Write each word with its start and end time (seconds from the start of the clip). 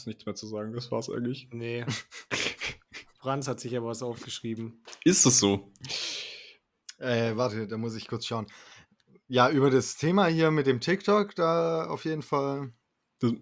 jetzt 0.00 0.06
nichts 0.06 0.26
mehr 0.26 0.34
zu 0.34 0.46
sagen. 0.46 0.72
Das 0.72 0.90
war's 0.90 1.10
eigentlich. 1.10 1.48
Nee. 1.52 1.84
Franz 3.20 3.48
hat 3.48 3.60
sich 3.60 3.72
ja 3.72 3.84
was 3.84 4.02
aufgeschrieben. 4.02 4.82
Ist 5.04 5.26
es 5.26 5.38
so? 5.38 5.70
Äh, 6.98 7.36
warte, 7.36 7.66
da 7.66 7.76
muss 7.76 7.94
ich 7.94 8.08
kurz 8.08 8.26
schauen. 8.26 8.46
Ja, 9.28 9.50
über 9.50 9.70
das 9.70 9.96
Thema 9.96 10.26
hier 10.26 10.50
mit 10.50 10.66
dem 10.66 10.80
TikTok, 10.80 11.34
da 11.34 11.86
auf 11.86 12.04
jeden 12.04 12.22
Fall. 12.22 12.72
Das, 13.20 13.32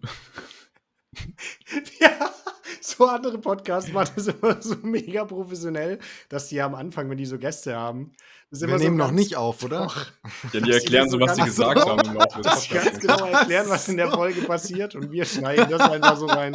so 2.99 3.07
andere 3.07 3.39
Podcasts 3.39 3.93
machen 3.93 4.11
das 4.17 4.27
immer 4.27 4.61
so 4.61 4.75
mega 4.83 5.25
professionell, 5.25 6.01
dass 6.29 6.49
die 6.49 6.61
am 6.61 6.75
Anfang, 6.75 7.09
wenn 7.09 7.17
die 7.17 7.27
so 7.27 7.39
Gäste 7.39 7.77
haben, 7.77 8.13
das 8.51 8.61
Wir 8.61 8.69
immer 8.69 8.79
so 8.79 8.85
nehmen 8.85 8.97
noch 8.97 9.07
ganz- 9.07 9.19
nicht 9.21 9.37
auf, 9.37 9.63
oder? 9.63 9.85
Doch. 9.85 10.07
ja, 10.53 10.61
die 10.61 10.73
erklären 10.73 11.09
so, 11.09 11.21
was 11.21 11.37
sie 11.37 11.45
gesagt 11.45 11.87
haben 11.87 12.19
dass 12.43 12.65
sie 12.65 12.75
ganz 12.75 12.99
genau 12.99 13.25
erklären, 13.27 13.69
was 13.69 13.89
in 13.89 13.97
der. 13.97 14.09
Folge 14.19 14.41
passiert 14.43 14.97
und 14.97 15.13
wir 15.13 15.25
schneiden 15.25 15.71
das 15.71 15.83
einfach 15.83 16.17
so 16.17 16.27
rein. 16.27 16.53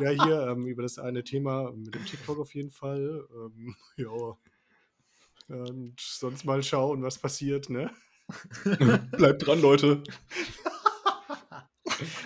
Ja, 0.00 0.10
hier 0.10 0.48
ähm, 0.48 0.66
über 0.66 0.82
das 0.82 0.98
eine 0.98 1.24
Thema 1.24 1.72
mit 1.72 1.94
dem 1.94 2.04
TikTok 2.04 2.38
auf 2.38 2.54
jeden 2.54 2.70
Fall. 2.70 3.24
Ähm, 3.32 3.74
ja. 3.96 4.36
Und 5.48 5.94
sonst 5.98 6.44
mal 6.44 6.62
schauen, 6.62 7.02
was 7.02 7.18
passiert, 7.18 7.70
ne? 7.70 7.90
Bleibt 9.12 9.46
dran, 9.46 9.62
Leute. 9.62 10.02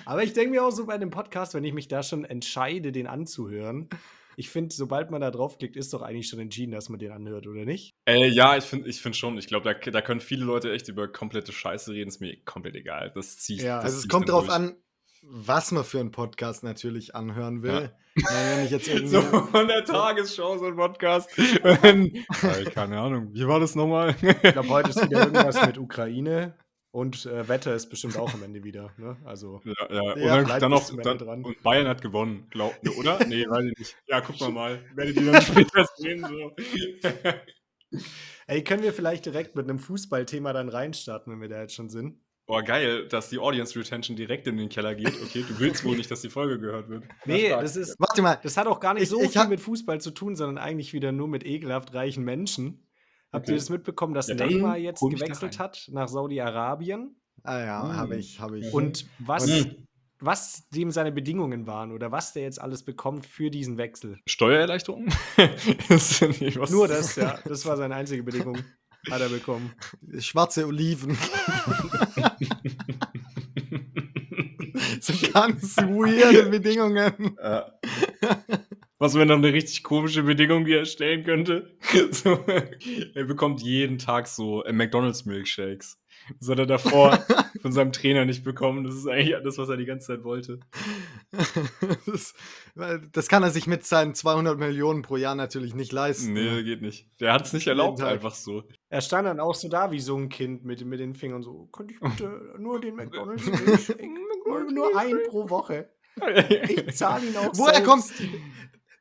Aber 0.05 0.23
ich 0.23 0.33
denke 0.33 0.51
mir 0.51 0.65
auch 0.65 0.71
so 0.71 0.87
bei 0.87 0.99
dem 0.99 1.11
Podcast, 1.11 1.55
wenn 1.55 1.65
ich 1.65 1.73
mich 1.73 1.89
da 1.89 2.03
schon 2.03 2.25
entscheide, 2.25 2.93
den 2.93 3.07
anzuhören, 3.07 3.89
ich 4.37 4.51
finde, 4.51 4.75
sobald 4.75 5.11
man 5.11 5.21
da 5.21 5.31
draufklickt, 5.31 5.77
ist 5.77 5.93
doch 5.93 6.03
eigentlich 6.03 6.29
schon 6.29 6.41
entschieden, 6.41 6.73
dass 6.73 6.89
man 6.89 6.99
den 6.99 7.13
anhört, 7.13 7.47
oder 7.47 7.65
nicht? 7.65 7.95
Äh, 8.07 8.29
ja, 8.29 8.57
ich 8.57 8.65
finde 8.65 8.89
ich 8.89 9.01
find 9.01 9.17
schon. 9.17 9.39
Ich 9.39 9.47
glaube, 9.47 9.73
da, 9.73 9.91
da 9.91 10.01
können 10.01 10.21
viele 10.21 10.45
Leute 10.45 10.73
echt 10.73 10.89
über 10.89 11.09
komplette 11.09 11.53
Scheiße 11.53 11.93
reden. 11.93 12.09
Ist 12.09 12.21
mir 12.21 12.37
komplett 12.45 12.75
egal. 12.75 13.13
Das 13.15 13.39
ziehe 13.39 13.59
ich. 13.59 13.65
Ja, 13.65 13.77
das 13.77 13.85
Also 13.87 13.99
es 13.99 14.09
kommt 14.09 14.29
drauf 14.29 14.47
durch. 14.47 14.55
an, 14.57 14.77
was 15.23 15.73
man 15.73 15.85
für 15.85 16.01
einen 16.01 16.11
Podcast 16.11 16.65
natürlich 16.65 17.15
anhören 17.15 17.63
will. 17.63 17.91
Ja. 18.17 18.25
Wenn 18.57 18.65
ich 18.65 18.71
jetzt 18.71 18.89
irgendwie. 18.89 19.09
So 19.09 19.23
von 19.23 19.69
der 19.69 19.85
Tagesschau, 19.85 20.59
so 20.59 20.67
ein 20.67 20.77
Podcast. 20.77 21.31
keine 22.75 23.01
Ahnung. 23.01 23.31
Wie 23.33 23.47
war 23.47 23.61
das 23.61 23.75
nochmal? 23.75 24.15
Ich 24.21 24.53
glaube, 24.53 24.69
heute 24.69 24.91
ist 24.91 25.03
wieder 25.03 25.21
irgendwas 25.21 25.65
mit 25.67 25.79
Ukraine 25.79 26.55
und 26.95 27.27
äh, 27.27 27.49
Wetter 27.49 27.75
ist 27.75 27.89
bestimmt 27.91 28.17
auch 28.17 28.33
am 28.35 28.43
Ende 28.45 28.63
wieder. 28.63 28.91
Ne? 28.99 29.17
Also, 29.25 29.61
Ja, 29.65 29.73
ja. 29.91 30.01
Und 30.13 30.21
Ja, 30.21 30.43
dann, 30.45 30.61
dann 30.61 30.71
noch, 30.71 30.97
dann, 31.03 31.19
dran. 31.19 31.45
und 31.45 31.63
Bayern 31.63 31.89
hat 31.89 32.01
gewonnen, 32.03 32.47
glaub, 32.51 32.81
ne, 32.85 32.93
oder? 32.93 33.19
Nee, 33.27 33.45
weiß 33.49 33.65
ich 33.73 33.79
nicht. 33.79 33.97
Ja, 34.07 34.21
guck 34.21 34.39
mal 34.41 34.51
mal. 34.51 34.81
Werdet 34.95 35.17
ihr 35.17 35.33
dann 35.33 35.43
später 35.43 35.87
sehen. 35.97 36.25
So. 36.25 36.53
ey, 38.47 38.63
können 38.65 38.83
wir 38.83 38.93
vielleicht 38.93 39.27
direkt 39.27 39.57
mit 39.57 39.69
einem 39.69 39.79
Fußballthema 39.79 40.53
dann 40.53 40.69
reinstarten, 40.69 41.33
wenn 41.33 41.41
wir 41.41 41.49
da 41.49 41.61
jetzt 41.63 41.75
schon 41.75 41.89
sind? 41.89 42.21
Boah, 42.47 42.63
geil, 42.63 43.09
dass 43.09 43.31
die 43.31 43.39
Audience 43.39 43.79
Retention 43.79 44.17
direkt 44.17 44.47
in 44.47 44.59
den 44.59 44.69
Keller 44.69 44.95
geht. 44.95 45.15
Okay, 45.23 45.45
du 45.49 45.59
willst 45.59 45.83
wohl 45.83 45.97
nicht, 45.97 46.11
dass 46.11 46.21
die 46.21 46.29
Folge 46.29 46.59
gehört 46.61 46.91
wird. 46.91 47.05
Nee, 47.25 47.49
das 47.49 47.75
ist. 47.75 47.97
Warte 47.99 48.21
mal, 48.21 48.39
Das 48.43 48.59
hat 48.59 48.67
auch 48.67 48.81
gar 48.81 48.93
nicht 48.95 49.05
Ich- 49.05 49.09
so 49.09 49.21
ich 49.23 49.31
viel 49.33 49.41
hab- 49.41 49.49
mit 49.49 49.61
Fußball 49.61 49.99
zu 50.01 50.11
tun, 50.11 50.37
sondern 50.37 50.59
eigentlich 50.63 50.93
wieder 50.93 51.11
nur 51.11 51.27
mit 51.27 51.45
ekelhaft 51.47 51.95
reichen 51.95 52.23
Menschen. 52.23 52.84
Habt 53.35 53.49
ihr 53.49 53.53
Okay. 53.55 53.59
das 53.61 53.69
mitbekommen, 53.71 54.15
dass 54.15 54.29
Ja, 54.29 54.35
Neymar 54.37 54.77
jetzt 54.79 55.01
gewechselt 55.01 55.59
hat 55.59 55.89
nach 55.93 56.09
Saudi-Arabien? 56.09 57.17
ah 57.43 57.59
ja, 57.59 57.83
Mm. 57.85 57.97
habe 57.97 58.17
ich, 58.17 58.41
habe 58.41 58.59
ich. 58.59 58.73
Und 58.73 59.07
was, 59.19 59.47
Mhm. 59.47 59.87
was 60.21 60.69
dem 60.71 60.91
seine 60.91 61.13
Bedingungen 61.13 61.67
waren 61.67 61.93
oder 61.93 62.11
was 62.13 62.33
der 62.33 62.45
jetzt 62.45 62.61
alles 62.61 62.83
bekommt 62.85 63.27
für 63.27 63.51
diesen 63.51 63.77
Wechsel. 63.77 64.19
Steuererleichterung? 64.27 65.09
Das 65.89 66.21
Nur 66.71 66.89
das, 66.89 67.17
ja. 67.17 67.39
Das 67.45 67.67
war 67.67 67.77
seine 67.77 67.95
einzige 67.97 68.23
Bedingung. 68.23 68.59
Hat 69.11 69.21
er 69.21 69.29
bekommen. 69.29 69.75
Schwarze 70.19 70.67
Oliven. 70.67 71.15
so 75.01 75.13
ganz 75.33 75.77
weirde 75.79 76.49
Bedingungen. 76.49 77.37
Ja. 77.43 77.67
Was 78.99 79.15
wäre 79.15 79.27
noch 79.27 79.37
eine 79.37 79.53
richtig 79.53 79.83
komische 79.83 80.23
Bedingung, 80.23 80.65
die 80.65 80.73
er 80.73 80.85
stellen 80.85 81.25
könnte? 81.25 81.77
So, 82.11 82.39
er 83.15 83.25
bekommt 83.25 83.61
jeden 83.63 83.99
Tag 83.99 84.27
so 84.27 84.65
äh, 84.65 84.73
McDonalds 84.73 85.25
Milkshakes. 85.25 86.01
Das 86.41 86.49
hat 86.49 86.59
er 86.59 86.67
davor 86.67 87.19
von 87.63 87.73
seinem 87.73 87.93
Trainer 87.93 88.25
nicht 88.25 88.45
bekommen. 88.45 88.85
Das 88.85 88.95
ist 88.95 89.07
eigentlich 89.07 89.35
alles, 89.35 89.59
was 89.59 89.69
er 89.69 89.77
die 89.77 89.85
ganze 89.85 90.09
Zeit 90.09 90.25
wollte. 90.25 90.61
Das, 92.07 92.35
das 93.13 93.29
kann 93.29 93.43
er 93.43 93.51
sich 93.51 93.67
mit 93.67 93.85
seinen 93.85 94.15
200 94.15 94.59
Millionen 94.59 95.03
pro 95.03 95.17
Jahr 95.17 95.35
natürlich 95.35 95.75
nicht 95.75 95.93
leisten. 95.93 96.33
Nee, 96.33 96.51
ne? 96.51 96.65
geht 96.65 96.83
nicht. 96.83 97.09
Der 97.21 97.33
hat 97.33 97.45
es 97.45 97.53
nicht 97.53 97.67
erlaubt, 97.67 98.01
einfach 98.01 98.35
so. 98.35 98.63
Er 98.89 99.01
stand 99.01 99.27
dann 99.27 99.41
auch 99.41 99.55
so 99.55 99.69
da 99.69 99.91
wie 99.91 100.01
so 100.01 100.17
ein 100.17 100.29
Kind 100.29 100.65
mit, 100.65 100.85
mit 100.85 101.01
den 101.01 101.15
Fingern 101.15 101.43
so, 101.43 101.67
könnte 101.73 101.95
ich 101.95 102.01
bitte 102.01 102.55
nur 102.59 102.81
den 102.81 102.95
McDonalds 102.95 103.47
Milkshake? 103.47 104.09
nur, 104.47 104.71
nur 104.71 104.97
ein 104.97 105.17
pro 105.29 105.49
Woche. 105.51 105.91
Ich 106.69 106.97
zahle 106.97 107.27
ihn 107.27 107.37
auch 107.37 107.51
Woher 107.55 107.75
selbst. 107.75 107.89
kommt, 107.89 108.05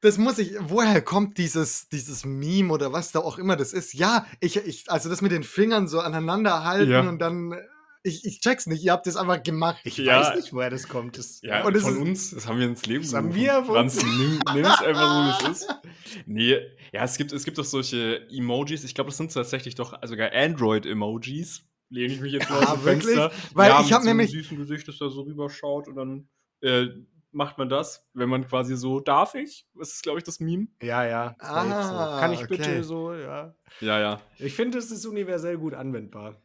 das 0.04 0.18
muss 0.20 0.38
ich, 0.38 0.54
woher 0.60 1.02
kommt 1.02 1.38
dieses, 1.40 1.88
dieses 1.90 2.24
Meme 2.26 2.72
oder 2.72 2.94
was 2.94 3.12
da 3.12 3.20
auch 3.20 3.40
immer 3.40 3.56
das 3.56 3.74
ist? 3.74 3.94
Ja, 3.94 4.28
ich, 4.40 4.58
ich, 4.58 4.84
also 4.92 5.10
das 5.10 5.22
mit 5.22 5.32
den 5.32 5.44
Fingern 5.44 5.88
so 5.88 6.00
aneinander 6.00 6.64
halten 6.64 6.92
Ja. 6.92 7.00
und 7.02 7.18
dann, 7.20 7.56
ich, 8.04 8.26
ich 8.26 8.42
check's 8.42 8.68
nicht, 8.68 8.84
ihr 8.84 8.92
habt 8.92 9.08
das 9.08 9.16
einfach 9.16 9.42
gemacht. 9.42 9.80
Ich 9.86 9.98
Ja. 9.98 10.20
weiß 10.20 10.36
nicht, 10.36 10.54
woher 10.54 10.70
das 10.70 10.88
kommt. 10.90 11.18
Das, 11.18 11.40
Ja, 11.42 11.64
Und 11.66 11.76
es 11.76 11.84
von 11.84 11.94
ist- 11.94 12.00
uns, 12.02 12.32
das 12.32 12.48
haben 12.48 12.60
wir 12.60 12.68
ins 12.68 12.86
Leben 12.86 13.04
Das 13.04 13.14
haben 13.14 13.34
wir 13.34 13.64
von 13.64 13.78
uns. 13.78 14.04
nimm, 14.04 14.40
es 14.66 14.82
einfach 14.82 15.40
so, 15.40 15.46
wie 15.48 15.52
es 15.52 15.62
ist. 15.62 15.70
Nee, 16.28 16.58
ja, 16.92 17.04
es 17.06 17.18
gibt, 17.18 17.32
es 17.32 17.44
gibt 17.44 17.58
doch 17.58 17.64
solche 17.66 18.28
Emojis. 18.30 18.84
Ich 18.84 18.94
glaube, 18.94 19.10
das 19.10 19.18
sind 19.18 19.34
tatsächlich 19.34 19.74
doch 19.76 19.98
sogar 20.06 20.32
Android-Emojis. 20.34 21.64
Lehne 21.90 22.14
ich 22.14 22.22
mich 22.22 22.34
jetzt 22.34 22.50
mal 22.50 22.60
Ah, 22.64 22.72
aus 22.74 22.76
dem 22.80 22.86
wirklich? 22.86 23.16
Fenster. 23.16 23.32
Weil 23.54 23.70
ja, 23.70 23.80
ich 23.80 23.86
mit 23.86 23.94
hab 23.94 24.02
so 24.04 24.10
einem 24.10 24.18
nämlich- 24.18 24.32
süßen 24.32 24.58
Gesicht, 24.58 24.88
das 24.88 24.98
da 24.98 25.10
so 25.10 25.22
rüberschaut 25.22 25.88
und 25.88 25.96
dann 25.96 26.28
äh, 26.62 26.88
macht 27.34 27.58
man 27.58 27.70
das, 27.70 28.08
wenn 28.14 28.30
man 28.30 28.48
quasi 28.48 28.76
so, 28.76 29.00
darf 29.00 29.36
ich? 29.36 29.68
Das 29.76 29.94
ist, 29.94 30.04
glaube 30.04 30.20
ich, 30.20 30.24
das 30.24 30.40
Meme. 30.40 30.68
Ja, 30.82 31.06
ja. 31.06 31.36
Ah, 31.40 32.14
so. 32.14 32.20
Kann 32.20 32.34
ich 32.34 32.44
okay. 32.44 32.58
bitte 32.58 32.84
so, 32.84 33.14
ja. 33.14 33.56
Ja, 33.82 34.00
ja. 34.00 34.22
Ich 34.38 34.54
finde, 34.54 34.78
es 34.78 34.92
ist 34.92 35.06
universell 35.06 35.58
gut 35.58 35.74
anwendbar. 35.74 36.42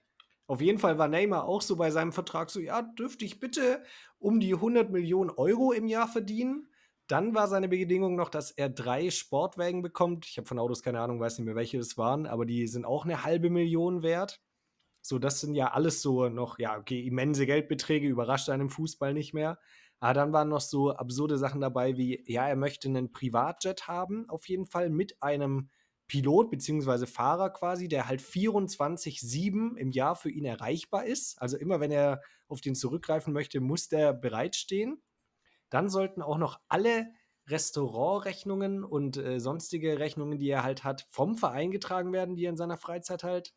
Auf 0.46 0.62
jeden 0.62 0.78
Fall 0.78 0.98
war 0.98 1.08
Neymar 1.08 1.44
auch 1.44 1.60
so 1.60 1.76
bei 1.76 1.90
seinem 1.90 2.12
Vertrag 2.12 2.50
so, 2.50 2.58
ja, 2.58 2.80
dürfte 2.80 3.24
ich 3.24 3.38
bitte 3.38 3.82
um 4.18 4.40
die 4.40 4.54
100 4.54 4.90
Millionen 4.90 5.30
Euro 5.30 5.72
im 5.72 5.86
Jahr 5.86 6.08
verdienen? 6.08 6.68
Dann 7.06 7.34
war 7.34 7.48
seine 7.48 7.68
Bedingung 7.68 8.16
noch, 8.16 8.30
dass 8.30 8.50
er 8.50 8.68
drei 8.68 9.10
Sportwagen 9.10 9.82
bekommt. 9.82 10.26
Ich 10.26 10.38
habe 10.38 10.46
von 10.46 10.58
Autos 10.58 10.82
keine 10.82 11.00
Ahnung, 11.00 11.20
weiß 11.20 11.38
nicht 11.38 11.46
mehr, 11.46 11.54
welche 11.54 11.78
es 11.78 11.98
waren, 11.98 12.26
aber 12.26 12.46
die 12.46 12.66
sind 12.66 12.84
auch 12.84 13.04
eine 13.04 13.24
halbe 13.24 13.50
Million 13.50 14.02
wert. 14.02 14.40
So, 15.00 15.18
das 15.18 15.40
sind 15.40 15.54
ja 15.54 15.72
alles 15.72 16.02
so 16.02 16.28
noch, 16.28 16.58
ja, 16.58 16.76
okay, 16.76 17.00
immense 17.06 17.46
Geldbeträge, 17.46 18.08
überrascht 18.08 18.50
einen 18.50 18.62
im 18.62 18.70
Fußball 18.70 19.14
nicht 19.14 19.32
mehr. 19.32 19.58
Aber 20.00 20.14
dann 20.14 20.32
waren 20.32 20.48
noch 20.48 20.60
so 20.60 20.92
absurde 20.92 21.38
Sachen 21.38 21.60
dabei 21.60 21.96
wie, 21.96 22.22
ja, 22.26 22.48
er 22.48 22.56
möchte 22.56 22.88
einen 22.88 23.12
Privatjet 23.12 23.88
haben, 23.88 24.28
auf 24.28 24.48
jeden 24.48 24.66
Fall 24.66 24.90
mit 24.90 25.22
einem 25.22 25.70
Pilot 26.06 26.50
bzw. 26.50 27.06
Fahrer 27.06 27.50
quasi, 27.50 27.86
der 27.86 28.08
halt 28.08 28.20
24-7 28.20 29.76
im 29.76 29.90
Jahr 29.90 30.16
für 30.16 30.30
ihn 30.30 30.44
erreichbar 30.44 31.04
ist. 31.04 31.40
Also 31.40 31.56
immer 31.56 31.80
wenn 31.80 31.90
er 31.90 32.22
auf 32.48 32.60
den 32.60 32.74
zurückgreifen 32.74 33.32
möchte, 33.32 33.60
muss 33.60 33.88
der 33.88 34.14
bereitstehen. 34.14 35.02
Dann 35.68 35.88
sollten 35.88 36.22
auch 36.22 36.38
noch 36.38 36.60
alle 36.68 37.08
Restaurantrechnungen 37.46 38.84
und 38.84 39.16
äh, 39.16 39.38
sonstige 39.38 39.98
Rechnungen, 39.98 40.38
die 40.38 40.48
er 40.48 40.64
halt 40.64 40.84
hat, 40.84 41.06
vom 41.10 41.36
Verein 41.36 41.70
getragen 41.70 42.12
werden, 42.12 42.36
die 42.36 42.44
er 42.44 42.50
in 42.50 42.56
seiner 42.56 42.78
Freizeit 42.78 43.22
halt 43.22 43.54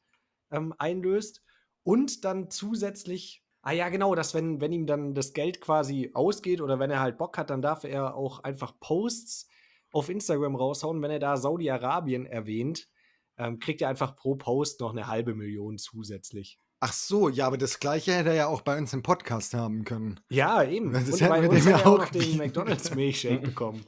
ähm, 0.50 0.73
einlöst. 0.78 1.41
Und 1.84 2.25
dann 2.25 2.50
zusätzlich, 2.50 3.44
ah 3.61 3.72
ja, 3.72 3.89
genau, 3.89 4.16
dass 4.16 4.33
wenn, 4.33 4.61
wenn 4.61 4.72
ihm 4.72 4.85
dann 4.85 5.13
das 5.13 5.33
Geld 5.33 5.61
quasi 5.61 6.11
ausgeht 6.13 6.61
oder 6.61 6.79
wenn 6.79 6.91
er 6.91 6.99
halt 6.99 7.17
Bock 7.17 7.38
hat, 7.38 7.49
dann 7.49 7.61
darf 7.61 7.83
er 7.83 8.16
auch 8.16 8.39
einfach 8.44 8.79
Posts 8.79 9.47
auf 9.91 10.09
Instagram 10.09 10.55
raushauen. 10.55 11.01
Wenn 11.01 11.11
er 11.11 11.19
da 11.19 11.38
Saudi-Arabien 11.38 12.25
erwähnt, 12.25 12.88
ähm, 13.38 13.59
kriegt 13.59 13.81
er 13.81 13.89
einfach 13.89 14.16
pro 14.16 14.35
Post 14.35 14.79
noch 14.81 14.91
eine 14.91 15.07
halbe 15.07 15.35
Million 15.35 15.77
zusätzlich. 15.77 16.59
Ach 16.84 16.94
so, 16.94 17.30
ja, 17.30 17.46
aber 17.46 17.59
das 17.59 17.80
gleiche 17.80 18.12
hätte 18.12 18.30
er 18.30 18.36
ja 18.36 18.47
auch 18.47 18.62
bei 18.62 18.75
uns 18.75 18.92
im 18.92 19.03
Podcast 19.03 19.53
haben 19.53 19.86
können. 19.86 20.19
Ja, 20.30 20.64
eben. 20.64 20.92
Das 20.92 21.08
Und 21.09 21.19
bei 21.30 21.44
wir 21.44 21.52
uns 21.52 21.59
hat 21.59 21.72
ja 21.72 21.78
er 21.78 21.88
auch 21.88 22.00
noch 22.00 22.09
den 22.09 22.22
bieten. 22.22 22.38
McDonalds 22.40 22.96
Milkshake 22.96 23.38
bekommen. 23.38 23.86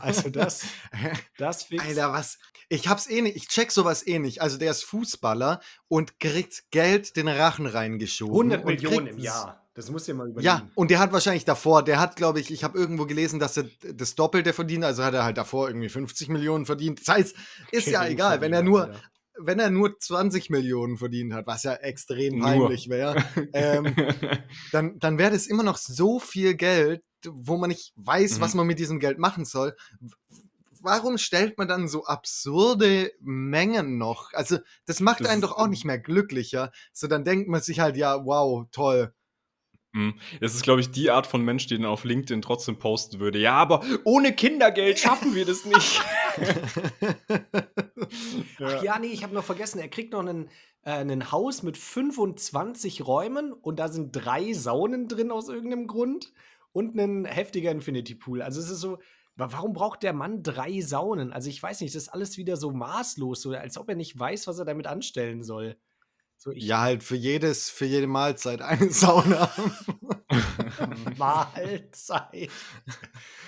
Also 0.00 0.30
das, 0.30 0.64
das 1.38 1.64
fix. 1.64 1.84
Alter, 1.84 2.14
was? 2.14 2.38
Ich 2.70 2.88
hab's 2.88 3.10
eh 3.10 3.20
nicht, 3.20 3.36
ich 3.36 3.48
check 3.48 3.70
sowas 3.70 4.06
eh 4.06 4.18
nicht. 4.18 4.40
Also 4.40 4.56
der 4.56 4.70
ist 4.70 4.84
Fußballer 4.84 5.60
und 5.88 6.18
kriegt 6.18 6.70
Geld 6.70 7.16
den 7.16 7.28
Rachen 7.28 7.66
reingeschoben. 7.66 8.52
100 8.52 8.64
und 8.64 8.66
Millionen 8.68 9.06
im 9.08 9.18
Jahr. 9.18 9.60
Das 9.74 9.90
muss 9.90 10.04
dir 10.04 10.14
mal 10.14 10.28
überlegen. 10.28 10.46
Ja, 10.46 10.66
und 10.76 10.90
der 10.90 11.00
hat 11.00 11.12
wahrscheinlich 11.12 11.44
davor, 11.44 11.82
der 11.82 12.00
hat, 12.00 12.16
glaube 12.16 12.40
ich, 12.40 12.50
ich 12.50 12.64
habe 12.64 12.78
irgendwo 12.78 13.04
gelesen, 13.04 13.38
dass 13.38 13.58
er 13.58 13.64
das 13.92 14.14
Doppelte 14.14 14.54
verdient, 14.54 14.84
also 14.84 15.02
hat 15.04 15.12
er 15.12 15.24
halt 15.24 15.36
davor 15.36 15.68
irgendwie 15.68 15.90
50 15.90 16.28
Millionen 16.28 16.64
verdient. 16.64 17.00
Das 17.00 17.14
heißt, 17.14 17.36
ist 17.70 17.88
ja 17.88 18.06
egal, 18.06 18.40
wenn 18.40 18.54
er 18.54 18.62
nur. 18.62 18.94
Wenn 19.38 19.58
er 19.58 19.70
nur 19.70 19.98
20 19.98 20.50
Millionen 20.50 20.96
verdient 20.96 21.32
hat, 21.34 21.46
was 21.46 21.62
ja 21.64 21.74
extrem 21.74 22.40
peinlich 22.40 22.88
wäre, 22.88 23.16
ähm, 23.52 23.94
dann, 24.72 24.98
dann 24.98 25.18
wäre 25.18 25.32
das 25.32 25.46
immer 25.46 25.62
noch 25.62 25.76
so 25.76 26.20
viel 26.20 26.54
Geld, 26.54 27.02
wo 27.26 27.56
man 27.56 27.68
nicht 27.70 27.92
weiß, 27.96 28.36
Mhm. 28.38 28.40
was 28.40 28.54
man 28.54 28.66
mit 28.66 28.78
diesem 28.78 29.00
Geld 29.00 29.18
machen 29.18 29.44
soll. 29.44 29.74
Warum 30.80 31.16
stellt 31.16 31.56
man 31.56 31.66
dann 31.66 31.88
so 31.88 32.04
absurde 32.04 33.10
Mengen 33.20 33.96
noch? 33.96 34.32
Also, 34.34 34.58
das 34.84 35.00
macht 35.00 35.20
Das 35.20 35.28
einen 35.28 35.40
doch 35.40 35.56
auch 35.56 35.66
nicht 35.66 35.86
mehr 35.86 35.98
glücklicher. 35.98 36.70
So, 36.92 37.06
dann 37.06 37.24
denkt 37.24 37.48
man 37.48 37.62
sich 37.62 37.80
halt, 37.80 37.96
ja, 37.96 38.26
wow, 38.26 38.66
toll. 38.70 39.14
Mhm. 39.92 40.18
Das 40.40 40.54
ist, 40.54 40.62
glaube 40.62 40.82
ich, 40.82 40.90
die 40.90 41.10
Art 41.10 41.26
von 41.26 41.42
Mensch, 41.42 41.66
die 41.68 41.76
dann 41.76 41.86
auf 41.86 42.04
LinkedIn 42.04 42.42
trotzdem 42.42 42.78
posten 42.78 43.18
würde. 43.18 43.38
Ja, 43.38 43.54
aber 43.54 43.82
ohne 44.04 44.34
Kindergeld 44.34 44.98
schaffen 44.98 45.34
wir 45.34 45.46
das 45.46 45.64
nicht. 45.64 46.02
Ach 48.62 48.82
ja, 48.82 48.98
nee, 48.98 49.08
ich 49.08 49.22
habe 49.22 49.34
noch 49.34 49.44
vergessen, 49.44 49.78
er 49.78 49.88
kriegt 49.88 50.12
noch 50.12 50.20
einen, 50.20 50.48
äh, 50.82 50.90
ein 50.92 51.32
Haus 51.32 51.62
mit 51.62 51.76
25 51.76 53.06
Räumen 53.06 53.52
und 53.52 53.78
da 53.78 53.88
sind 53.88 54.12
drei 54.12 54.52
Saunen 54.52 55.08
drin 55.08 55.30
aus 55.30 55.48
irgendeinem 55.48 55.86
Grund 55.86 56.32
und 56.72 56.94
ein 56.96 57.24
heftiger 57.24 57.70
Infinity 57.70 58.14
Pool. 58.14 58.42
Also 58.42 58.60
es 58.60 58.70
ist 58.70 58.80
so, 58.80 58.98
wa- 59.36 59.48
warum 59.52 59.72
braucht 59.72 60.02
der 60.02 60.12
Mann 60.12 60.42
drei 60.42 60.80
Saunen? 60.80 61.32
Also 61.32 61.48
ich 61.50 61.62
weiß 61.62 61.80
nicht, 61.80 61.94
das 61.94 62.04
ist 62.04 62.08
alles 62.08 62.36
wieder 62.36 62.56
so 62.56 62.70
maßlos, 62.72 63.42
so 63.42 63.50
als 63.52 63.78
ob 63.78 63.88
er 63.88 63.96
nicht 63.96 64.18
weiß, 64.18 64.46
was 64.46 64.58
er 64.58 64.64
damit 64.64 64.86
anstellen 64.86 65.42
soll. 65.42 65.76
So, 66.36 66.52
Ja, 66.52 66.80
halt 66.80 67.02
für 67.02 67.16
jedes, 67.16 67.70
für 67.70 67.86
jede 67.86 68.06
Mahlzeit 68.06 68.60
eine 68.62 68.90
Sauna. 68.90 69.50
Mahlzeit. 71.16 72.50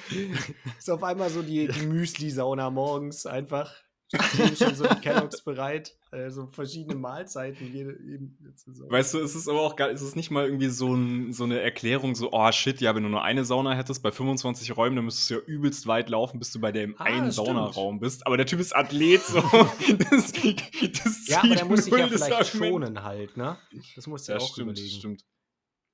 ist 0.78 0.90
auf 0.90 1.02
einmal 1.02 1.30
so 1.30 1.42
die, 1.42 1.68
die 1.68 1.86
Müsli-Sauna 1.86 2.70
morgens 2.70 3.26
einfach. 3.26 3.85
Stehen 4.08 4.56
schon 4.56 4.74
so 4.74 4.86
die 4.86 4.94
Kelloggs 5.00 5.42
bereit. 5.42 5.96
Also 6.12 6.46
verschiedene 6.46 6.94
Mahlzeiten. 6.94 7.72
Jede, 7.72 7.96
jede 8.02 8.28
Saison. 8.54 8.88
Weißt 8.90 9.14
du, 9.14 9.18
es 9.18 9.34
ist 9.34 9.48
aber 9.48 9.60
auch 9.62 9.74
geil, 9.74 9.92
es 9.92 10.00
ist 10.02 10.14
nicht 10.14 10.30
mal 10.30 10.44
irgendwie 10.46 10.68
so, 10.68 10.94
ein, 10.94 11.32
so 11.32 11.42
eine 11.44 11.60
Erklärung, 11.60 12.14
so, 12.14 12.32
oh 12.32 12.52
shit, 12.52 12.80
ja, 12.80 12.94
wenn 12.94 13.02
du 13.02 13.08
nur 13.08 13.22
eine 13.24 13.44
Sauna 13.44 13.74
hättest, 13.74 14.02
bei 14.02 14.12
25 14.12 14.76
Räumen, 14.76 14.96
dann 14.96 15.04
müsstest 15.04 15.30
du 15.30 15.34
ja 15.34 15.40
übelst 15.40 15.86
weit 15.88 16.08
laufen, 16.08 16.38
bis 16.38 16.52
du 16.52 16.60
bei 16.60 16.70
dem 16.72 16.94
Ah, 16.98 17.04
einen. 17.04 17.32
Saunaraum 17.32 17.98
bist. 17.98 18.26
Aber 18.26 18.36
der 18.36 18.46
Typ 18.46 18.60
ist 18.60 18.74
Athlet, 18.76 19.22
so. 19.24 19.40
das, 20.10 20.32
das 20.32 21.26
Ja, 21.26 21.42
aber 21.42 21.54
der 21.56 21.64
muss 21.64 21.84
sich 21.84 21.92
ja 21.94 22.06
vielleicht 22.06 22.46
schonen 22.46 23.02
halt, 23.02 23.36
ne? 23.36 23.58
Das 23.96 24.06
muss 24.06 24.28
er 24.28 24.36
Ja, 24.36 24.40
auch 24.42 24.52
stimmt, 24.52 24.70
überlegen. 24.78 24.98
stimmt. 24.98 25.24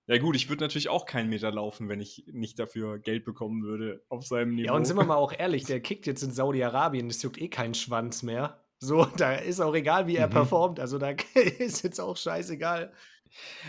Ja, 0.07 0.19
gut, 0.19 0.35
ich 0.35 0.49
würde 0.49 0.65
natürlich 0.65 0.89
auch 0.89 1.07
keinen 1.07 1.31
Meter 1.31 1.51
laufen, 1.53 1.89
wenn 1.89 2.01
ich 2.01 2.25
nicht 2.27 2.59
dafür 2.59 2.99
Geld 2.99 3.25
bekommen 3.25 3.63
würde 3.63 4.05
auf 4.09 4.27
seinem 4.27 4.55
Niveau. 4.57 4.67
Ja, 4.67 4.73
und 4.75 4.85
sind 4.85 4.97
wir 4.97 5.05
mal 5.05 5.17
auch 5.17 5.33
ehrlich, 5.33 5.65
der 5.65 5.81
kickt 5.81 6.07
jetzt 6.07 6.23
in 6.23 6.33
Saudi-Arabien, 6.33 7.09
das 7.09 7.23
juckt 7.23 7.41
eh 7.41 7.49
keinen 7.49 7.75
Schwanz 7.75 8.23
mehr. 8.23 8.61
So, 8.81 9.05
da 9.17 9.35
ist 9.35 9.61
auch 9.61 9.75
egal, 9.75 10.07
wie 10.09 10.17
er 10.17 10.27
Mhm. 10.27 10.33
performt. 10.33 10.81
Also 10.81 10.99
da 10.99 11.11
ist 11.59 11.83
jetzt 11.83 12.01
auch 12.01 12.17
scheißegal. 12.17 12.93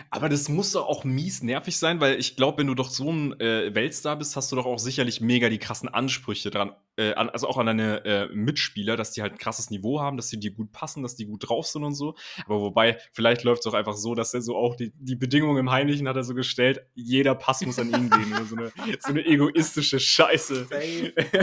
Aber 0.10 0.30
das 0.30 0.50
muss 0.50 0.72
doch 0.72 0.88
auch 0.88 1.04
mies 1.04 1.44
nervig 1.44 1.78
sein, 1.78 2.00
weil 2.00 2.20
ich 2.20 2.36
glaube, 2.36 2.60
wenn 2.60 2.68
du 2.68 2.76
doch 2.76 2.90
so 2.90 3.12
ein 3.12 3.40
äh, 3.40 3.74
Weltstar 3.74 4.18
bist, 4.18 4.36
hast 4.36 4.52
du 4.52 4.56
doch 4.56 4.66
auch 4.66 4.80
sicherlich 4.80 5.22
mega 5.22 5.50
die 5.50 5.58
krassen 5.58 5.90
Ansprüche 5.90 6.50
dran, 6.50 6.74
äh, 6.98 7.14
an, 7.14 7.30
also 7.30 7.48
auch 7.48 7.58
an 7.58 7.66
deine 7.66 8.06
äh, 8.06 8.28
Mitspieler, 8.34 8.98
dass 8.98 9.12
die 9.12 9.22
halt 9.22 9.34
ein 9.34 9.38
krasses 9.38 9.70
Niveau 9.70 10.00
haben, 10.00 10.18
dass 10.18 10.28
die 10.28 10.40
dir 10.40 10.52
gut 10.52 10.72
passen, 10.72 11.04
dass 11.04 11.16
die 11.16 11.26
gut 11.26 11.48
drauf 11.48 11.68
sind 11.68 11.84
und 11.84 11.96
so. 11.96 12.16
Aber 12.46 12.62
wobei, 12.62 12.98
vielleicht 13.12 13.44
läuft 13.44 13.66
es 13.66 13.68
auch 13.68 13.76
einfach 13.76 13.96
so, 13.96 14.16
dass 14.16 14.34
er 14.34 14.42
so 14.42 14.56
auch 14.56 14.76
die, 14.76 14.92
die 14.96 15.16
Bedingungen 15.16 15.58
im 15.60 15.72
Heimlichen 15.72 16.08
hat 16.08 16.16
er 16.16 16.24
so 16.24 16.34
gestellt, 16.34 16.86
jeder 16.94 17.36
Pass 17.36 17.62
muss 17.66 17.80
an 17.80 17.90
ihn 17.90 18.10
gehen. 18.10 18.34
Oder 18.34 18.46
so, 18.46 18.56
eine, 18.56 18.72
so 19.00 19.10
eine 19.10 19.26
egoistische 19.26 20.00
Scheiße. 20.00 20.68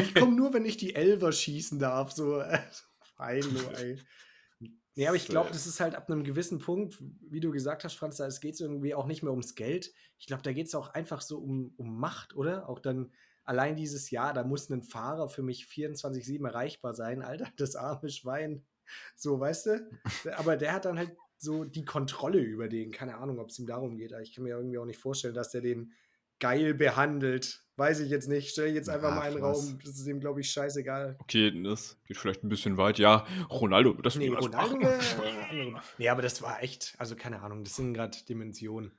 Ich 0.00 0.14
komme 0.14 0.36
nur, 0.36 0.52
wenn 0.52 0.64
ich 0.64 0.76
die 0.76 0.94
Elver 0.94 1.32
schießen 1.32 1.78
darf. 1.78 2.12
So, 2.12 2.40
äh, 2.40 2.58
fein, 3.16 3.44
nur, 3.52 3.78
ey. 3.78 3.98
Nee, 5.00 5.06
aber 5.06 5.16
ich 5.16 5.28
glaube, 5.28 5.48
das 5.48 5.66
ist 5.66 5.80
halt 5.80 5.94
ab 5.94 6.10
einem 6.10 6.24
gewissen 6.24 6.58
Punkt, 6.58 6.98
wie 7.22 7.40
du 7.40 7.52
gesagt 7.52 7.84
hast, 7.84 7.94
Franz, 7.94 8.18
da 8.18 8.26
es 8.26 8.38
geht 8.38 8.60
irgendwie 8.60 8.94
auch 8.94 9.06
nicht 9.06 9.22
mehr 9.22 9.32
ums 9.32 9.54
Geld. 9.54 9.94
Ich 10.18 10.26
glaube, 10.26 10.42
da 10.42 10.52
geht 10.52 10.66
es 10.66 10.74
auch 10.74 10.90
einfach 10.90 11.22
so 11.22 11.38
um, 11.38 11.72
um 11.78 11.98
Macht, 11.98 12.36
oder? 12.36 12.68
Auch 12.68 12.80
dann 12.80 13.10
allein 13.44 13.76
dieses 13.76 14.10
Jahr, 14.10 14.34
da 14.34 14.44
muss 14.44 14.68
ein 14.68 14.82
Fahrer 14.82 15.30
für 15.30 15.42
mich 15.42 15.64
24-7 15.64 16.46
erreichbar 16.46 16.92
sein. 16.92 17.22
Alter, 17.22 17.48
das 17.56 17.76
arme 17.76 18.10
Schwein. 18.10 18.62
So, 19.16 19.40
weißt 19.40 19.66
du? 19.68 19.90
Aber 20.36 20.58
der 20.58 20.74
hat 20.74 20.84
dann 20.84 20.98
halt 20.98 21.16
so 21.38 21.64
die 21.64 21.86
Kontrolle 21.86 22.40
über 22.40 22.68
den. 22.68 22.90
Keine 22.90 23.16
Ahnung, 23.16 23.38
ob 23.38 23.48
es 23.48 23.58
ihm 23.58 23.66
darum 23.66 23.96
geht. 23.96 24.12
Aber 24.12 24.20
ich 24.20 24.34
kann 24.34 24.44
mir 24.44 24.50
irgendwie 24.50 24.76
auch 24.76 24.84
nicht 24.84 25.00
vorstellen, 25.00 25.32
dass 25.32 25.48
der 25.48 25.62
den 25.62 25.94
geil 26.40 26.74
behandelt. 26.74 27.64
Weiß 27.76 28.00
ich 28.00 28.10
jetzt 28.10 28.28
nicht. 28.28 28.50
Stell 28.50 28.74
jetzt 28.74 28.90
einfach 28.90 29.12
Ach, 29.12 29.16
mal 29.16 29.22
einen. 29.30 29.42
Raum. 29.42 29.78
Das 29.84 29.94
ist 29.98 30.06
ihm, 30.06 30.20
glaube 30.20 30.40
ich, 30.42 30.50
scheißegal. 30.50 31.16
Okay, 31.20 31.62
das 31.62 31.96
geht 32.06 32.18
vielleicht 32.18 32.42
ein 32.44 32.48
bisschen 32.50 32.76
weit. 32.76 32.98
Ja, 32.98 33.26
Ronaldo, 33.48 33.94
das 33.94 34.16
Nee, 34.16 34.28
Ronaldo 34.28 34.86
Nee, 35.98 36.08
aber 36.08 36.20
das 36.22 36.42
war 36.42 36.62
echt, 36.62 36.94
also 36.98 37.16
keine 37.16 37.40
Ahnung, 37.42 37.64
das 37.64 37.76
sind 37.76 37.94
gerade 37.94 38.16
Dimensionen. 38.28 38.92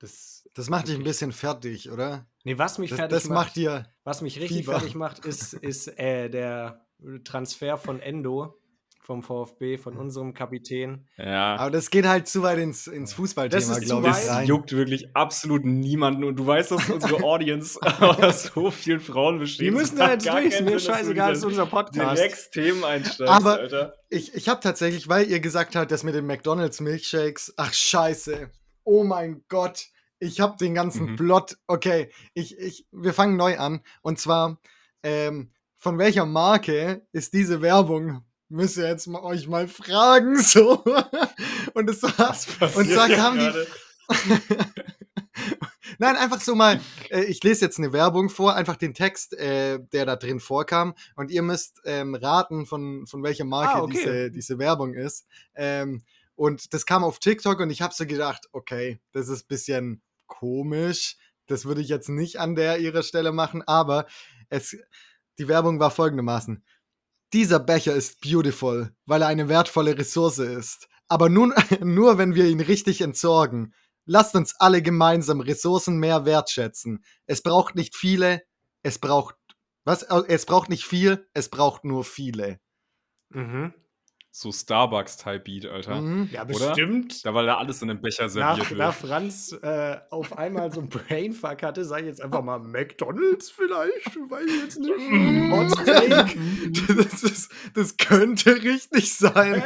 Das, 0.00 0.48
Das 0.54 0.68
macht 0.70 0.88
dich 0.88 0.96
ein 0.96 1.02
bisschen 1.04 1.32
fertig, 1.32 1.90
oder? 1.90 2.26
nee, 2.44 2.56
was 2.56 2.78
mich 2.78 2.90
Das, 2.90 2.98
fertig 2.98 3.16
das 3.16 3.28
macht, 3.28 3.46
macht 3.48 3.56
dir. 3.56 3.92
was 4.04 4.20
mich 4.22 4.38
richtig 4.40 4.58
Fieber. 4.58 4.78
fertig 4.78 4.94
macht, 4.94 5.24
ist, 5.24 5.54
ist 5.54 5.88
äh, 5.98 6.28
der 6.28 6.86
Transfer 7.24 7.76
von 7.78 8.00
Endo 8.00 8.60
vom 9.08 9.22
VfB, 9.22 9.78
von 9.78 9.96
unserem 9.96 10.34
Kapitän. 10.34 11.08
Ja. 11.16 11.56
Aber 11.56 11.70
das 11.70 11.88
geht 11.88 12.06
halt 12.06 12.28
zu 12.28 12.42
weit 12.42 12.58
ins, 12.58 12.86
ins 12.86 13.08
Das 13.10 13.16
Fußballthema, 13.16 13.78
glaube 13.78 14.08
ich. 14.10 14.28
rein. 14.28 14.46
juckt 14.46 14.72
wirklich 14.72 15.16
absolut 15.16 15.64
niemanden 15.64 16.24
und 16.24 16.36
du 16.36 16.46
weißt, 16.46 16.72
dass 16.72 16.90
unsere 16.90 17.16
Audience 17.24 17.80
aus 18.00 18.42
so 18.54 18.70
vielen 18.70 19.00
Frauen 19.00 19.38
besteht. 19.38 19.64
Die 19.64 19.68
Es 19.68 19.74
müssen 19.74 19.96
da 19.96 20.12
jetzt 20.12 20.26
durch, 20.28 20.44
ist 20.44 20.60
mir 20.60 20.72
dass 20.72 20.84
scheißegal, 20.84 21.30
das 21.30 21.38
ist 21.38 21.44
unser 21.44 21.64
Podcast. 21.64 22.18
Direkt 22.18 22.52
Themen 22.52 22.84
einsteigst, 22.84 23.32
Aber- 23.32 23.54
Alter. 23.60 23.94
Ich, 24.10 24.34
ich 24.34 24.46
habe 24.50 24.60
tatsächlich, 24.60 25.08
weil 25.08 25.26
ihr 25.30 25.40
gesagt 25.40 25.74
habt, 25.74 25.90
das 25.90 26.04
mit 26.04 26.14
den 26.14 26.26
McDonalds 26.26 26.80
Milkshakes, 26.80 27.54
ach 27.56 27.72
scheiße, 27.72 28.50
oh 28.84 29.04
mein 29.04 29.42
Gott, 29.48 29.86
ich 30.18 30.40
habe 30.40 30.58
den 30.58 30.74
ganzen 30.74 31.12
Mhm. 31.12 31.16
Plot. 31.16 31.56
Okay, 31.66 32.10
ich, 32.34 32.58
ich, 32.58 32.86
wir 32.92 33.14
fangen 33.14 33.36
neu 33.38 33.56
an. 33.58 33.80
Und 34.02 34.18
zwar, 34.18 34.60
ähm, 35.02 35.50
von 35.78 35.96
welcher 35.96 36.26
Marke 36.26 37.06
ist 37.12 37.32
diese 37.32 37.62
Werbung? 37.62 38.22
Müsst 38.48 38.76
ihr 38.78 38.88
jetzt 38.88 39.06
mal, 39.06 39.22
euch 39.22 39.46
mal 39.46 39.68
fragen, 39.68 40.38
so. 40.42 40.82
Und 41.74 41.90
es 41.90 42.02
war, 42.02 42.36
und 42.76 42.86
hier 42.86 43.16
kam 43.16 43.38
die? 43.38 43.52
Nein, 45.98 46.16
einfach 46.16 46.40
so 46.40 46.54
mal, 46.54 46.80
äh, 47.10 47.24
ich 47.24 47.42
lese 47.42 47.64
jetzt 47.64 47.78
eine 47.78 47.92
Werbung 47.92 48.30
vor, 48.30 48.54
einfach 48.54 48.76
den 48.76 48.94
Text, 48.94 49.34
äh, 49.34 49.80
der 49.92 50.06
da 50.06 50.16
drin 50.16 50.40
vorkam. 50.40 50.94
Und 51.16 51.30
ihr 51.30 51.42
müsst 51.42 51.80
ähm, 51.84 52.14
raten, 52.14 52.66
von, 52.66 53.06
von 53.06 53.22
welcher 53.22 53.44
Marke 53.44 53.74
Ah, 53.74 53.82
okay. 53.82 53.92
diese, 53.96 54.30
diese 54.30 54.58
Werbung 54.58 54.94
ist. 54.94 55.26
Ähm, 55.54 56.02
und 56.36 56.72
das 56.72 56.86
kam 56.86 57.02
auf 57.04 57.18
TikTok 57.18 57.60
und 57.60 57.70
ich 57.70 57.82
habe 57.82 57.92
so 57.94 58.06
gedacht, 58.06 58.46
okay, 58.52 59.00
das 59.12 59.28
ist 59.28 59.44
ein 59.44 59.48
bisschen 59.48 60.02
komisch. 60.26 61.16
Das 61.46 61.64
würde 61.64 61.80
ich 61.80 61.88
jetzt 61.88 62.08
nicht 62.08 62.38
an 62.38 62.54
der 62.54 62.78
ihrer 62.78 63.02
Stelle 63.02 63.32
machen, 63.32 63.62
aber 63.66 64.06
es, 64.48 64.76
die 65.38 65.48
Werbung 65.48 65.80
war 65.80 65.90
folgendermaßen. 65.90 66.62
Dieser 67.32 67.60
Becher 67.60 67.94
ist 67.94 68.20
beautiful, 68.20 68.94
weil 69.06 69.22
er 69.22 69.28
eine 69.28 69.48
wertvolle 69.48 69.98
Ressource 69.98 70.38
ist. 70.38 70.88
Aber 71.08 71.28
nun, 71.28 71.54
nur 71.80 72.18
wenn 72.18 72.34
wir 72.34 72.46
ihn 72.46 72.60
richtig 72.60 73.00
entsorgen. 73.00 73.74
Lasst 74.04 74.34
uns 74.34 74.54
alle 74.58 74.80
gemeinsam 74.80 75.40
Ressourcen 75.40 75.98
mehr 75.98 76.24
wertschätzen. 76.24 77.04
Es 77.26 77.42
braucht 77.42 77.74
nicht 77.74 77.94
viele, 77.94 78.42
es 78.82 78.98
braucht 78.98 79.34
was? 79.84 80.02
Es 80.02 80.44
braucht 80.44 80.68
nicht 80.68 80.84
viel, 80.84 81.26
es 81.32 81.48
braucht 81.48 81.84
nur 81.84 82.04
viele. 82.04 82.60
Mhm. 83.30 83.72
So 84.30 84.52
Starbucks-Type-Beat, 84.52 85.66
Alter. 85.66 86.00
Mhm. 86.00 86.28
Ja, 86.30 86.44
Oder? 86.44 86.68
bestimmt. 86.68 87.24
Da, 87.24 87.34
weil 87.34 87.46
da 87.46 87.56
alles 87.56 87.82
in 87.82 87.90
einem 87.90 88.00
Becher 88.00 88.28
serviert 88.28 88.58
Nach, 88.58 88.70
wird. 88.70 88.78
nach 88.78 88.94
Franz 88.94 89.52
äh, 89.62 89.96
auf 90.10 90.36
einmal 90.36 90.70
so 90.70 90.80
ein 90.80 90.88
Brainfuck 90.88 91.62
hatte, 91.62 91.84
sage 91.84 92.02
ich 92.02 92.08
jetzt 92.08 92.22
einfach 92.22 92.42
mal 92.42 92.58
McDonalds 92.58 93.50
vielleicht, 93.50 94.16
weiß 94.16 94.46
ich 94.46 94.62
jetzt 94.62 94.78
nicht. 94.78 95.10
Mm. 95.10 95.48
Das, 96.98 97.22
ist, 97.22 97.50
das 97.74 97.96
könnte 97.96 98.62
richtig 98.62 99.14
sein. 99.14 99.62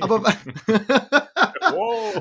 Aber, 0.00 0.16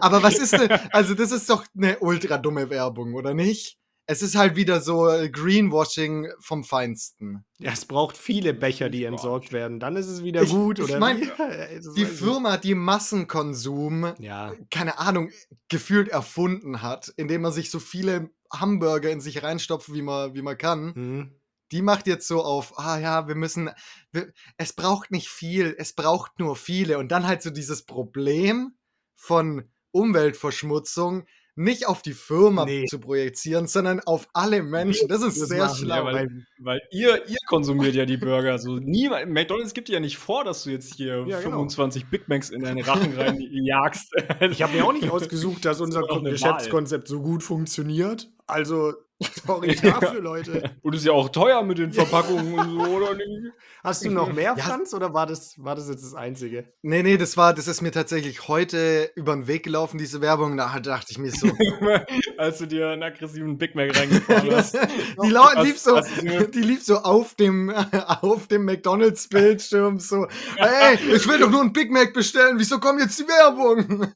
aber 0.01 0.23
was 0.23 0.37
ist 0.37 0.53
denn? 0.53 0.71
Also, 0.91 1.13
das 1.13 1.31
ist 1.31 1.49
doch 1.49 1.65
eine 1.75 1.97
ultra 1.99 2.37
dumme 2.37 2.69
Werbung, 2.69 3.13
oder 3.15 3.33
nicht? 3.33 3.78
Es 4.11 4.23
ist 4.23 4.35
halt 4.35 4.55
wieder 4.55 4.81
so 4.81 5.07
äh, 5.07 5.29
Greenwashing 5.29 6.29
vom 6.39 6.63
Feinsten. 6.63 7.45
Ja, 7.59 7.71
es 7.73 7.85
braucht 7.85 8.17
viele 8.17 8.55
Becher, 8.55 8.89
die 8.89 9.03
entsorgt 9.03 9.51
werden. 9.53 9.79
Dann 9.79 9.95
ist 9.97 10.07
es 10.07 10.23
wieder 10.23 10.41
Ich- 10.41 10.49
gut, 10.49 10.79
ich 10.79 10.85
oder? 10.85 10.97
mein, 10.97 11.21
wie? 11.21 11.29
Das 11.75 11.93
Die. 11.93 12.05
Firma, 12.05 12.57
die 12.57 12.73
Massenkonsum, 12.73 14.13
Ja. 14.17 14.53
keine 14.71 14.97
Ahnung, 14.97 15.29
gefühlt 15.69 16.07
erfunden 16.09 16.81
hat, 16.81 17.13
indem 17.17 17.41
man 17.43 17.51
sich 17.51 17.69
so 17.69 17.77
viele 17.79 18.31
Hamburger 18.51 19.11
in 19.11 19.21
sich 19.21 19.43
reinstopft, 19.43 19.93
wie 19.93 20.01
man, 20.01 20.33
wie 20.33 20.41
man 20.41 20.57
kann, 20.57 20.95
Hm. 20.95 21.35
die 21.71 21.83
macht 21.83 22.07
jetzt 22.07 22.27
so 22.27 22.41
auf, 22.43 22.79
ah 22.79 22.97
ja, 22.97 23.27
wir 23.27 23.35
müssen, 23.35 23.69
wir, 24.11 24.33
es 24.57 24.73
braucht 24.73 25.11
nicht 25.11 25.29
viel, 25.29 25.75
es 25.77 25.93
braucht 25.93 26.39
nur 26.39 26.55
viele. 26.55 26.97
Und 26.97 27.09
dann 27.11 27.27
halt 27.27 27.43
so 27.43 27.51
dieses 27.51 27.85
Problem 27.85 28.71
von 29.15 29.69
Umweltverschmutzung 29.91 31.25
nicht 31.59 31.87
auf 31.87 32.01
die 32.01 32.13
Firma 32.13 32.63
Nee. 32.65 32.85
zu 32.85 32.99
projizieren, 32.99 33.67
sondern 33.67 33.99
auf 33.99 34.27
alle 34.33 34.63
Menschen. 34.63 35.09
Das 35.09 35.21
ist 35.21 35.39
Das 35.41 35.49
sehr 35.49 35.65
machen 35.65 35.75
schlau. 35.77 35.95
Ja, 35.95 36.05
weil, 36.05 36.45
weil 36.59 36.81
ihr, 36.91 37.27
ihr 37.27 37.37
konsumiert 37.47 37.95
ja 37.95 38.05
die 38.05 38.17
Burger. 38.17 38.57
So 38.57 38.77
niemand, 38.77 39.29
McDonalds 39.29 39.73
gibt 39.73 39.89
dir 39.89 39.93
ja 39.93 39.99
nicht 39.99 40.17
vor, 40.17 40.43
dass 40.45 40.63
du 40.63 40.69
jetzt 40.69 40.95
hier 40.95 41.25
Ja, 41.27 41.39
genau. 41.39 41.51
25 41.51 42.05
Big 42.09 42.29
Macs 42.29 42.49
in 42.49 42.61
deinen 42.61 42.81
Rachen 42.81 43.13
rein 43.13 43.39
jagst. 43.51 44.09
Ich 44.49 44.61
habe 44.61 44.73
mir 44.77 44.85
auch 44.85 44.93
nicht 44.93 45.09
ausgesucht, 45.11 45.65
dass 45.65 45.81
unser 45.81 46.03
Geschäftskonzept 46.03 47.07
so 47.07 47.21
gut 47.21 47.43
funktioniert. 47.43 48.31
Also, 48.47 48.93
Sorry 49.45 49.75
dafür, 49.75 50.21
Leute. 50.21 50.71
Und 50.81 50.95
ist 50.95 51.05
ja 51.05 51.11
auch 51.11 51.27
teuer 51.29 51.61
mit 51.63 51.77
den 51.77 51.91
Verpackungen 51.91 52.53
und 52.57 52.69
so, 52.71 52.79
oder 52.89 53.15
nicht? 53.15 53.27
Hast 53.83 54.03
du 54.05 54.09
noch 54.11 54.31
mehr, 54.31 54.55
Ja. 54.57 54.63
Franz, 54.63 54.93
oder 54.93 55.13
war 55.13 55.25
das, 55.25 55.55
war 55.57 55.75
das 55.75 55.87
jetzt 55.89 56.03
das 56.03 56.13
Einzige? 56.13 56.71
Nee, 56.81 57.01
nee, 57.03 57.17
das 57.17 57.35
war, 57.37 57.53
das 57.53 57.67
ist 57.67 57.81
mir 57.81 57.91
tatsächlich 57.91 58.47
heute 58.47 59.09
über 59.15 59.33
den 59.33 59.47
Weg 59.47 59.63
gelaufen, 59.63 59.97
diese 59.97 60.21
Werbung. 60.21 60.55
Da 60.57 60.79
dachte 60.79 61.07
ich 61.11 61.17
mir 61.17 61.31
so, 61.31 61.47
Als 62.37 62.57
du 62.59 62.65
dir 62.67 62.89
einen 62.89 63.03
aggressiven 63.03 63.57
Big 63.57 63.75
Mac 63.75 63.97
reingefahren 63.97 64.51
hast. 64.55 64.75
die, 65.23 65.29
lau- 65.29 65.43
Hast- 65.53 65.65
lief 65.65 65.79
so, 65.79 65.97
hast 65.97 66.21
die 66.21 66.61
lief 66.61 66.83
so 66.83 66.97
auf 66.99 67.35
dem, 67.35 67.69
auf 67.69 68.47
dem 68.47 68.65
McDonalds-Bildschirm 68.65 69.99
so, 69.99 70.27
hey, 70.57 70.97
ich 71.15 71.27
will 71.27 71.39
doch 71.39 71.49
nur 71.49 71.61
einen 71.61 71.73
Big 71.73 71.91
Mac 71.91 72.13
bestellen, 72.13 72.55
wieso 72.57 72.79
kommt 72.79 73.01
jetzt 73.01 73.19
die 73.19 73.27
Werbung? 73.27 74.11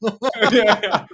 ja, 0.50 0.78
ja. 0.82 1.06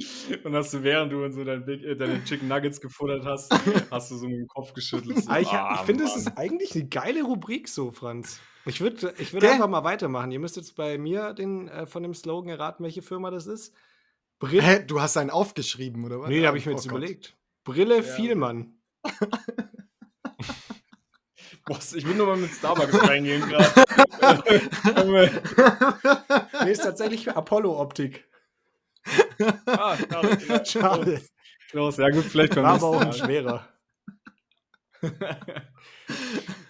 Und 0.44 0.54
hast 0.54 0.72
du, 0.74 0.82
während 0.82 1.12
du 1.12 1.22
in 1.24 1.32
so 1.32 1.44
dein 1.44 1.64
Big, 1.64 1.82
äh, 1.84 1.94
deine 1.96 2.22
Chicken 2.24 2.48
Nuggets 2.48 2.80
gefuttert 2.80 3.24
hast, 3.24 3.52
hast 3.90 4.10
du 4.10 4.16
so 4.16 4.26
mit 4.26 4.38
dem 4.38 4.46
Kopf 4.48 4.72
geschüttelt. 4.72 5.18
So, 5.24 5.30
Ah, 5.30 5.38
ich 5.40 5.48
ah, 5.48 5.74
ich 5.74 5.80
finde, 5.86 6.04
es 6.04 6.16
ist 6.16 6.36
eigentlich 6.36 6.74
eine 6.74 6.86
geile 6.86 7.22
Rubrik 7.22 7.68
so, 7.68 7.90
Franz. 7.90 8.40
Ich 8.66 8.80
würde 8.80 9.14
ich 9.18 9.32
würd 9.32 9.42
Gell? 9.42 9.52
einfach 9.52 9.68
mal 9.68 9.84
weitermachen. 9.84 10.30
Ihr 10.32 10.38
müsst 10.38 10.56
jetzt 10.56 10.76
bei 10.76 10.98
mir 10.98 11.32
den, 11.34 11.68
äh, 11.68 11.86
von 11.86 12.02
dem 12.02 12.14
Slogan 12.14 12.50
erraten, 12.50 12.84
welche 12.84 13.02
Firma 13.02 13.30
das 13.30 13.46
ist. 13.46 13.74
Brille. 14.38 14.62
Hä, 14.62 14.84
du 14.86 15.00
hast 15.00 15.16
einen 15.16 15.30
aufgeschrieben, 15.30 16.04
oder 16.04 16.20
was? 16.20 16.28
Nee, 16.28 16.46
habe 16.46 16.56
ich 16.58 16.66
mir 16.66 16.72
Oh 16.72 16.76
jetzt 16.76 16.88
Gott. 16.88 16.98
überlegt. 16.98 17.36
Brille 17.64 17.96
Ja. 17.96 18.02
Vielmann. 18.02 18.74
Boah, 21.66 21.78
ich 21.94 22.06
will 22.06 22.14
nur 22.16 22.26
mal 22.26 22.36
mit 22.36 22.50
Starbucks 22.50 23.06
reingehen 23.08 23.42
gerade. 23.48 23.84
Nee, 26.64 26.70
ist 26.72 26.82
tatsächlich 26.82 27.30
Apollo-Optik. 27.30 28.24
Ah, 29.66 29.96
schade. 29.96 30.38
Ja, 30.48 30.64
Schade. 30.64 31.20
Los, 31.72 31.96
ja 31.98 32.08
gut, 32.10 32.24
vielleicht 32.24 32.56
War 32.56 32.64
aber 32.64 32.86
auch 32.86 33.00
ein 33.00 33.12
schwerer. 33.12 33.68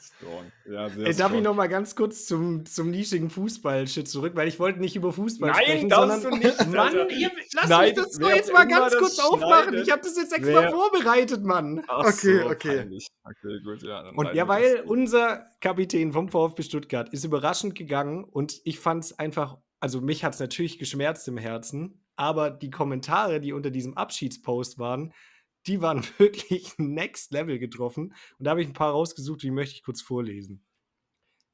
Strong. 0.01 0.53
Ja, 0.71 0.89
sehr 0.89 1.07
Ey, 1.07 1.15
darf 1.15 1.33
ich 1.33 1.43
noch 1.43 1.55
mal 1.55 1.67
ganz 1.69 1.97
kurz 1.97 2.27
zum, 2.27 2.65
zum 2.67 2.91
nischigen 2.91 3.31
Fußball-Shit 3.31 4.07
zurück, 4.09 4.33
weil 4.37 4.47
ich 4.49 4.61
wollte 4.61 4.79
nicht 4.81 4.95
über 4.95 5.13
Fußball 5.13 5.51
Nein, 5.51 5.63
sprechen, 5.63 5.89
darfst 5.89 6.23
sondern 6.23 6.41
du 6.41 6.47
nicht, 6.47 6.67
Mann, 6.75 6.95
ihr, 7.11 7.31
lass 7.55 7.65
Schneid- 7.67 7.97
mich 7.97 8.05
das 8.05 8.19
doch 8.19 8.29
jetzt 8.31 8.53
mal 8.53 8.67
ganz 8.69 8.97
kurz 8.97 9.19
aufmachen. 9.19 9.65
schneidet. 9.71 9.87
Ich 9.87 9.93
habe 9.93 10.03
das 10.03 10.17
jetzt 10.17 10.33
extra 10.33 10.63
Wer- 10.63 10.71
vorbereitet, 10.71 11.43
Mann. 11.43 11.83
Ach 11.89 12.05
Okay, 12.07 12.41
so, 12.43 12.51
okay. 12.51 12.77
peinlich. 12.79 13.07
Okay, 13.25 13.61
gut, 13.65 13.83
ja. 13.83 14.11
Und- 14.11 14.35
Ja, 14.35 14.47
weil 14.47 14.83
unser 14.87 15.47
Kapitän 15.61 16.13
vom 16.13 16.29
VfB 16.29 16.63
Stuttgart 16.63 17.09
ist 17.13 17.25
überraschend 17.25 17.75
gegangen 17.75 18.25
und 18.25 18.61
ich 18.65 18.79
fand 18.79 19.05
es 19.05 19.19
einfach, 19.19 19.57
also 19.81 20.01
mich 20.03 20.23
hat 20.25 20.35
es 20.35 20.41
natürlich 20.41 20.79
geschmerzt 20.79 21.27
im 21.29 21.39
Herzen, 21.39 22.05
aber 22.21 22.51
die 22.51 22.69
Kommentare, 22.69 23.41
die 23.41 23.55
unter 23.55 23.71
diesem 23.71 23.97
Abschiedspost 23.97 24.79
waren, 24.79 25.15
die 25.67 25.81
waren 25.81 26.05
wirklich 26.19 26.75
next 26.77 27.33
level 27.33 27.59
getroffen. 27.59 28.15
Und 28.39 28.45
da 28.45 28.51
habe 28.51 28.61
ich 28.61 28.69
ein 28.69 28.75
paar 28.75 28.93
rausgesucht, 28.93 29.43
die 29.43 29.51
möchte 29.51 29.77
ich 29.77 29.83
kurz 29.83 30.03
vorlesen. 30.03 30.63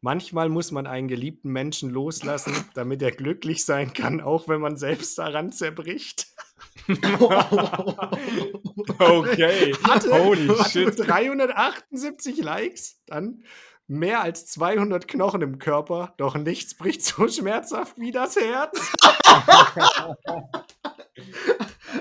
Manchmal 0.01 0.49
muss 0.49 0.73
man 0.73 0.89
einen 0.89 1.07
geliebten 1.07 1.53
Menschen 1.53 1.91
loslassen, 1.91 2.53
damit 2.75 3.01
er 3.01 3.13
glücklich 3.13 3.65
sein 3.65 3.93
kann, 3.93 4.21
auch 4.21 4.49
wenn 4.49 4.61
man 4.61 4.77
selbst 4.77 5.17
daran 5.19 5.53
zerbricht. 5.53 6.27
Okay. 8.99 9.75
Hatte, 9.83 10.25
Holy 10.25 10.49
hatte 10.49 10.71
shit. 10.71 10.99
378 10.99 12.39
Likes, 12.39 13.03
dann 13.07 13.43
mehr 13.89 14.21
als 14.21 14.47
200 14.47 15.07
Knochen 15.09 15.43
im 15.43 15.59
Körper, 15.59 16.15
doch 16.17 16.37
nichts 16.37 16.77
bricht 16.77 17.05
so 17.05 17.29
schmerzhaft 17.29 17.99
wie 17.99 18.13
das 18.13 18.37
Herz. 18.37 18.93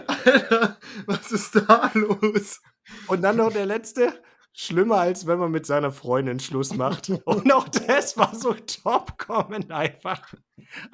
Alter, 0.08 0.77
was 1.06 1.32
ist 1.32 1.56
da 1.56 1.92
los? 1.94 2.62
Und 3.08 3.22
dann 3.22 3.38
noch 3.38 3.51
der 3.51 3.65
letzte. 3.65 4.13
Schlimmer 4.58 5.00
als 5.00 5.27
wenn 5.27 5.38
man 5.38 5.51
mit 5.51 5.65
seiner 5.65 5.92
Freundin 5.92 6.39
Schluss 6.39 6.74
macht. 6.74 7.10
Und 7.25 7.51
auch 7.51 7.68
das 7.68 8.15
war 8.18 8.34
so 8.34 8.54
top-comment 8.54 9.70
einfach. 9.70 10.34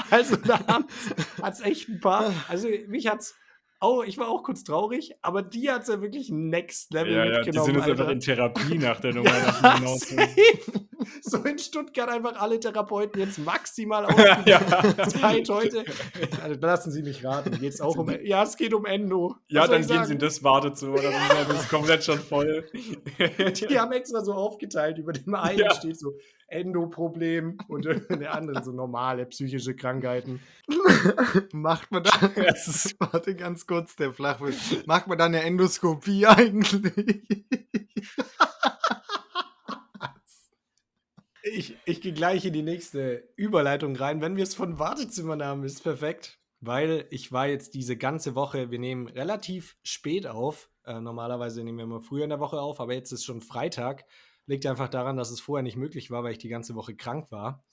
Also 0.10 0.36
da 0.36 0.60
hat 0.66 1.54
es 1.54 1.62
echt 1.62 1.88
ein 1.88 2.00
paar. 2.00 2.34
Also 2.48 2.68
mich 2.88 3.06
hat's 3.06 3.36
auch, 3.82 4.04
ich 4.04 4.18
war 4.18 4.30
auch 4.30 4.44
kurz 4.44 4.64
traurig, 4.64 5.14
aber 5.22 5.42
die 5.42 5.70
hat 5.70 5.82
es 5.84 5.88
ja 5.90 6.02
wirklich 6.02 6.30
next 6.30 6.94
level 6.94 7.14
Ja, 7.14 7.26
ja, 7.26 7.32
die 7.32 7.38
mitgenommen. 7.38 7.66
sind 7.66 7.76
jetzt 7.76 7.84
einfach 7.90 8.00
Alter. 8.08 8.12
in 8.14 8.20
Therapie 8.20 8.78
nach 8.78 9.00
der 9.00 9.14
Nummer. 9.16 9.30
Ja, 9.30 9.80
so 11.22 11.38
in 11.40 11.58
Stuttgart 11.60 12.10
einfach 12.10 12.40
alle 12.40 12.60
Therapeuten 12.60 13.20
jetzt 13.22 13.38
maximal 13.40 14.06
ja. 14.46 14.60
Zeit 15.08 15.50
heute. 15.50 15.84
Also, 16.44 16.60
lassen 16.60 16.92
Sie 16.92 17.02
mich 17.04 17.24
raten. 17.26 17.58
Geht's 17.60 17.82
auch 17.82 17.96
um. 17.98 18.10
Ja, 18.24 18.44
es 18.44 18.56
geht 18.58 18.74
um 18.74 18.86
Endo. 18.86 19.36
ja, 19.48 19.68
dann 19.68 19.86
gehen 19.86 20.06
sie 20.06 20.14
in 20.14 20.20
das 20.20 20.44
Wartezimmer. 20.44 20.98
Das 20.98 21.06
ist, 21.06 21.12
ja- 21.30 21.44
das 21.46 21.62
ist 21.64 21.70
komplett 21.70 22.04
schon 22.04 22.20
voll. 22.20 22.66
Die 22.74 23.80
haben 23.80 23.92
extra 23.94 24.24
so 24.24 24.34
aufgeteilt. 24.34 24.98
Über 24.98 25.14
dem 25.14 25.34
einen 25.36 25.60
Ja. 25.60 25.74
steht 25.74 25.98
so 26.00 26.14
Endo-Problem 26.48 27.58
und 27.68 27.86
über 27.86 28.18
der 28.18 28.34
anderen 28.34 28.64
so 28.64 28.72
normale 28.72 29.26
psychische 29.28 29.76
Krankheiten. 29.76 30.42
Macht 31.54 31.92
man 31.92 32.04
da, 32.04 32.12
Das 32.36 32.68
ist- 32.68 32.96
warte 33.00 33.36
ganz 33.36 33.66
kurz, 33.66 33.96
der 33.96 34.14
Flachwitz. 34.14 34.86
Macht 34.86 35.08
man 35.08 35.18
da 35.18 35.26
eine 35.26 35.42
Endoskopie 35.44 36.26
eigentlich? 36.28 37.46
Ich, 41.44 41.76
ich 41.86 42.02
gehe 42.02 42.14
gleich 42.14 42.46
in 42.46 42.54
die 42.54 42.62
nächste 42.62 43.30
Überleitung 43.36 43.96
rein. 43.96 44.22
Wenn 44.22 44.36
wir 44.36 44.44
es 44.44 44.56
von 44.56 44.80
Wartezimmern 44.80 45.44
haben, 45.44 45.64
ist 45.64 45.82
perfekt. 45.82 46.40
Weil 46.64 47.08
ich 47.10 47.32
war 47.32 47.48
jetzt 47.48 47.74
diese 47.74 47.98
ganze 47.98 48.36
Woche, 48.36 48.70
wir 48.70 48.78
nehmen 48.78 49.08
relativ 49.08 49.78
spät 49.82 50.28
auf. 50.28 50.70
Äh, 50.86 51.02
normalerweise 51.02 51.64
nehmen 51.64 51.80
wir 51.80 51.86
immer 51.86 52.02
früher 52.02 52.24
in 52.24 52.30
der 52.30 52.40
Woche 52.40 52.62
auf, 52.62 52.80
aber 52.80 52.94
jetzt 52.94 53.12
ist 53.12 53.26
schon 53.26 53.42
Freitag. 53.42 54.06
Liegt 54.46 54.68
einfach 54.68 54.88
daran, 54.88 55.18
dass 55.18 55.32
es 55.32 55.42
vorher 55.42 55.64
nicht 55.64 55.78
möglich 55.78 56.12
war, 56.12 56.24
weil 56.24 56.34
ich 56.34 56.38
die 56.38 56.50
ganze 56.50 56.76
Woche 56.76 56.96
krank 56.96 57.32
war. 57.32 57.64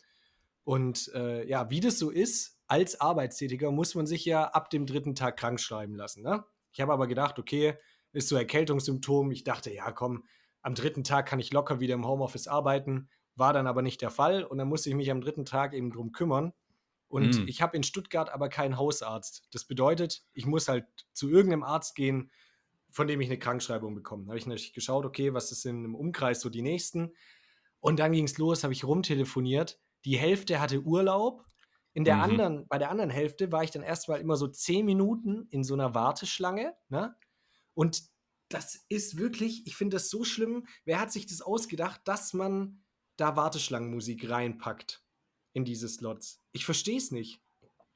Und 0.64 1.10
äh, 1.14 1.46
ja, 1.46 1.68
wie 1.68 1.80
das 1.80 1.98
so 1.98 2.08
ist, 2.08 2.58
als 2.66 3.00
Arbeitstätiger 3.00 3.70
muss 3.70 3.94
man 3.94 4.06
sich 4.06 4.24
ja 4.24 4.44
ab 4.44 4.70
dem 4.70 4.86
dritten 4.86 5.14
Tag 5.14 5.36
krank 5.36 5.60
schreiben 5.60 5.94
lassen. 5.94 6.22
Ne? 6.22 6.44
Ich 6.72 6.80
habe 6.80 6.92
aber 6.92 7.06
gedacht, 7.06 7.38
okay, 7.38 7.76
ist 8.12 8.28
so 8.28 8.36
Erkältungssymptom. 8.36 9.30
Ich 9.30 9.44
dachte, 9.44 9.72
ja, 9.72 9.92
komm, 9.92 10.24
am 10.62 10.74
dritten 10.74 11.04
Tag 11.04 11.26
kann 11.26 11.40
ich 11.40 11.52
locker 11.52 11.80
wieder 11.80 11.94
im 11.94 12.06
Homeoffice 12.06 12.48
arbeiten. 12.48 13.08
War 13.38 13.52
dann 13.52 13.66
aber 13.66 13.82
nicht 13.82 14.02
der 14.02 14.10
Fall 14.10 14.44
und 14.44 14.58
dann 14.58 14.68
musste 14.68 14.90
ich 14.90 14.96
mich 14.96 15.10
am 15.10 15.20
dritten 15.20 15.44
Tag 15.44 15.72
eben 15.74 15.90
drum 15.92 16.12
kümmern. 16.12 16.52
Und 17.08 17.38
Mm. 17.38 17.44
ich 17.46 17.62
habe 17.62 17.76
in 17.76 17.82
Stuttgart 17.82 18.30
aber 18.30 18.48
keinen 18.50 18.76
Hausarzt. 18.76 19.48
Das 19.52 19.64
bedeutet, 19.64 20.24
ich 20.34 20.44
muss 20.46 20.68
halt 20.68 20.86
zu 21.14 21.28
irgendeinem 21.30 21.62
Arzt 21.62 21.94
gehen, 21.94 22.30
von 22.90 23.06
dem 23.06 23.20
ich 23.20 23.28
eine 23.28 23.38
Krankschreibung 23.38 23.94
bekomme. 23.94 24.24
Da 24.24 24.30
habe 24.30 24.38
ich 24.38 24.46
natürlich 24.46 24.72
geschaut, 24.74 25.06
okay, 25.06 25.32
was 25.34 25.52
ist 25.52 25.64
in 25.66 25.78
einem 25.78 25.94
Umkreis 25.94 26.40
so 26.40 26.50
die 26.50 26.62
nächsten. 26.62 27.14
Und 27.80 27.98
dann 28.00 28.12
ging 28.12 28.24
es 28.24 28.38
los, 28.38 28.64
habe 28.64 28.72
ich 28.74 28.84
rumtelefoniert. 28.84 29.80
Die 30.04 30.18
Hälfte 30.18 30.60
hatte 30.60 30.82
Urlaub. 30.82 31.44
In 31.94 32.04
der 32.04 32.16
Mhm. 32.16 32.22
anderen, 32.22 32.68
bei 32.68 32.78
der 32.78 32.90
anderen 32.90 33.10
Hälfte 33.10 33.52
war 33.52 33.64
ich 33.64 33.70
dann 33.70 33.82
erstmal 33.82 34.20
immer 34.20 34.36
so 34.36 34.48
zehn 34.48 34.84
Minuten 34.84 35.46
in 35.50 35.64
so 35.64 35.74
einer 35.74 35.94
Warteschlange. 35.94 36.74
Ne? 36.88 37.14
Und 37.74 38.02
das 38.48 38.84
ist 38.88 39.18
wirklich, 39.18 39.66
ich 39.66 39.76
finde 39.76 39.96
das 39.96 40.10
so 40.10 40.24
schlimm. 40.24 40.66
Wer 40.84 41.00
hat 41.00 41.12
sich 41.12 41.26
das 41.26 41.40
ausgedacht, 41.42 42.00
dass 42.04 42.32
man 42.32 42.82
da 43.18 43.36
Warteschlangenmusik 43.36 44.28
reinpackt 44.30 45.02
in 45.52 45.64
diese 45.64 45.88
Slots? 45.88 46.40
Ich 46.52 46.64
verstehe 46.64 46.96
es 46.98 47.10
nicht. 47.10 47.40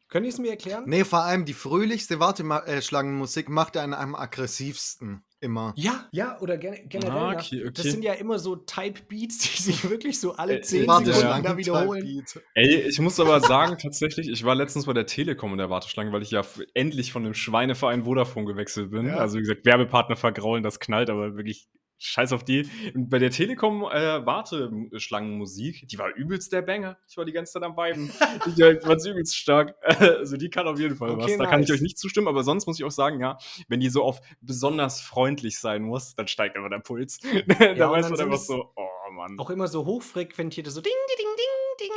Könnt 0.09 0.27
ihr 0.27 0.33
es 0.33 0.39
mir 0.39 0.51
erklären? 0.51 0.85
Nee, 0.87 1.05
vor 1.05 1.21
allem 1.21 1.47
die 1.47 1.55
fröhlichste 1.55 2.21
Warteschlangenmusik 2.21 3.49
macht 3.49 3.79
einen 3.79 3.95
am 3.95 4.15
aggressivsten 4.15 5.25
immer. 5.41 5.73
Ja, 5.77 6.07
ja, 6.13 6.39
oder 6.41 6.59
gen 6.59 6.87
generell. 6.89 7.11
Ah, 7.13 7.33
nach- 7.33 7.43
okay, 7.43 7.61
Das 7.71 7.81
okay. 7.81 7.91
sind 7.91 8.03
ja 8.05 8.13
immer 8.13 8.39
so 8.39 8.57
Type-Beats, 8.57 9.39
die 9.39 9.63
sich 9.63 9.83
wirklich 9.91 10.21
so 10.21 10.35
alle 10.35 10.59
Äh, 10.59 10.61
zehn 10.61 10.87
Warte, 10.87 11.15
Sekunden 11.15 11.27
ja. 11.29 11.41
da 11.41 11.57
wiederholen. 11.57 12.25
Ey, 12.55 12.81
ich 12.83 13.01
muss 13.01 13.19
aber 13.19 13.41
sagen, 13.41 13.79
tatsächlich, 13.79 14.29
ich 14.29 14.45
war 14.45 14.55
letztens 14.55 14.85
bei 14.85 14.93
der 14.93 15.07
Telekom 15.07 15.53
in 15.53 15.59
der 15.59 15.71
Warteschlange, 15.71 16.13
weil 16.13 16.23
ich 16.23 16.31
ja 16.31 16.43
endlich 16.75 17.11
von 17.11 17.25
dem 17.25 17.33
Schweineverein 17.35 18.05
Vodafone 18.05 18.47
gewechselt 18.47 18.91
bin. 18.91 19.07
Ja. 19.07 19.17
Also, 19.17 19.39
wie 19.39 19.43
gesagt, 19.43 19.65
Werbepartner 19.65 20.17
vergraulen, 20.17 20.63
das 20.63 20.79
knallt, 20.79 21.09
aber 21.09 21.37
wirklich 21.37 21.69
scheiß 22.03 22.33
auf 22.33 22.45
die. 22.45 22.69
Und 22.95 23.09
bei 23.09 23.19
der 23.19 23.31
Telekom 23.31 23.83
äh, 23.85 24.25
Warteschlangenmusik, 24.27 25.89
die 25.89 25.99
war 25.99 26.15
übelst 26.15 26.53
der 26.53 26.63
Banger. 26.63 26.99
Ich 27.09 27.17
war 27.17 27.25
die 27.25 27.33
ganze 27.33 27.53
Zeit 27.53 27.63
am 27.63 27.77
Weiben. 27.77 28.13
die 28.57 28.63
war 28.63 28.97
übelst 29.07 29.37
stark. 29.37 29.75
Also, 30.23 30.37
die 30.37 30.51
kann 30.51 30.67
auf 30.67 30.79
jeden 30.79 30.97
Fall 30.97 31.11
Okay, 31.11 31.33
was. 31.33 31.39
Da 31.39 31.47
kann 31.47 31.63
ich 31.63 31.69
nice. 31.69 31.77
euch 31.77 31.83
nicht 31.83 31.99
zustimmen, 31.99 32.29
aber 32.29 32.43
sonst 32.43 32.67
muss 32.67 32.79
ich 32.79 32.85
auch 32.85 32.91
sagen, 32.91 33.21
ja, 33.21 33.39
wenn 33.69 33.81
die 33.81 33.89
so 33.89 34.03
auf 34.03 34.21
besonders 34.41 35.01
freundlich 35.01 35.59
sein 35.59 35.83
muss, 35.83 36.15
dann 36.15 36.29
steigt 36.29 36.57
einfach 36.57 36.71
der 36.71 36.79
Puls. 36.79 37.19
da 37.23 37.87
und 37.87 37.93
weiß 37.93 38.11
man 38.11 38.21
einfach 38.21 38.39
so, 38.39 38.71
oh 38.75 39.13
Mann. 39.13 39.39
Auch 39.39 39.51
immer 39.51 39.69
so 39.69 39.85
hochfrequentierte, 39.85 40.71
so 40.71 40.81
ding, 40.81 40.93
ding, 41.09 41.17
ding, 41.19 41.37
ding. 41.37 41.52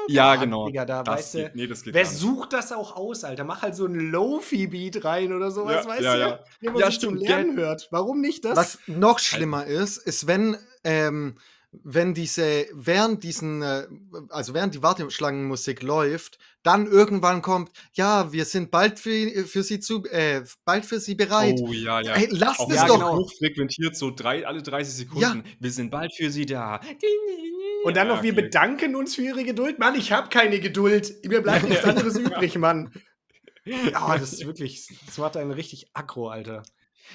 Ja, 0.08 0.32
Ah, 0.32 0.36
genau. 0.36 0.68
Digga, 0.68 0.86
da 0.86 1.04
Das 1.04 1.16
weißt 1.18 1.34
du, 1.34 1.38
geht- 1.40 1.56
nee, 1.56 1.68
das 1.68 1.84
geht 1.84 1.94
wer 1.94 2.06
sucht 2.06 2.54
das 2.54 2.72
auch 2.72 2.96
aus, 2.96 3.24
Alter? 3.24 3.44
Mach 3.44 3.62
halt 3.62 3.76
so 3.76 3.86
ein 3.86 3.96
Lofi-Beat 3.96 5.04
rein 5.04 5.34
oder 5.34 5.52
sowas, 5.52 5.86
Ja, 5.86 5.90
weißt 5.90 6.02
ja, 6.02 6.14
du? 6.14 6.20
ja. 6.20 6.40
Den 6.62 6.74
man 6.74 6.80
Ja, 6.82 6.88
sich 6.92 7.00
zum 7.00 7.16
stimmt, 7.16 7.28
Lernen 7.30 7.58
hört. 7.58 7.88
Warum 7.92 8.22
nicht 8.22 8.46
das? 8.46 8.58
Was 8.58 8.80
noch 8.88 9.20
schlimmer 9.20 9.66
ist, 9.66 9.98
ist, 9.98 10.28
wenn 10.28 10.58
ähm, 10.84 11.38
wenn 11.84 12.14
diese, 12.14 12.66
während 12.74 13.24
diesen, 13.24 13.62
äh, 13.62 13.88
also 14.30 14.54
während 14.54 14.76
die 14.76 14.84
Warteschlangenmusik 14.84 15.82
läuft, 15.84 16.38
dann 16.64 16.88
irgendwann 16.88 17.42
kommt, 17.42 17.72
ja, 17.94 18.32
wir 18.32 18.46
sind 18.46 18.72
bald 18.72 19.00
für, 19.00 19.46
für 19.46 19.64
sie 19.64 19.80
zu, 19.80 20.04
äh, 20.06 20.44
bald 20.64 20.86
für 20.86 21.00
sie 21.00 21.16
bereit. 21.16 21.60
Oh 21.62 21.72
ja, 21.72 22.02
ja. 22.02 22.14
Ey, 22.14 22.28
lasst 22.32 22.60
Auch 22.60 22.70
es 22.70 22.76
ja, 22.78 22.88
doch. 22.88 22.96
genau. 22.96 23.18
hochfrequentiert, 23.18 23.96
so 23.96 24.12
drei, 24.14 24.46
alle 24.48 24.64
30 24.64 24.94
Sekunden. 24.94 25.44
Wir 25.60 25.72
sind 25.72 25.92
bald 25.92 26.14
für 26.16 26.30
Sie 26.32 26.46
da. 26.46 26.80
Und 27.84 27.96
dann 27.98 28.08
Ja, 28.08 28.16
noch, 28.16 28.24
wir 28.24 28.34
okay. 28.34 28.42
bedanken 28.44 28.96
uns 28.96 29.16
für 29.16 29.22
Ihre 29.22 29.44
Geduld. 29.44 29.78
Mann, 29.78 29.96
ich 29.96 30.12
habe 30.12 30.30
keine 30.30 30.60
Geduld. 30.60 31.14
Mir 31.26 31.42
bleibt 31.42 31.70
nichts 31.70 31.84
anderes 31.84 32.18
übrig, 32.18 32.58
Mann. 32.58 32.92
Ja, 33.66 34.18
das 34.18 34.34
ist 34.34 34.46
wirklich, 34.46 34.88
das 35.06 35.18
macht 35.18 35.38
einen 35.38 35.52
richtig 35.52 35.88
aggro, 35.94 36.30
Alter. 36.30 36.64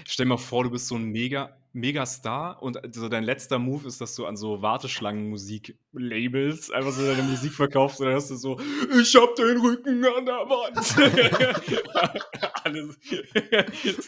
Stell 0.06 0.26
dir 0.26 0.30
mal 0.30 0.36
vor, 0.36 0.64
du 0.64 0.70
bist 0.70 0.86
so 0.88 0.96
ein 0.96 1.04
mega, 1.06 1.56
mega 1.72 2.04
Star 2.06 2.62
und 2.62 2.78
so 2.92 3.08
dein 3.08 3.24
letzter 3.24 3.58
Move 3.58 3.86
ist, 3.88 4.00
dass 4.00 4.14
du 4.14 4.26
an 4.26 4.36
so 4.36 4.60
Warteschlangen-Musik-Labels 4.62 6.70
einfach 6.70 6.92
so 6.92 7.04
deine 7.06 7.22
Musik 7.22 7.52
verkaufst 7.52 8.00
und 8.00 8.06
dann 8.06 8.14
hast 8.16 8.30
du 8.30 8.36
so, 8.36 8.58
ich 9.00 9.14
hab 9.16 9.34
den 9.36 9.58
Rücken 9.60 10.04
an 10.04 10.26
der 10.26 10.34
Wand. 10.36 10.76
Alles. 12.64 12.96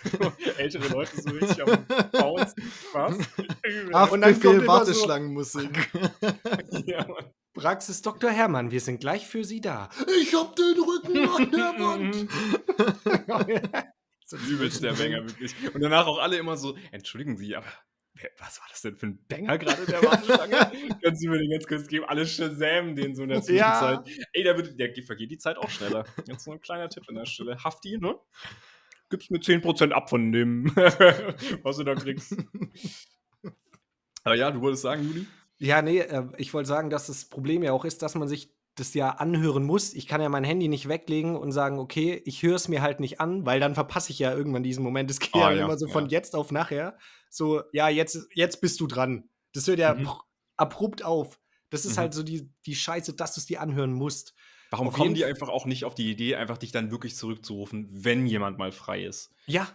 so, 0.03 0.33
ältere 0.59 0.89
Leute 0.89 1.21
so 1.21 1.31
richtig 1.31 1.63
am 1.63 1.87
Bounce. 2.13 2.55
Was? 2.93 3.17
Übel. 3.65 3.95
Und 4.11 4.21
dann 4.21 4.33
kommt 4.41 4.45
immer 4.45 4.61
so- 4.63 4.67
Warteschlangenmusik. 4.69 5.91
ja, 6.87 7.07
Mann. 7.07 7.25
Praxis 7.55 8.01
Dr. 8.03 8.31
Hermann, 8.31 8.71
wir 8.71 8.81
sind 8.81 9.01
gleich 9.01 9.27
für 9.27 9.45
Sie 9.45 9.61
da. 9.61 9.91
ich 10.21 10.35
hab 10.35 10.57
den 10.57 10.75
Rücken 10.81 11.29
an 11.29 11.51
der 11.51 11.75
Wand. 11.79 12.29
Übelst 14.39 14.83
der 14.83 14.93
Banger, 14.93 15.25
wirklich. 15.27 15.55
Und 15.75 15.81
danach 15.81 16.07
auch 16.07 16.19
alle 16.19 16.37
immer 16.37 16.57
so, 16.57 16.77
entschuldigen 16.91 17.37
Sie, 17.37 17.55
aber 17.57 17.67
was 18.39 18.61
war 18.61 18.67
das 18.69 18.83
denn 18.83 18.97
für 18.97 19.07
ein 19.07 19.25
Banger 19.27 19.59
gerade 19.59 19.83
in 19.83 19.87
der 19.87 20.03
Warteschlange? 20.03 20.99
Können 21.03 21.17
Sie 21.17 21.29
mir 21.29 21.39
den 21.39 21.51
ganz 21.51 21.67
kurz 21.67 21.87
geben? 21.89 22.05
Alle 22.07 22.27
Shazam 22.27 22.95
den 22.95 23.15
so 23.15 23.23
in 23.23 23.31
der 23.31 23.39
Ja. 23.39 23.99
Zwischenzeit. 23.99 24.27
Ey, 24.33 24.45
da 24.45 24.57
wird, 24.57 24.79
der 24.79 24.93
vergeht 25.05 25.31
die 25.31 25.39
Zeit 25.39 25.57
auch 25.57 25.71
schneller. 25.71 26.05
Jetzt 26.27 26.47
noch 26.47 26.55
ein 26.55 26.61
kleiner 26.61 26.89
Tipp 26.89 27.05
an 27.09 27.15
der 27.15 27.27
Stelle. 27.27 27.57
Hafti, 27.65 27.99
ne? 27.99 28.15
Gibst 29.09 29.31
mir 29.31 29.39
10% 29.39 29.91
ab 29.93 30.11
von 30.11 30.31
dem, 30.31 30.67
was 31.63 31.77
du 31.77 31.85
da 31.85 31.95
kriegst. 31.95 32.37
Aber 34.25 34.35
ja, 34.37 34.51
du 34.51 34.61
wolltest 34.61 34.83
sagen, 34.83 35.03
Juli? 35.05 35.27
Ja, 35.59 35.83
nee, 35.83 35.99
äh, 35.99 36.25
ich 36.39 36.53
wollte 36.55 36.69
sagen, 36.69 36.91
dass 36.91 37.07
das 37.07 37.27
Problem 37.27 37.63
ja 37.63 37.73
auch 37.73 37.85
ist, 37.85 38.03
dass 38.03 38.15
man 38.15 38.29
sich 38.29 38.55
das 38.75 38.95
ja 38.95 39.11
anhören 39.11 39.65
muss. 39.65 39.93
Ich 39.93 40.07
kann 40.07 40.21
ja 40.21 40.29
mein 40.29 40.45
Handy 40.45 40.69
nicht 40.69 40.89
weglegen 40.89 41.37
und 41.37 41.53
sagen, 41.53 41.79
okay, 41.79 42.23
ich 42.25 42.43
höre 42.43 42.57
es 42.57 42.69
mir 42.69 42.81
halt 42.83 43.01
nicht 43.01 43.21
an, 43.21 43.45
weil 43.45 43.61
dann 43.61 43.75
verpasse 43.75 44.11
ich 44.13 44.19
ja 44.19 44.33
irgendwann 44.35 44.63
diesen 44.63 44.83
Moment. 44.83 45.11
Es 45.11 45.21
geht 45.21 45.35
Ah, 45.35 45.51
ja, 45.51 45.59
ja, 45.59 45.65
immer 45.65 45.79
so 45.79 45.87
ja. 45.87 45.93
von 45.93 46.09
jetzt 46.09 46.35
auf 46.35 46.53
nachher. 46.53 46.97
So, 47.29 47.63
ja, 47.73 47.89
jetzt, 47.89 48.27
jetzt 48.35 48.61
bist 48.61 48.81
du 48.81 48.87
dran. 48.87 49.29
Das 49.53 49.67
hört 49.67 49.79
ja 49.79 49.95
Mhm. 49.95 50.09
abrupt 50.57 51.05
auf. 51.05 51.39
Das 51.71 51.85
ist 51.85 51.97
Mhm. 51.97 52.01
halt 52.01 52.15
so 52.15 52.23
die, 52.23 52.51
die 52.67 52.75
Scheiße, 52.75 53.15
dass 53.15 53.35
du 53.35 53.41
es 53.41 53.47
dir 53.47 53.61
anhören 53.61 53.93
musst. 53.93 54.35
Warum 54.71 54.89
Auf 54.89 54.95
kommen 54.95 55.05
jeden 55.11 55.17
die 55.17 55.25
einfach 55.27 55.51
auch 55.51 55.67
nicht 55.67 55.85
auf 55.85 55.95
die 55.95 56.11
Idee, 56.11 56.37
einfach 56.37 56.57
dich 56.57 56.73
dann 56.73 56.91
wirklich 56.91 57.15
zurückzurufen, 57.15 57.89
wenn 57.91 58.27
jemand 58.27 58.57
mal 58.57 58.73
frei 58.73 59.05
ist? 59.05 59.31
Ja. 59.47 59.69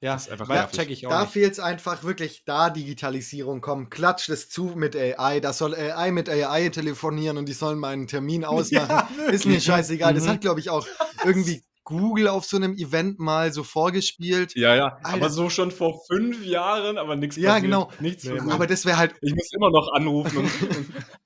Ja, 0.00 0.12
Das 0.12 0.26
ist 0.26 0.32
einfach 0.32 0.48
weil, 0.48 0.68
check 0.72 0.90
ich 0.90 1.06
auch 1.06 1.10
Da 1.10 1.24
fehlt 1.26 1.52
es 1.54 1.58
einfach 1.58 2.04
wirklich, 2.04 2.42
da 2.44 2.68
Digitalisierung 2.70 3.62
kommt. 3.62 3.90
Klatscht 3.90 4.28
es 4.28 4.48
zu 4.50 4.72
mit 4.76 4.94
AI. 4.94 5.40
Da 5.40 5.52
soll 5.54 5.74
AI 5.74 6.10
mit 6.12 6.28
AI 6.28 6.68
telefonieren 6.68 7.38
und 7.38 7.46
die 7.48 7.54
sollen 7.54 7.78
mal 7.78 7.92
einen 7.94 8.06
Termin 8.06 8.44
ausmachen. 8.44 9.08
ist 9.32 9.46
mir 9.46 9.60
scheißegal. 9.60 10.12
Das 10.12 10.24
Mhm. 10.24 10.28
hat, 10.28 10.40
glaube 10.42 10.60
ich, 10.60 10.68
auch 10.70 10.86
irgendwie 11.24 11.62
Google 11.84 12.28
auf 12.28 12.44
so 12.44 12.56
einem 12.56 12.74
Event 12.76 13.20
mal 13.20 13.52
so 13.52 13.62
vorgespielt. 13.62 14.54
Ja, 14.56 14.74
ja. 14.74 14.98
Alter. 15.04 15.08
Aber 15.14 15.30
so 15.30 15.48
schon 15.48 15.70
vor 15.70 16.02
fünf 16.10 16.44
Jahren, 16.44 16.98
aber 16.98 17.14
nichts 17.16 17.36
Ja, 17.36 17.50
passiert. 17.52 17.64
genau. 17.64 17.90
Nichts 18.00 18.24
Nee. 18.24 18.38
Aber 18.50 18.66
das 18.66 18.84
wäre 18.84 18.98
halt 18.98 19.14
ich 19.22 19.34
muss 19.34 19.50
immer 19.52 19.70
noch 19.70 19.92
anrufen 19.92 20.38
und. 20.38 20.50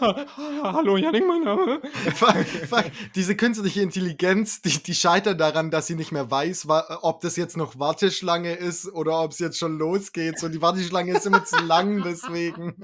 Hallo, 0.00 0.96
Janik, 0.96 1.26
mein 1.26 1.42
Name. 1.42 1.80
Fuck, 2.14 2.46
fuck. 2.68 2.84
Diese 3.14 3.36
künstliche 3.36 3.82
Intelligenz, 3.82 4.62
die, 4.62 4.82
die 4.82 4.94
scheitert 4.94 5.40
daran, 5.40 5.70
dass 5.70 5.86
sie 5.86 5.94
nicht 5.94 6.12
mehr 6.12 6.30
weiß, 6.30 6.66
ob 7.02 7.20
das 7.20 7.36
jetzt 7.36 7.56
noch 7.56 7.78
Warteschlange 7.78 8.54
ist 8.54 8.92
oder 8.92 9.22
ob 9.22 9.32
es 9.32 9.38
jetzt 9.38 9.58
schon 9.58 9.78
losgeht. 9.78 10.38
So, 10.38 10.48
die 10.48 10.62
Warteschlange 10.62 11.12
ist 11.12 11.26
immer 11.26 11.44
zu 11.44 11.56
lang, 11.60 12.02
deswegen. 12.02 12.76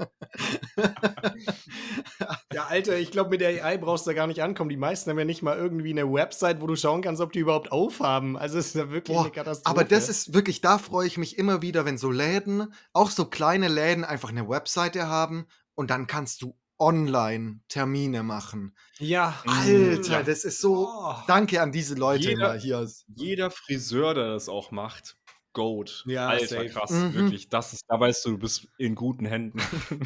Ja, 2.53 2.67
Alter, 2.69 2.99
ich 2.99 3.11
glaube, 3.11 3.31
mit 3.31 3.41
der 3.41 3.65
AI 3.65 3.79
brauchst 3.79 4.07
du 4.07 4.11
da 4.11 4.15
gar 4.15 4.27
nicht 4.27 4.43
ankommen. 4.43 4.71
Die 4.71 4.77
meisten 4.77 5.11
haben 5.11 5.19
ja 5.19 5.25
nicht 5.25 5.43
mal 5.43 5.57
irgendwie 5.57 5.91
eine 5.91 6.11
Website, 6.13 6.61
wo 6.61 6.67
du 6.67 6.77
schauen 6.77 7.03
kannst, 7.03 7.21
ob 7.21 7.33
die 7.33 7.41
überhaupt 7.41 7.73
aufhaben. 7.73 8.37
Also 8.37 8.59
es 8.59 8.69
ist 8.69 8.75
ja 8.75 8.91
wirklich 8.91 9.17
Boah, 9.17 9.25
eine 9.25 9.33
Katastrophe. 9.33 9.71
aber 9.71 9.85
das 9.85 10.09
ist 10.09 10.35
wirklich, 10.35 10.61
da 10.61 10.79
freue 10.79 11.07
ich 11.07 11.19
mich 11.19 11.39
immer 11.39 11.63
wieder, 11.63 11.85
wenn 11.85 11.99
so 11.99 12.11
Läden, 12.11 12.73
auch 12.93 13.11
so 13.11 13.27
kleine 13.27 13.69
Läden, 13.69 14.05
einfach 14.05 14.31
eine 14.31 14.49
Webseite 14.49 15.09
haben 15.09 15.47
und 15.75 15.91
dann 15.91 16.07
kannst 16.07 16.43
du 16.43 16.55
online 16.79 17.61
Termine 17.69 18.23
machen. 18.23 18.75
Ja. 18.99 19.41
Alter, 19.47 20.23
das 20.23 20.45
ist 20.45 20.61
so. 20.61 20.89
Oh. 20.89 21.15
Danke 21.27 21.61
an 21.61 21.73
diese 21.73 21.95
Leute 21.95 22.31
Jeder- 22.31 22.51
immer 22.51 22.61
hier. 22.61 22.89
Jeder 23.15 23.51
Friseur, 23.51 24.15
der 24.15 24.29
das 24.35 24.49
auch 24.49 24.71
macht, 24.71 25.17
Goat. 25.57 26.05
Ja, 26.07 26.29
Alter, 26.29 26.47
safe. 26.47 26.67
krass. 26.69 26.91
Mhm. 26.91 27.15
Wirklich, 27.15 27.49
das 27.49 27.73
ist, 27.73 27.85
da 27.89 27.99
weißt 27.99 28.27
du, 28.27 28.33
du 28.33 28.39
bist 28.39 28.69
in 28.77 28.95
guten 28.95 29.25
Händen. 29.27 29.59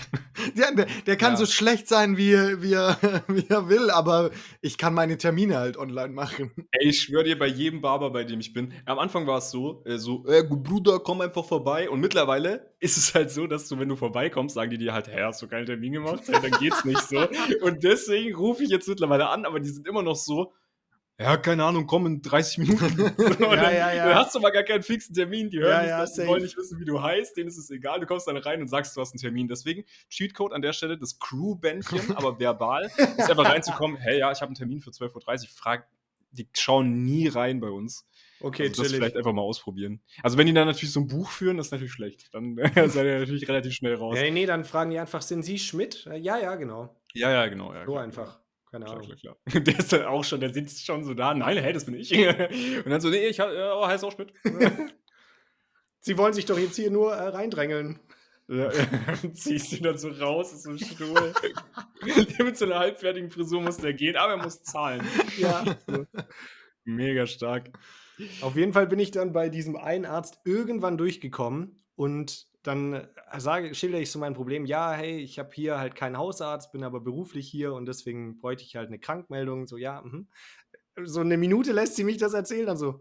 Ja, 0.55 0.73
der, 0.75 0.87
der 1.07 1.17
kann 1.17 1.33
Ja. 1.35 1.37
so 1.37 1.47
schlecht 1.47 1.87
sein, 1.87 2.17
wie, 2.17 2.33
er- 2.33 2.63
wie, 2.63 2.73
er, 2.73 2.97
wie 3.29 3.47
er 3.49 3.69
will, 3.69 3.91
aber 3.91 4.31
ich 4.63 4.79
kann 4.79 4.95
meine 4.95 5.19
Termine 5.19 5.59
halt 5.59 5.77
online 5.77 6.09
machen. 6.15 6.51
Ey, 6.73 6.89
ich 6.89 7.03
schwöre 7.03 7.25
dir, 7.25 7.39
bei 7.39 7.47
jedem 7.47 7.81
Barber, 7.83 8.11
bei 8.11 8.25
dem 8.25 8.41
ich 8.41 8.53
bin, 8.55 8.73
am 8.87 8.99
Anfang 8.99 9.27
war 9.27 9.39
es 9.39 9.51
so, 9.51 9.83
äh, 9.85 9.99
so, 9.99 10.25
äh, 10.27 10.43
gut, 10.45 10.63
Bruder, 10.63 10.99
komm 11.01 11.21
einfach 11.21 11.45
vorbei. 11.45 11.91
Und 11.91 12.01
mittlerweile 12.01 12.73
ist 12.81 12.97
es 12.97 13.15
halt 13.15 13.31
so, 13.31 13.47
dass 13.47 13.69
du, 13.69 13.79
wenn 13.79 13.89
du 13.89 13.97
vorbeikommst, 13.97 14.55
sagen 14.55 14.71
die 14.71 14.79
dir 14.79 14.95
halt, 14.95 15.09
hä, 15.09 15.23
hast 15.25 15.43
du 15.43 15.47
keinen 15.49 15.67
Termin 15.67 15.93
gemacht? 15.93 16.23
Ja, 16.29 16.41
dann 16.41 16.53
geht's 16.53 16.85
nicht 16.85 17.03
so. 17.03 17.19
Und 17.61 17.83
deswegen 17.85 18.35
rufe 18.35 18.65
ich 18.65 18.71
jetzt 18.71 18.89
mittlerweile 18.89 19.29
an, 19.29 19.45
aber 19.45 19.61
die 19.61 19.69
sind 19.69 19.87
immer 19.87 20.03
noch 20.03 20.17
so, 20.17 20.53
ja, 21.21 21.37
keine 21.37 21.65
Ahnung, 21.65 21.87
komm 21.87 22.07
in 22.07 22.23
30 22.23 22.59
Minuten. 22.59 23.13
Ja, 23.41 23.57
dann, 23.57 23.75
ja, 23.75 23.93
ja. 23.93 24.07
dann 24.07 24.15
hast 24.15 24.35
du 24.35 24.39
aber 24.39 24.51
gar 24.51 24.63
keinen 24.63 24.83
fixen 24.83 25.15
Termin. 25.15 25.51
Die 25.51 25.59
hören 25.59 25.87
Ja, 25.87 26.03
nicht, 26.03 26.17
ja, 26.17 26.27
wollen 26.27 26.43
nicht 26.43 26.57
wissen, 26.57 26.81
wie 26.81 26.85
du 26.85 27.03
heißt, 27.03 27.37
denen 27.37 27.49
ist 27.49 27.59
es 27.59 27.71
egal. 27.71 28.01
Du 28.01 28.07
kommst 28.07 28.27
dann 28.27 28.37
rein 28.37 28.61
und 28.61 28.69
sagst, 28.69 28.97
du 28.97 29.01
hast 29.01 29.13
einen 29.13 29.21
Termin. 29.21 29.49
Deswegen, 29.49 29.85
Cheatcode 30.09 30.53
an 30.53 30.63
der 30.63 30.73
Stelle, 30.73 30.97
das 30.97 31.19
Crew-Bändchen, 31.19 32.01
aber 32.17 32.39
verbal, 32.39 32.91
ist 32.97 33.31
einfach 33.31 33.45
reinzukommen, 33.45 33.99
hey, 33.99 34.19
ja, 34.19 34.33
ich 34.33 34.41
habe 34.41 34.49
einen 34.49 34.55
Termin 34.55 34.81
für 34.81 34.91
12.30 34.91 35.43
Uhr. 35.43 35.49
Frag, 35.55 35.89
die 36.31 36.49
schauen 36.57 37.05
nie 37.05 37.29
rein 37.29 37.61
bei 37.61 37.69
uns. 37.69 38.07
Okay, 38.41 38.69
also 38.69 38.83
das 38.83 38.93
vielleicht 38.93 39.17
einfach 39.17 39.33
mal 39.33 39.43
ausprobieren. 39.43 40.01
Also 40.23 40.39
wenn 40.39 40.47
die 40.47 40.55
dann 40.55 40.67
natürlich 40.67 40.93
so 40.93 41.01
ein 41.01 41.09
Buch 41.09 41.31
führen, 41.31 41.59
das 41.59 41.67
ist 41.67 41.73
natürlich 41.73 41.93
schlecht. 41.93 42.33
Dann 42.33 42.57
seid 42.57 43.05
ihr 43.05 43.19
natürlich 43.19 43.47
relativ 43.47 43.75
schnell 43.75 43.95
raus. 43.95 44.17
Ja, 44.19 44.31
nee, 44.31 44.47
dann 44.47 44.65
fragen 44.65 44.91
die 44.91 44.99
einfach, 44.99 45.21
sind 45.21 45.43
Sie 45.43 45.59
Schmidt? 45.59 46.07
Ja, 46.07 46.39
ja, 46.39 46.55
genau. 46.55 46.97
Ja, 47.13 47.31
ja, 47.31 47.47
genau. 47.49 47.75
Ja, 47.75 47.85
So 47.85 47.93
klar, 47.93 48.05
einfach. 48.05 48.40
Keine 48.71 48.85
Klar, 48.85 48.99
Ahnung. 48.99 49.17
klar, 49.17 49.37
klar. 49.47 49.63
Der 49.65 49.79
ist 49.79 49.93
dann 49.93 50.05
auch 50.05 50.23
schon, 50.23 50.41
der 50.41 50.53
sitzt 50.53 50.85
schon 50.87 51.05
so 51.05 51.13
da. 51.15 51.35
Nein, 51.35 51.59
hey, 51.59 51.73
das 51.73 51.87
bin 51.87 51.95
ich. 51.95 52.13
Und 52.85 52.91
dann 52.91 53.01
so, 53.01 53.11
nee, 53.11 53.27
ich 53.27 53.39
ja, 53.39 53.75
oh, 53.75 53.87
heiße 53.87 54.07
auch 54.07 54.13
Schmidt. 54.13 54.33
Sie 56.01 56.17
wollen 56.17 56.33
sich 56.33 56.47
doch 56.47 56.59
jetzt 56.59 56.77
hier 56.77 56.91
nur 56.91 57.13
äh, 57.13 57.29
reindrängeln. 57.29 57.99
Ja, 58.49 58.71
ziehst 59.33 59.73
du 59.73 59.77
dann 59.83 59.99
so 59.99 60.09
raus, 60.09 60.53
ist 60.53 60.63
so 60.65 60.77
Stuhl. 60.77 61.33
der 62.03 62.45
mit 62.45 62.57
so 62.57 62.65
einer 62.65 62.81
halbfertigen 62.81 63.31
Frisur 63.31 63.61
muss 63.61 63.77
der 63.77 63.93
gehen, 63.93 64.17
aber 64.17 64.33
er 64.33 64.43
muss 64.43 64.63
zahlen. 64.63 65.07
Ja. 65.39 65.65
Mega 66.85 67.27
stark. 67.27 67.71
Auf 68.41 68.57
jeden 68.57 68.73
Fall 68.73 68.89
bin 68.89 68.99
ich 68.99 69.13
dann 69.13 69.33
bei 69.33 69.51
diesem 69.51 69.77
einen 69.77 70.05
Arzt 70.05 70.41
irgendwann 70.45 70.99
durchgekommen 70.99 71.77
und 71.95 72.49
dann 72.63 72.93
äh, 72.95 73.07
sage, 73.39 73.75
schildere 73.75 74.03
ich 74.03 74.11
so 74.11 74.19
mein 74.19 74.35
Problem. 74.35 74.67
Ja, 74.67 74.93
hey, 74.93 75.19
ich 75.19 75.39
habe 75.39 75.51
hier 75.55 75.79
halt 75.79 75.95
keinen 75.95 76.19
Hausarzt, 76.19 76.73
bin 76.73 76.85
aber 76.85 77.01
beruflich 77.01 77.49
hier 77.49 77.73
und 77.75 77.87
deswegen 77.87 78.39
bräuchte 78.39 78.65
ich 78.65 78.77
halt 78.77 78.89
eine 78.89 78.99
Krankmeldung. 78.99 79.67
So, 79.67 79.77
ja, 79.77 80.03
mhm. 80.03 80.29
So 81.05 81.21
eine 81.21 81.37
Minute 81.37 81.73
lässt 81.73 81.97
sie 81.97 82.05
mich 82.05 82.19
das 82.19 82.35
erzählen, 82.35 82.67
dann 82.67 82.77
so, 82.77 83.01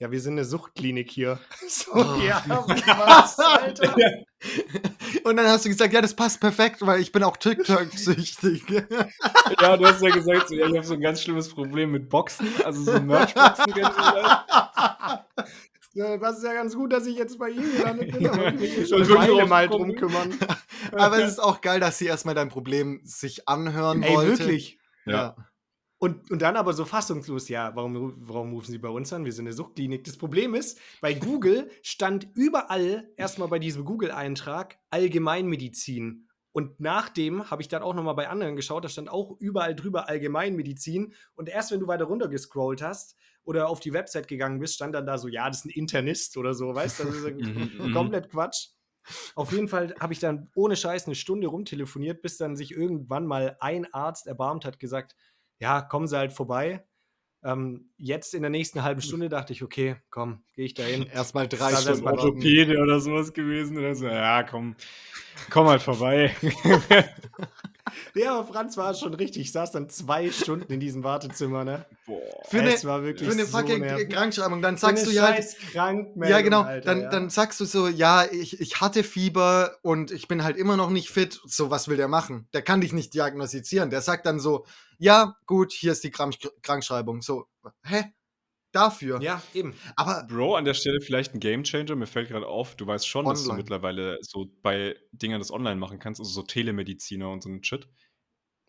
ja, 0.00 0.10
wir 0.10 0.20
sind 0.20 0.32
eine 0.34 0.44
Suchtklinik 0.46 1.10
hier. 1.10 1.38
So, 1.68 1.92
Oh. 1.92 2.20
ja, 2.26 2.42
was, 2.48 3.38
Alter? 3.38 3.94
Und 5.24 5.36
dann 5.36 5.46
hast 5.46 5.66
du 5.66 5.68
gesagt, 5.68 5.92
ja, 5.92 6.00
das 6.00 6.14
passt 6.14 6.40
perfekt, 6.40 6.78
weil 6.80 7.00
ich 7.00 7.12
bin 7.12 7.22
auch 7.22 7.36
TikTok-süchtig. 7.36 8.64
Ja, 9.60 9.76
du 9.76 9.84
hast 9.84 10.00
ja 10.00 10.10
gesagt, 10.10 10.48
so, 10.48 10.54
ja, 10.54 10.66
ich 10.66 10.76
habe 10.76 10.86
so 10.86 10.94
ein 10.94 11.00
ganz 11.00 11.22
schlimmes 11.22 11.48
Problem 11.48 11.90
mit 11.90 12.08
Boxen, 12.08 12.48
also 12.64 12.82
so 12.82 13.00
Merch-Boxen 13.00 13.74
das? 15.94 16.38
Ist 16.38 16.44
ja 16.44 16.52
ganz 16.54 16.74
gut, 16.74 16.92
dass 16.92 17.06
ich 17.06 17.16
jetzt 17.16 17.38
bei 17.38 17.50
Ihnen 17.50 17.76
gelandet 17.76 18.12
bin. 18.12 18.22
Ich 18.62 18.78
mich 18.78 18.90
Das 18.90 19.06
schon 19.08 19.16
eine 19.18 19.46
mal 19.46 19.68
drum 19.68 19.94
kümmern. 19.94 20.32
Aber 20.92 21.18
es 21.18 21.32
ist 21.32 21.38
auch 21.38 21.60
geil, 21.60 21.80
dass 21.80 21.98
sie 21.98 22.06
erstmal 22.06 22.34
dein 22.34 22.48
Problem 22.48 23.00
sich 23.04 23.48
anhören 23.48 24.02
Ey, 24.02 24.14
wollte. 24.14 24.38
wirklich. 24.38 24.78
Ja. 25.04 25.36
Und, 25.98 26.30
und 26.30 26.40
dann 26.40 26.56
aber 26.56 26.72
so 26.72 26.86
fassungslos, 26.86 27.50
ja, 27.50 27.76
warum, 27.76 27.94
ru- 27.94 28.12
warum 28.16 28.54
rufen 28.54 28.70
Sie 28.72 28.78
bei 28.78 28.88
uns 28.88 29.12
an? 29.12 29.26
Wir 29.26 29.32
sind 29.32 29.46
eine 29.46 29.52
Suchtklinik. 29.52 30.02
Das 30.04 30.16
Problem 30.16 30.54
ist, 30.54 30.78
bei 31.02 31.12
Google 31.12 31.70
stand 31.82 32.26
überall 32.34 33.10
erstmal 33.18 33.48
bei 33.48 33.58
diesem 33.58 33.84
Google-Eintrag 33.84 34.78
Allgemeinmedizin. 34.88 36.26
Und 36.52 36.80
nachdem 36.80 37.50
habe 37.50 37.60
ich 37.62 37.68
dann 37.68 37.82
auch 37.82 37.94
nochmal 37.94 38.14
bei 38.14 38.28
anderen 38.28 38.56
geschaut, 38.56 38.84
da 38.84 38.88
stand 38.88 39.10
auch 39.10 39.36
überall 39.40 39.76
drüber 39.76 40.08
Allgemeinmedizin. 40.08 41.12
Und 41.34 41.48
erst 41.48 41.70
wenn 41.70 41.80
du 41.80 41.86
weiter 41.86 42.06
runter 42.06 42.28
gescrollt 42.28 42.80
hast 42.82 43.16
oder 43.50 43.68
auf 43.68 43.80
die 43.80 43.92
Website 43.92 44.28
gegangen 44.28 44.60
bist, 44.60 44.76
stand 44.76 44.94
dann 44.94 45.06
da 45.06 45.18
so, 45.18 45.26
ja, 45.26 45.48
das 45.48 45.58
ist 45.58 45.64
ein 45.64 45.70
Internist 45.70 46.36
oder 46.36 46.54
so, 46.54 46.72
weißt 46.72 47.00
du? 47.00 47.04
Das 47.04 47.16
ist 47.16 47.24
Mhm, 47.40 47.70
mhm. 47.78 47.92
komplett 47.92 48.30
Quatsch. 48.30 48.68
Auf 49.34 49.50
jeden 49.50 49.66
Fall 49.66 49.92
habe 49.98 50.12
ich 50.12 50.20
dann 50.20 50.50
ohne 50.54 50.76
Scheiß 50.76 51.06
eine 51.06 51.16
Stunde 51.16 51.48
rumtelefoniert, 51.48 52.22
bis 52.22 52.36
dann 52.36 52.54
sich 52.54 52.70
irgendwann 52.70 53.26
mal 53.26 53.56
ein 53.58 53.92
Arzt 53.92 54.28
erbarmt 54.28 54.64
hat, 54.64 54.78
gesagt, 54.78 55.16
ja, 55.58 55.82
kommen 55.82 56.06
Sie 56.06 56.16
halt 56.16 56.32
vorbei. 56.32 56.86
Ähm, 57.42 57.90
jetzt 57.96 58.34
in 58.34 58.42
der 58.42 58.50
nächsten 58.50 58.84
halben 58.84 59.00
Stunde 59.00 59.28
dachte 59.28 59.52
ich, 59.52 59.64
okay, 59.64 59.96
komm, 60.10 60.44
gehe 60.54 60.66
ich 60.66 60.74
da 60.74 60.84
hin. 60.84 61.06
Erstmal 61.12 61.48
drei 61.48 61.74
Stunden. 61.74 62.06
Orthopäde 62.06 62.78
oder 62.78 63.00
sowas 63.00 63.32
gewesen. 63.32 63.78
Oder 63.78 63.94
so. 63.96 64.06
Ja, 64.06 64.44
komm, 64.44 64.76
komm 65.50 65.66
halt 65.66 65.82
vorbei. 65.82 66.36
Ja, 68.14 68.38
aber 68.38 68.52
Franz 68.52 68.76
war 68.76 68.94
schon 68.94 69.14
richtig. 69.14 69.42
Ich 69.42 69.52
saß 69.52 69.72
dann 69.72 69.88
zwei 69.88 70.30
Stunden 70.30 70.72
in 70.72 70.80
diesem 70.80 71.04
Wartezimmer, 71.04 71.64
ne? 71.64 71.86
Boah. 72.06 72.20
Für 72.48 72.60
eine, 72.60 72.74
Es 72.74 72.84
war 72.84 73.02
wirklich 73.02 73.28
für 73.28 73.34
eine 73.34 73.44
so 73.44 73.56
fucking 73.58 73.80
nervig. 73.80 74.10
Krankschreibung. 74.10 74.62
Dann 74.62 74.76
sagst 74.76 75.06
du 75.06 75.10
ja 75.10 75.22
halt, 75.22 75.36
scheiß 75.36 75.56
Krankmeldung, 75.72 76.30
Ja, 76.30 76.40
genau. 76.42 76.62
Alter, 76.62 76.86
dann, 76.86 77.02
ja. 77.02 77.10
dann 77.10 77.30
sagst 77.30 77.60
du 77.60 77.64
so, 77.64 77.88
ja, 77.88 78.24
ich, 78.30 78.60
ich 78.60 78.80
hatte 78.80 79.04
Fieber 79.04 79.76
und 79.82 80.10
ich 80.10 80.28
bin 80.28 80.42
halt 80.44 80.56
immer 80.56 80.76
noch 80.76 80.90
nicht 80.90 81.10
fit. 81.10 81.40
So, 81.44 81.70
was 81.70 81.88
will 81.88 81.96
der 81.96 82.08
machen? 82.08 82.48
Der 82.52 82.62
kann 82.62 82.80
dich 82.80 82.92
nicht 82.92 83.14
diagnostizieren. 83.14 83.90
Der 83.90 84.00
sagt 84.00 84.26
dann 84.26 84.40
so, 84.40 84.64
ja, 84.98 85.36
gut, 85.46 85.72
hier 85.72 85.92
ist 85.92 86.04
die 86.04 86.10
Krank 86.10 86.34
Krankschreibung. 86.62 87.22
So, 87.22 87.46
hä? 87.84 88.12
Dafür. 88.72 89.20
Ja, 89.20 89.42
eben. 89.54 89.74
Aber 89.96 90.24
Bro, 90.28 90.54
an 90.56 90.64
der 90.64 90.74
Stelle 90.74 91.00
vielleicht 91.00 91.34
ein 91.34 91.40
Gamechanger. 91.40 91.96
Mir 91.96 92.06
fällt 92.06 92.28
gerade 92.28 92.46
auf, 92.46 92.76
du 92.76 92.86
weißt 92.86 93.06
schon, 93.08 93.24
dass 93.24 93.42
du 93.42 93.50
Online. 93.50 93.62
mittlerweile 93.62 94.18
so 94.22 94.50
bei 94.62 94.96
Dingern 95.12 95.40
das 95.40 95.50
online 95.52 95.76
machen 95.76 95.98
kannst, 95.98 96.20
also 96.20 96.30
so 96.30 96.42
Telemediziner 96.42 97.30
und 97.30 97.42
so 97.42 97.48
ein 97.48 97.64
Shit. 97.64 97.88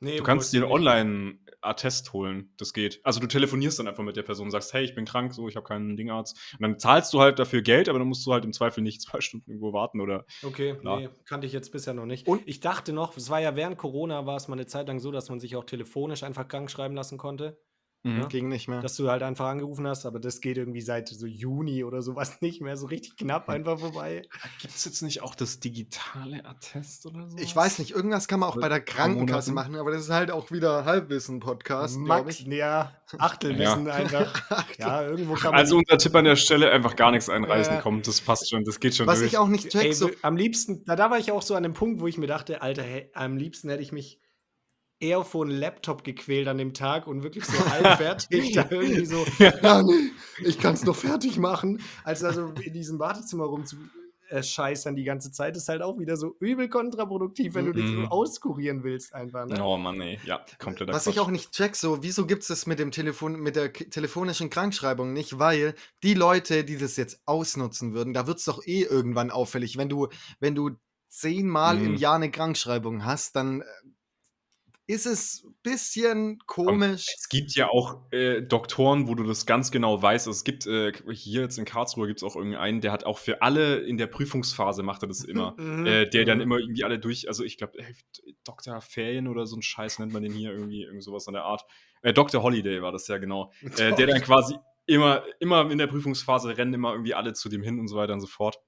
Nee, 0.03 0.17
Du 0.17 0.23
kannst 0.23 0.51
dir 0.51 0.63
einen. 0.63 0.71
Online-Attest 0.71 2.11
holen. 2.13 2.53
Das 2.57 2.73
geht. 2.73 2.99
Also 3.03 3.19
du 3.19 3.27
telefonierst 3.27 3.77
dann 3.77 3.87
einfach 3.87 4.03
mit 4.03 4.15
der 4.15 4.23
Person 4.23 4.47
und 4.47 4.51
sagst, 4.51 4.73
hey, 4.73 4.83
ich 4.83 4.95
bin 4.95 5.05
krank, 5.05 5.31
so, 5.33 5.47
ich 5.47 5.55
habe 5.55 5.63
keinen 5.67 5.95
Dingarzt. 5.95 6.35
Und 6.53 6.61
dann 6.63 6.79
zahlst 6.79 7.13
du 7.13 7.19
halt 7.21 7.37
dafür 7.37 7.61
Geld, 7.61 7.87
aber 7.87 7.99
dann 7.99 8.07
musst 8.07 8.25
du 8.25 8.33
halt 8.33 8.43
im 8.43 8.51
Zweifel 8.51 8.81
nicht 8.81 9.01
zwei 9.03 9.21
Stunden 9.21 9.51
irgendwo 9.51 9.73
warten 9.73 10.01
oder. 10.01 10.25
Okay, 10.41 10.75
Klar. 10.79 10.99
nee, 11.01 11.09
kannte 11.25 11.45
ich 11.45 11.53
jetzt 11.53 11.71
bisher 11.71 11.93
noch 11.93 12.07
nicht. 12.07 12.27
Und- 12.27 12.41
ich 12.47 12.61
dachte 12.61 12.93
noch, 12.93 13.15
es 13.15 13.29
war 13.29 13.39
ja 13.41 13.55
während 13.55 13.77
Corona, 13.77 14.25
war 14.25 14.37
es 14.37 14.47
mal 14.47 14.55
eine 14.55 14.65
Zeit 14.65 14.87
lang 14.87 14.99
so, 14.99 15.11
dass 15.11 15.29
man 15.29 15.39
sich 15.39 15.55
auch 15.55 15.65
telefonisch 15.65 16.23
einfach 16.23 16.47
krank 16.47 16.71
schreiben 16.71 16.95
lassen 16.95 17.19
konnte. 17.19 17.59
Mhm. 18.03 18.21
Ja. 18.21 18.25
ging 18.27 18.47
nicht 18.49 18.67
mehr. 18.67 18.81
Dass 18.81 18.95
du 18.95 19.09
halt 19.09 19.21
einfach 19.21 19.47
angerufen 19.47 19.87
hast, 19.87 20.05
aber 20.07 20.19
das 20.19 20.41
geht 20.41 20.57
irgendwie 20.57 20.81
seit 20.81 21.07
so 21.09 21.27
Juni 21.27 21.83
oder 21.83 22.01
sowas 22.01 22.37
nicht 22.41 22.59
mehr 22.61 22.75
so 22.75 22.87
richtig 22.87 23.15
knapp 23.15 23.47
einfach 23.47 23.79
vorbei. 23.79 24.23
Gibt 24.59 24.73
es 24.73 24.85
jetzt 24.85 25.01
nicht 25.03 25.21
auch 25.21 25.35
das 25.35 25.59
digitale 25.59 26.43
Attest 26.45 27.05
oder 27.05 27.29
so? 27.29 27.37
Ich 27.37 27.55
weiß 27.55 27.77
nicht, 27.79 27.91
irgendwas 27.91 28.27
kann 28.27 28.39
man 28.39 28.49
auch 28.49 28.59
bei 28.59 28.69
der 28.69 28.81
Krankenkasse 28.81 29.51
machen, 29.51 29.75
aber 29.75 29.91
das 29.91 30.03
ist 30.05 30.09
halt 30.09 30.31
auch 30.31 30.49
wieder 30.51 30.85
Halbwissen-Podcast, 30.85 31.95
glaube 32.03 32.23
Max, 32.25 32.39
ich. 32.39 32.47
ja, 32.47 32.91
Achtelwissen 33.17 33.87
einfach. 33.89 34.41
Ja, 34.77 35.03
irgendwo 35.05 35.33
kann 35.35 35.51
man. 35.51 35.59
Also 35.59 35.77
unser 35.77 35.97
Tipp 35.97 36.15
an 36.15 36.25
der 36.25 36.35
Stelle, 36.35 36.71
einfach 36.71 36.95
gar 36.95 37.11
nichts 37.11 37.29
einreißen. 37.29 37.75
Ja. 37.75 37.81
Komm, 37.81 38.01
das 38.01 38.19
passt 38.21 38.49
schon, 38.49 38.63
das 38.63 38.79
geht 38.79 38.95
schon 38.95 39.05
Was 39.05 39.19
durch. 39.19 39.33
ich 39.33 39.37
auch 39.37 39.47
nicht 39.47 39.69
check, 39.69 39.83
Ey, 39.83 39.93
so, 39.93 40.09
am 40.23 40.35
liebsten, 40.35 40.83
da, 40.85 40.95
da 40.95 41.11
war 41.11 41.19
ich 41.19 41.31
auch 41.31 41.41
so 41.41 41.55
an 41.55 41.63
dem 41.63 41.73
Punkt, 41.73 41.99
wo 42.01 42.07
ich 42.07 42.17
mir 42.17 42.27
dachte, 42.27 42.61
Alter, 42.61 42.81
hey, 42.83 43.09
am 43.13 43.37
liebsten 43.37 43.69
hätte 43.69 43.83
ich 43.83 43.91
mich 43.91 44.20
eher 45.01 45.23
vor 45.23 45.45
einen 45.45 45.57
Laptop 45.57 46.03
gequält 46.03 46.47
an 46.47 46.57
dem 46.57 46.73
Tag 46.73 47.07
und 47.07 47.23
wirklich 47.23 47.45
so 47.45 47.53
halbfertig 47.69 48.53
da 48.53 48.67
irgendwie 48.69 49.05
so, 49.05 49.25
ja, 49.39 49.81
nee, 49.83 50.11
ich 50.43 50.59
kann 50.59 50.73
es 50.73 50.83
noch 50.85 50.95
fertig 50.95 51.37
machen, 51.37 51.81
als 52.03 52.23
also 52.23 52.47
in 52.63 52.73
diesem 52.73 52.99
Wartezimmer 52.99 53.45
rumzuscheißern 53.45 54.95
die 54.95 55.03
ganze 55.03 55.31
Zeit, 55.31 55.57
ist 55.57 55.67
halt 55.69 55.81
auch 55.81 55.99
wieder 55.99 56.15
so 56.17 56.35
übel 56.39 56.69
kontraproduktiv, 56.69 57.53
wenn 57.53 57.65
du 57.65 57.73
dich 57.73 57.87
so 57.89 57.97
Mhm. 57.97 58.05
auskurieren 58.05 58.83
willst 58.83 59.13
einfach. 59.13 59.45
Ne? 59.47 59.61
Oh 59.63 59.77
Mann, 59.77 59.99
ey. 60.01 60.19
Ja, 60.23 60.45
kompletter 60.59 60.93
Was 60.93 61.07
ich 61.07 61.15
Quatsch. 61.15 61.23
auch 61.25 61.29
nicht 61.31 61.51
check, 61.51 61.75
so, 61.75 62.01
wieso 62.03 62.25
gibt 62.25 62.43
es 62.43 62.47
das 62.47 62.65
mit 62.67 62.79
dem 62.79 62.91
Telefon, 62.91 63.39
mit 63.39 63.55
der 63.55 63.73
telefonischen 63.73 64.49
Krankschreibung 64.49 65.13
nicht? 65.13 65.39
Weil 65.39 65.73
die 66.03 66.13
Leute, 66.13 66.63
die 66.63 66.77
das 66.77 66.95
jetzt 66.95 67.21
ausnutzen 67.25 67.93
würden, 67.93 68.13
da 68.13 68.27
wird 68.27 68.37
es 68.39 68.45
doch 68.45 68.65
eh 68.65 68.83
irgendwann 68.83 69.31
auffällig. 69.31 69.77
Wenn 69.77 69.89
du, 69.89 70.07
wenn 70.39 70.55
du 70.55 70.71
zehnmal 71.09 71.77
im 71.79 71.91
Mhm. 71.91 71.97
Jahr 71.97 72.15
eine 72.15 72.31
Krankschreibung 72.31 73.03
hast, 73.03 73.35
dann 73.35 73.61
äh, 73.61 73.65
ist 74.91 75.05
es 75.05 75.43
ein 75.45 75.55
bisschen 75.63 76.39
komisch. 76.47 77.05
Es 77.17 77.29
gibt 77.29 77.55
ja 77.55 77.69
auch 77.69 78.11
äh, 78.11 78.41
Doktoren, 78.41 79.07
wo 79.07 79.15
du 79.15 79.23
das 79.23 79.45
ganz 79.45 79.71
genau 79.71 80.01
weißt. 80.01 80.27
Also 80.27 80.37
es 80.37 80.43
gibt 80.43 80.67
äh, 80.67 80.91
hier 81.13 81.41
jetzt 81.41 81.57
in 81.57 81.65
Karlsruhe 81.65 82.07
gibt 82.07 82.19
es 82.19 82.23
auch 82.23 82.35
irgendeinen, 82.35 82.81
der 82.81 82.91
hat 82.91 83.05
auch 83.05 83.17
für 83.17 83.41
alle 83.41 83.77
in 83.77 83.97
der 83.97 84.07
Prüfungsphase 84.07 84.83
macht 84.83 85.03
er 85.03 85.07
das 85.07 85.23
immer. 85.23 85.55
Mhm. 85.61 85.85
äh, 85.85 86.09
der 86.09 86.25
dann 86.25 86.37
Mhm. 86.39 86.43
immer 86.43 86.57
irgendwie 86.59 86.83
alle 86.83 86.99
durch, 86.99 87.27
also 87.27 87.43
ich 87.43 87.57
glaube, 87.57 87.77
äh, 87.79 87.93
Dr. 88.43 88.81
Ferien 88.81 89.27
oder 89.27 89.45
so 89.45 89.55
ein 89.55 89.61
Scheiß 89.61 89.99
nennt 89.99 90.11
man 90.11 90.23
den 90.23 90.33
hier 90.33 90.51
irgendwie, 90.51 90.83
irgend 90.83 91.03
sowas 91.03 91.27
an 91.27 91.33
der 91.35 91.43
Art. 91.43 91.63
Äh, 92.01 92.13
Dr. 92.13 92.41
Holiday 92.43 92.81
war 92.81 92.91
das 92.91 93.07
ja 93.07 93.17
genau. 93.17 93.51
Äh, 93.77 93.95
der 93.95 94.07
dann 94.07 94.21
quasi 94.21 94.55
immer, 94.85 95.23
immer 95.39 95.69
in 95.71 95.77
der 95.77 95.87
Prüfungsphase 95.87 96.57
rennen 96.57 96.73
immer 96.73 96.91
irgendwie 96.91 97.13
alle 97.13 97.33
zu 97.33 97.47
dem 97.47 97.63
hin 97.63 97.79
und 97.79 97.87
so 97.87 97.95
weiter 97.95 98.13
und 98.13 98.21
so 98.21 98.27
fort. 98.27 98.59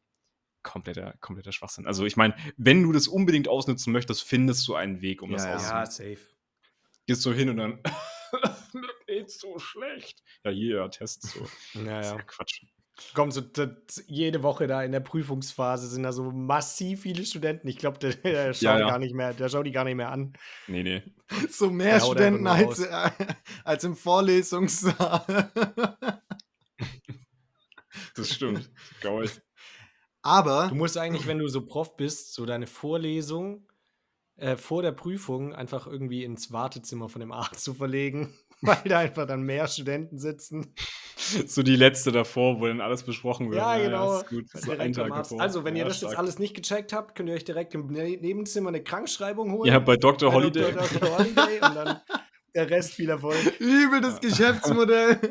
Kompletter, 0.64 1.16
kompletter 1.20 1.52
Schwachsinn. 1.52 1.86
Also 1.86 2.06
ich 2.06 2.16
meine, 2.18 2.36
wenn 2.58 2.84
du 2.84 2.92
das 2.92 3.08
unbedingt 3.08 3.48
ausnutzen 3.48 3.94
möchtest, 3.94 4.24
findest 4.24 4.68
du 4.68 4.76
einen 4.76 5.02
Weg, 5.02 5.22
um 5.22 5.32
Ja, 5.32 5.38
das 5.38 5.46
ja. 5.46 5.52
auszunutzen. 5.84 6.06
Ja, 6.06 6.16
safe. 6.16 6.28
Gehst 7.06 7.26
du 7.26 7.34
hin 7.34 7.50
und 7.50 7.58
dann 7.58 7.80
mir 8.74 8.88
geht's 9.08 9.40
so 9.40 9.60
schlecht. 9.60 10.24
Ja, 10.44 10.52
hier, 10.52 10.76
ja, 10.78 10.88
Test 10.88 11.24
so. 11.24 11.48
Ja, 11.86 12.02
ja. 12.02 12.18
Quatsch. 12.24 12.64
Kommen 13.16 13.32
so 13.32 13.42
jede 14.06 14.44
Woche 14.44 14.68
da 14.68 14.84
in 14.84 14.92
der 14.92 15.00
Prüfungsphase 15.00 15.88
sind 15.88 16.04
da 16.04 16.12
so 16.14 16.32
massiv 16.32 17.02
viele 17.02 17.26
Studenten. 17.26 17.68
Ich 17.68 17.78
glaube, 17.78 17.98
der, 17.98 18.14
der 18.14 18.54
schaut 18.54 18.62
Ja, 18.62 18.80
ja. 18.80 18.88
gar 18.88 19.00
nicht 19.00 19.16
mehr, 19.16 19.34
der 19.34 19.50
schaut 19.50 19.66
die 19.66 19.72
gar 19.72 19.84
nicht 19.84 19.96
mehr 19.96 20.12
an. 20.12 20.34
Nee, 20.68 20.84
nee. 20.84 21.02
So 21.50 21.72
mehr 21.72 22.00
Studenten 22.00 22.46
als, 22.46 22.80
äh, 22.80 23.10
als 23.64 23.84
im 23.84 23.96
Vorlesungssaal. 23.96 25.52
Das 28.16 28.30
stimmt. 28.34 28.70
Geil. 29.02 29.30
Aber 30.24 30.68
Du 30.70 30.76
musst 30.76 30.98
eigentlich, 30.98 31.28
wenn 31.28 31.38
du 31.40 31.48
so 31.48 31.66
Prof 31.66 31.96
bist, 31.96 32.34
so 32.34 32.46
deine 32.46 32.66
Vorlesung 32.68 33.68
äh, 34.38 34.56
vor 34.58 34.82
der 34.82 34.92
Prüfung 34.94 35.54
einfach 35.54 35.86
irgendwie 35.86 36.24
ins 36.24 36.52
Wartezimmer 36.52 37.08
von 37.10 37.20
dem 37.20 37.32
Arzt 37.32 37.64
zu 37.64 37.76
verlegen, 37.76 38.34
weil 38.62 38.82
da 38.86 39.00
einfach 39.00 39.28
dann 39.28 39.44
mehr 39.44 39.68
Studenten 39.68 40.18
sitzen. 40.18 40.74
So 41.48 41.64
die 41.64 41.78
letzte 41.78 42.12
davor, 42.12 42.60
wo 42.60 42.68
dann 42.68 42.82
alles 42.82 43.04
besprochen 43.04 43.50
wird. 43.50 43.58
Ja, 43.62 43.78
genau. 43.78 44.22
So 44.54 44.72
ein 44.72 44.82
am 44.82 44.94
Tag 44.94 45.12
Arzt. 45.12 45.32
davor. 45.32 45.42
Also, 45.42 45.64
wenn 45.64 45.76
ihr 45.76 45.84
Ja, 45.84 45.88
das 45.88 46.02
jetzt 46.02 46.10
stark. 46.10 46.20
alles 46.20 46.38
nicht 46.38 46.54
gecheckt 46.54 46.92
habt, 46.92 47.16
könnt 47.16 47.30
ihr 47.30 47.36
euch 47.36 47.46
direkt 47.46 47.74
im 47.76 47.88
Ne- 47.88 48.18
Nebenzimmer 48.18 48.70
eine 48.70 48.84
Krankschreibung 48.84 49.54
holen. 49.54 49.72
Ja, 49.72 49.80
bei 49.80 49.96
Dr. 49.96 50.30
Bei 50.32 50.36
Holiday. 50.36 50.74
Dr. 50.74 51.00
Dr. 51.00 51.18
Holiday 51.18 51.60
und 51.62 51.76
dann 51.76 52.02
der 52.56 52.70
Rest 52.70 52.94
viel 52.94 53.10
Erfolg. 53.10 53.38
übel 53.60 54.02
das 54.02 54.20
Geschäftsmodell. 54.20 55.18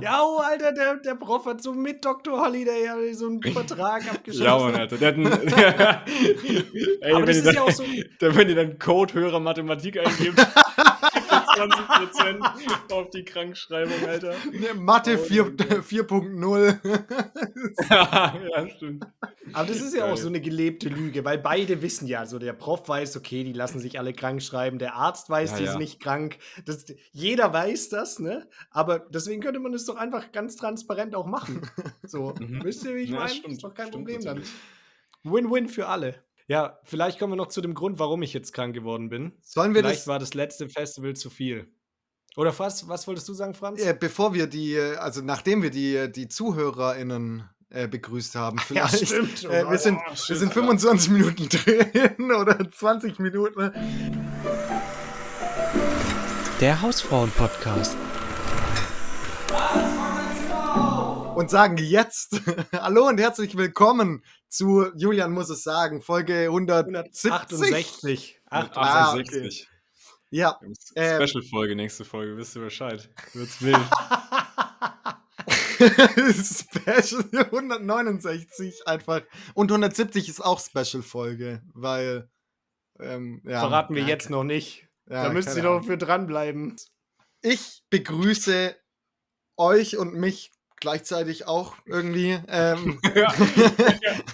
Ja, 0.00 0.22
oh, 0.22 0.38
Alter, 0.38 0.72
der, 0.72 0.96
der 0.98 1.14
Prof 1.16 1.44
hat 1.46 1.60
so 1.62 1.72
mit 1.74 2.04
Dr. 2.04 2.40
Holiday 2.40 2.86
hat 2.86 2.98
so 3.16 3.26
einen 3.26 3.42
Vertrag 3.42 4.02
abgeschlossen. 4.08 4.44
Ja, 4.44 4.56
Mann, 4.58 4.74
Alter. 4.76 4.96
Der 4.96 5.08
hat 5.08 5.14
einen, 5.16 5.26
Ey, 7.02 7.12
Aber 7.12 7.18
wenn 7.20 7.26
das 7.26 7.36
ist 7.38 7.46
dann, 7.46 7.54
ja 7.56 7.62
auch 7.62 7.70
so- 7.72 7.82
da, 8.20 8.34
wenn 8.36 8.48
ihr 8.48 8.54
dann 8.54 8.78
Code 8.78 9.14
höherer 9.14 9.40
Mathematik 9.40 9.98
eingebt, 9.98 10.38
20% 11.68 12.92
auf 12.92 13.10
die 13.10 13.24
Krankschreibung, 13.24 14.08
Alter. 14.08 14.34
Ne, 14.52 14.74
Mathe 14.74 15.18
Oh, 15.20 15.24
4 15.24 15.44
mein 15.44 15.56
Gott. 15.56 15.68
4.0. 15.84 16.78
ja, 17.90 18.68
stimmt. 18.76 19.06
Aber 19.52 19.66
das 19.66 19.80
ist 19.80 19.94
ja 19.94 20.02
Geil. 20.04 20.12
auch 20.12 20.16
so 20.16 20.28
eine 20.28 20.40
gelebte 20.40 20.88
Lüge, 20.88 21.24
weil 21.24 21.38
beide 21.38 21.82
wissen 21.82 22.06
ja, 22.06 22.24
so 22.26 22.38
der 22.38 22.52
Prof 22.52 22.88
weiß, 22.88 23.16
okay, 23.16 23.42
die 23.44 23.52
lassen 23.52 23.80
sich 23.80 23.98
alle 23.98 24.12
krank 24.12 24.42
schreiben, 24.42 24.78
der 24.78 24.94
Arzt 24.94 25.28
weiß, 25.28 25.52
Ja, 25.52 25.56
die 25.58 25.64
ja. 25.64 25.70
sind 25.72 25.80
nicht 25.80 26.00
krank. 26.00 26.38
Das, 26.66 26.84
jeder 27.12 27.52
weiß 27.52 27.88
das, 27.88 28.18
ne? 28.18 28.48
Aber 28.70 28.98
deswegen 29.00 29.40
könnte 29.42 29.60
man 29.60 29.74
es 29.74 29.84
doch 29.86 29.96
einfach 29.96 30.30
ganz 30.32 30.56
transparent 30.56 31.14
auch 31.14 31.26
machen. 31.26 31.62
So, 32.02 32.34
Mhm. 32.38 32.62
wisst 32.64 32.84
ihr, 32.84 32.94
wie 32.94 33.00
ich 33.00 33.10
Ja, 33.10 33.20
meine? 33.20 33.32
Ist 33.48 33.62
doch 33.64 33.74
kein 33.74 33.88
stimmt 33.88 34.04
Problem 34.06 34.22
dann. 34.22 34.36
natürlich. 34.38 34.52
Win-win 35.22 35.68
für 35.68 35.86
alle. 35.88 36.14
Ja, 36.50 36.80
vielleicht 36.82 37.20
kommen 37.20 37.34
wir 37.34 37.36
noch 37.36 37.46
zu 37.46 37.60
dem 37.60 37.74
Grund, 37.74 38.00
warum 38.00 38.22
ich 38.22 38.32
jetzt 38.32 38.52
krank 38.52 38.74
geworden 38.74 39.08
bin. 39.08 39.30
Sollen 39.40 39.72
wir 39.72 39.82
Vielleicht 39.82 40.00
das, 40.00 40.06
war 40.08 40.18
das 40.18 40.34
letzte 40.34 40.68
Festival 40.68 41.14
zu 41.14 41.30
viel. 41.30 41.72
Oder 42.36 42.58
was, 42.58 42.88
was 42.88 43.06
wolltest 43.06 43.28
du 43.28 43.34
sagen, 43.34 43.54
Franz? 43.54 43.80
äh, 43.80 43.94
bevor 43.98 44.34
wir 44.34 44.48
die, 44.48 44.74
äh, 44.74 44.96
also 44.96 45.20
nachdem 45.22 45.62
wir 45.62 45.70
die, 45.70 45.94
äh, 45.94 46.08
die 46.10 46.26
ZuhörerInnen 46.26 47.48
äh, 47.68 47.86
begrüßt 47.86 48.34
haben, 48.34 48.58
Ja, 48.70 48.88
vielleicht. 48.88 49.06
stimmt. 49.06 49.44
Äh, 49.44 49.70
wir 49.70 49.78
sind, 49.78 49.98
Oh, 50.04 50.10
wir 50.10 50.16
shit, 50.16 50.38
sind 50.38 50.48
Alter. 50.48 50.60
25 50.60 51.10
Minuten 51.10 51.48
drin 51.48 52.32
oder 52.36 52.68
20 52.68 53.20
Minuten. 53.20 53.72
Der 56.60 56.82
Hausfrauen-Podcast. 56.82 57.96
und 61.36 61.48
sagen 61.48 61.78
jetzt 61.78 62.40
Hallo 62.72 63.06
und 63.06 63.18
herzlich 63.18 63.56
willkommen 63.56 64.22
zu 64.50 64.92
Julian 64.96 65.32
muss 65.32 65.48
es 65.48 65.62
sagen, 65.62 66.02
Folge 66.02 66.46
170. 66.46 67.32
168. 67.32 68.40
Ah, 68.50 68.66
68. 68.72 69.68
Ja, 70.30 70.60
Ähm. 70.94 71.26
Special-Folge, 71.26 71.74
nächste 71.74 72.04
Folge, 72.04 72.36
wisst 72.36 72.56
ihr 72.56 72.62
Bescheid. 72.62 73.08
Wird's 73.32 73.62
wild. 73.62 73.78
Special 75.80 77.24
169 77.32 78.86
einfach. 78.86 79.22
Und 79.54 79.70
170 79.70 80.28
ist 80.28 80.40
auch 80.40 80.60
Special-Folge, 80.60 81.62
weil. 81.74 82.28
Ähm, 82.98 83.42
ja, 83.44 83.60
Verraten 83.60 83.94
wir 83.94 84.02
ja, 84.02 84.08
jetzt 84.08 84.30
noch 84.30 84.44
nicht. 84.44 84.86
ja, 85.08 85.24
da 85.24 85.32
müsst 85.32 85.56
ihr 85.56 85.62
doch 85.62 85.82
für 85.82 85.96
dranbleiben. 85.96 86.76
Ich 87.40 87.82
begrüße 87.88 88.76
euch 89.56 89.96
und 89.96 90.14
mich 90.14 90.52
gleichzeitig 90.80 91.46
auch 91.46 91.74
irgendwie. 91.86 92.38
Ähm, 92.48 92.98
Ja. 93.14 93.32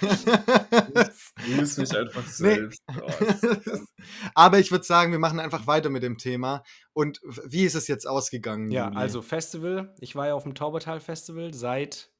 Grüß 1.44 1.78
mich 1.78 1.96
einfach 1.96 2.22
Nee. 2.24 2.54
selbst. 2.54 2.82
Oh, 2.88 3.10
Aber 4.34 4.58
ich 4.58 4.70
würde 4.70 4.84
sagen, 4.84 5.12
wir 5.12 5.18
machen 5.18 5.40
einfach 5.40 5.66
weiter 5.66 5.90
mit 5.90 6.02
dem 6.02 6.18
Thema. 6.18 6.62
Und 6.92 7.20
wie 7.44 7.64
ist 7.64 7.74
es 7.74 7.88
jetzt 7.88 8.06
ausgegangen? 8.06 8.70
Ja, 8.70 8.86
Juli? 8.88 8.96
also 8.96 9.22
Festival. 9.22 9.94
Ich 10.00 10.14
war 10.16 10.28
ja 10.28 10.34
auf 10.34 10.42
dem 10.44 10.54
Taubertal-Festival. 10.54 11.52
Seit 11.54 12.10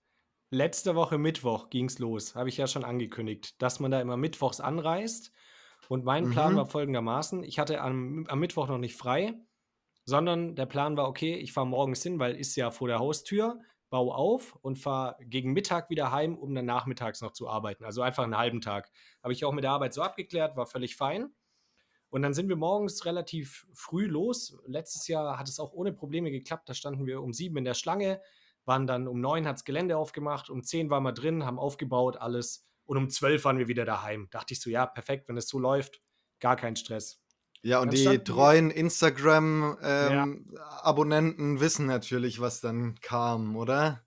letzter 0.51 0.95
Woche 0.95 1.19
Mittwoch 1.19 1.71
ging 1.71 1.87
es 1.87 1.99
los. 1.99 2.35
Habe 2.35 2.49
ich 2.49 2.57
ja 2.57 2.67
schon 2.67 2.85
angekündigt, 2.85 3.61
dass 3.61 3.81
man 3.81 3.91
da 3.91 4.01
immer 4.01 4.17
mittwochs 4.17 4.61
anreist. 4.61 5.33
Und 5.89 6.05
mein 6.05 6.31
Plan 6.31 6.53
Mhm. 6.55 6.57
war 6.57 6.67
folgendermaßen: 6.67 7.43
Ich 7.45 7.59
hatte 7.59 7.81
am, 7.81 8.27
am 8.29 8.39
Mittwoch 8.41 8.69
noch 8.69 8.79
nicht 8.79 8.97
frei, 8.97 9.35
sondern 10.05 10.55
der 10.57 10.67
Plan 10.67 10.97
war, 10.97 11.09
okay, 11.09 11.35
ich 11.37 11.53
fahre 11.53 11.67
morgens 11.67 12.03
hin, 12.03 12.19
weil 12.19 12.35
ist 12.37 12.57
ja 12.57 12.71
vor 12.71 12.89
der 12.89 12.99
Haustür, 12.99 13.61
baue 13.91 14.15
auf 14.15 14.57
und 14.63 14.77
fahre 14.77 15.17
gegen 15.21 15.53
Mittag 15.53 15.91
wieder 15.91 16.11
heim, 16.11 16.37
um 16.37 16.55
dann 16.55 16.67
nachmittags 16.67 17.21
noch 17.21 17.33
zu 17.33 17.49
arbeiten. 17.49 17.85
Also 17.85 18.03
einfach 18.03 18.25
einen 18.25 18.37
halben 18.37 18.61
Tag. 18.61 18.91
Habe 19.23 19.33
ich 19.33 19.45
auch 19.45 19.53
mit 19.53 19.65
der 19.65 19.71
Arbeit 19.71 19.95
so 19.95 20.03
abgeklärt, 20.03 20.57
war 20.57 20.67
völlig 20.67 20.97
fein. 20.97 21.31
Und 22.09 22.23
dann 22.23 22.35
sind 22.35 22.49
wir 22.49 22.57
morgens 22.57 23.05
relativ 23.05 23.67
früh 23.75 24.07
los. 24.07 24.59
Letztes 24.67 25.09
Jahr 25.09 25.39
hat 25.39 25.49
es 25.49 25.61
auch 25.61 25.73
ohne 25.73 25.93
Probleme 25.93 26.31
geklappt. 26.31 26.69
Da 26.69 26.75
standen 26.75 27.07
wir 27.07 27.23
um 27.23 27.33
sieben 27.33 27.57
in 27.59 27.65
der 27.65 27.75
Schlange, 27.75 28.21
waren 28.65 28.87
dann 28.87 29.09
um 29.09 29.21
neun 29.21 29.47
hat 29.47 29.57
das 29.57 29.65
Gelände 29.65 29.97
aufgemacht, 29.97 30.51
um 30.51 30.63
zehn 30.63 30.91
waren 30.91 31.03
wir 31.03 31.13
drin, 31.13 31.45
haben 31.45 31.59
aufgebaut, 31.59 32.17
alles. 32.17 32.65
Und 32.85 32.97
um 32.97 33.11
zwölf 33.11 33.45
waren 33.45 33.59
wir 33.59 33.69
wieder 33.69 33.85
daheim. 33.85 34.29
Dachte 34.31 34.55
ich 34.55 34.61
so, 34.61 34.71
ja, 34.71 34.87
perfekt, 34.87 35.29
wenn 35.29 35.37
es 35.37 35.49
so 35.49 35.59
läuft, 35.59 36.01
gar 36.41 36.57
kein 36.57 36.77
Stress. 36.77 37.26
Ja, 37.67 37.81
und 37.81 37.93
dann 37.93 38.13
die 38.13 38.19
treuen 38.19 38.71
Instagram-Abonnenten 38.71 41.59
wissen 41.59 41.87
natürlich, 41.87 42.41
was 42.41 42.61
dann 42.61 42.95
kam, 43.01 43.57
oder? 43.57 44.05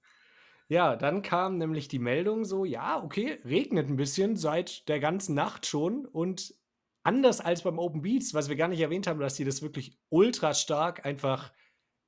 Ja, 0.70 0.96
dann 0.96 1.22
kam 1.24 1.56
nämlich 1.56 1.90
die 1.90 2.00
Meldung 2.00 2.46
so, 2.46 2.64
ja, 2.64 3.04
okay, 3.04 3.38
regnet 3.44 3.90
ein 3.90 3.98
bisschen 3.98 4.38
seit 4.38 4.88
der 4.88 5.02
ganzen 5.02 5.36
Nacht 5.36 5.66
schon 5.66 6.06
und 6.06 6.56
anders 7.04 7.42
als 7.42 7.64
beim 7.64 7.80
Open 7.80 8.02
Beats, 8.02 8.34
was 8.34 8.48
wir 8.48 8.56
gar 8.56 8.70
nicht 8.70 8.80
erwähnt 8.80 9.08
haben, 9.08 9.20
dass 9.20 9.34
die 9.34 9.44
das 9.44 9.62
wirklich 9.62 10.00
ultra 10.08 10.54
stark 10.54 11.06
einfach 11.06 11.52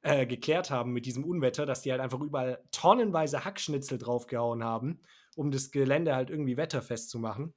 äh, 0.03 0.25
geklärt 0.25 0.71
haben 0.71 0.93
mit 0.93 1.05
diesem 1.05 1.25
Unwetter, 1.25 1.65
dass 1.65 1.81
die 1.81 1.91
halt 1.91 1.99
einfach 1.99 2.21
überall 2.21 2.63
tonnenweise 2.71 3.43
Hackschnitzel 3.43 3.97
draufgehauen 3.97 4.63
haben, 4.63 5.01
um 5.35 5.51
das 5.51 5.71
Gelände 5.71 6.15
halt 6.15 6.29
irgendwie 6.29 6.55
wetterfest 6.55 7.09
zu 7.09 7.19
machen. 7.19 7.53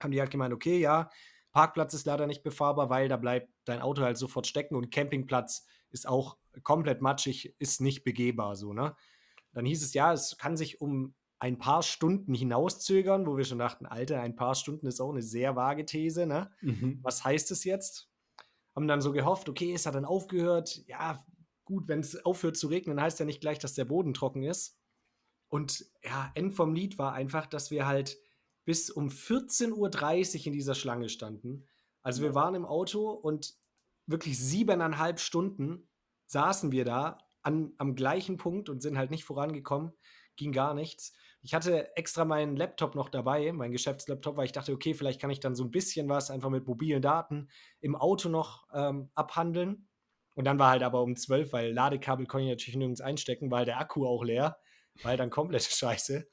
Haben 0.00 0.12
die 0.12 0.20
halt 0.20 0.30
gemeint, 0.30 0.54
okay, 0.54 0.78
ja, 0.78 1.10
Parkplatz 1.54 1.94
ist 1.94 2.04
leider 2.04 2.26
nicht 2.26 2.42
befahrbar, 2.42 2.90
weil 2.90 3.08
da 3.08 3.16
bleibt 3.16 3.48
dein 3.64 3.80
Auto 3.80 4.02
halt 4.02 4.18
sofort 4.18 4.46
stecken 4.46 4.74
und 4.74 4.90
Campingplatz 4.90 5.66
ist 5.90 6.06
auch 6.08 6.36
komplett 6.64 7.00
matschig, 7.00 7.54
ist 7.60 7.80
nicht 7.80 8.02
begehbar, 8.02 8.56
so, 8.56 8.72
ne? 8.72 8.96
Dann 9.52 9.64
hieß 9.64 9.84
es 9.84 9.94
ja, 9.94 10.12
es 10.12 10.36
kann 10.36 10.56
sich 10.56 10.80
um 10.80 11.14
ein 11.38 11.58
paar 11.58 11.84
Stunden 11.84 12.34
hinauszögern, 12.34 13.26
wo 13.26 13.36
wir 13.36 13.44
schon 13.44 13.60
dachten, 13.60 13.86
Alter, 13.86 14.20
ein 14.20 14.34
paar 14.34 14.56
Stunden 14.56 14.88
ist 14.88 15.00
auch 15.00 15.12
eine 15.12 15.22
sehr 15.22 15.54
vage 15.54 15.86
These, 15.86 16.26
ne? 16.26 16.50
Mhm. 16.60 16.98
Was 17.02 17.24
heißt 17.24 17.52
es 17.52 17.62
jetzt? 17.62 18.10
Haben 18.74 18.88
dann 18.88 19.00
so 19.00 19.12
gehofft, 19.12 19.48
okay, 19.48 19.72
es 19.72 19.86
hat 19.86 19.94
dann 19.94 20.04
aufgehört. 20.04 20.82
Ja, 20.88 21.24
gut, 21.64 21.86
wenn 21.86 22.00
es 22.00 22.24
aufhört 22.24 22.56
zu 22.56 22.66
regnen, 22.66 23.00
heißt 23.00 23.20
ja 23.20 23.26
nicht 23.26 23.40
gleich, 23.40 23.60
dass 23.60 23.74
der 23.74 23.84
Boden 23.84 24.12
trocken 24.12 24.42
ist. 24.42 24.80
Und 25.48 25.86
ja, 26.02 26.32
End 26.34 26.52
vom 26.52 26.74
Lied 26.74 26.98
war 26.98 27.12
einfach, 27.12 27.46
dass 27.46 27.70
wir 27.70 27.86
halt 27.86 28.18
bis 28.64 28.90
um 28.90 29.08
14.30 29.08 29.72
Uhr 30.40 30.46
in 30.46 30.52
dieser 30.52 30.74
Schlange 30.74 31.08
standen. 31.08 31.68
Also 32.02 32.22
wir 32.22 32.34
waren 32.34 32.54
im 32.54 32.66
Auto 32.66 33.10
und 33.10 33.54
wirklich 34.06 34.38
siebeneinhalb 34.38 35.20
Stunden 35.20 35.88
saßen 36.26 36.72
wir 36.72 36.84
da 36.84 37.18
an, 37.42 37.72
am 37.78 37.94
gleichen 37.94 38.36
Punkt 38.36 38.68
und 38.68 38.80
sind 38.80 38.98
halt 38.98 39.10
nicht 39.10 39.24
vorangekommen. 39.24 39.92
Ging 40.36 40.52
gar 40.52 40.74
nichts. 40.74 41.12
Ich 41.42 41.54
hatte 41.54 41.94
extra 41.96 42.24
meinen 42.24 42.56
Laptop 42.56 42.94
noch 42.94 43.10
dabei, 43.10 43.52
meinen 43.52 43.72
Geschäftslaptop, 43.72 44.36
weil 44.36 44.46
ich 44.46 44.52
dachte, 44.52 44.72
okay, 44.72 44.94
vielleicht 44.94 45.20
kann 45.20 45.30
ich 45.30 45.40
dann 45.40 45.54
so 45.54 45.62
ein 45.62 45.70
bisschen 45.70 46.08
was 46.08 46.30
einfach 46.30 46.48
mit 46.48 46.66
mobilen 46.66 47.02
Daten 47.02 47.48
im 47.80 47.94
Auto 47.94 48.28
noch 48.30 48.66
ähm, 48.72 49.10
abhandeln. 49.14 49.86
Und 50.34 50.46
dann 50.46 50.58
war 50.58 50.70
halt 50.70 50.82
aber 50.82 51.02
um 51.02 51.14
12, 51.14 51.52
weil 51.52 51.72
Ladekabel 51.72 52.26
konnte 52.26 52.44
ich 52.44 52.50
natürlich 52.50 52.76
nirgends 52.76 53.02
einstecken, 53.02 53.50
weil 53.50 53.66
der 53.66 53.78
Akku 53.78 54.06
auch 54.06 54.24
leer, 54.24 54.58
weil 55.02 55.16
dann 55.16 55.30
komplette 55.30 55.70
Scheiße. 55.70 56.26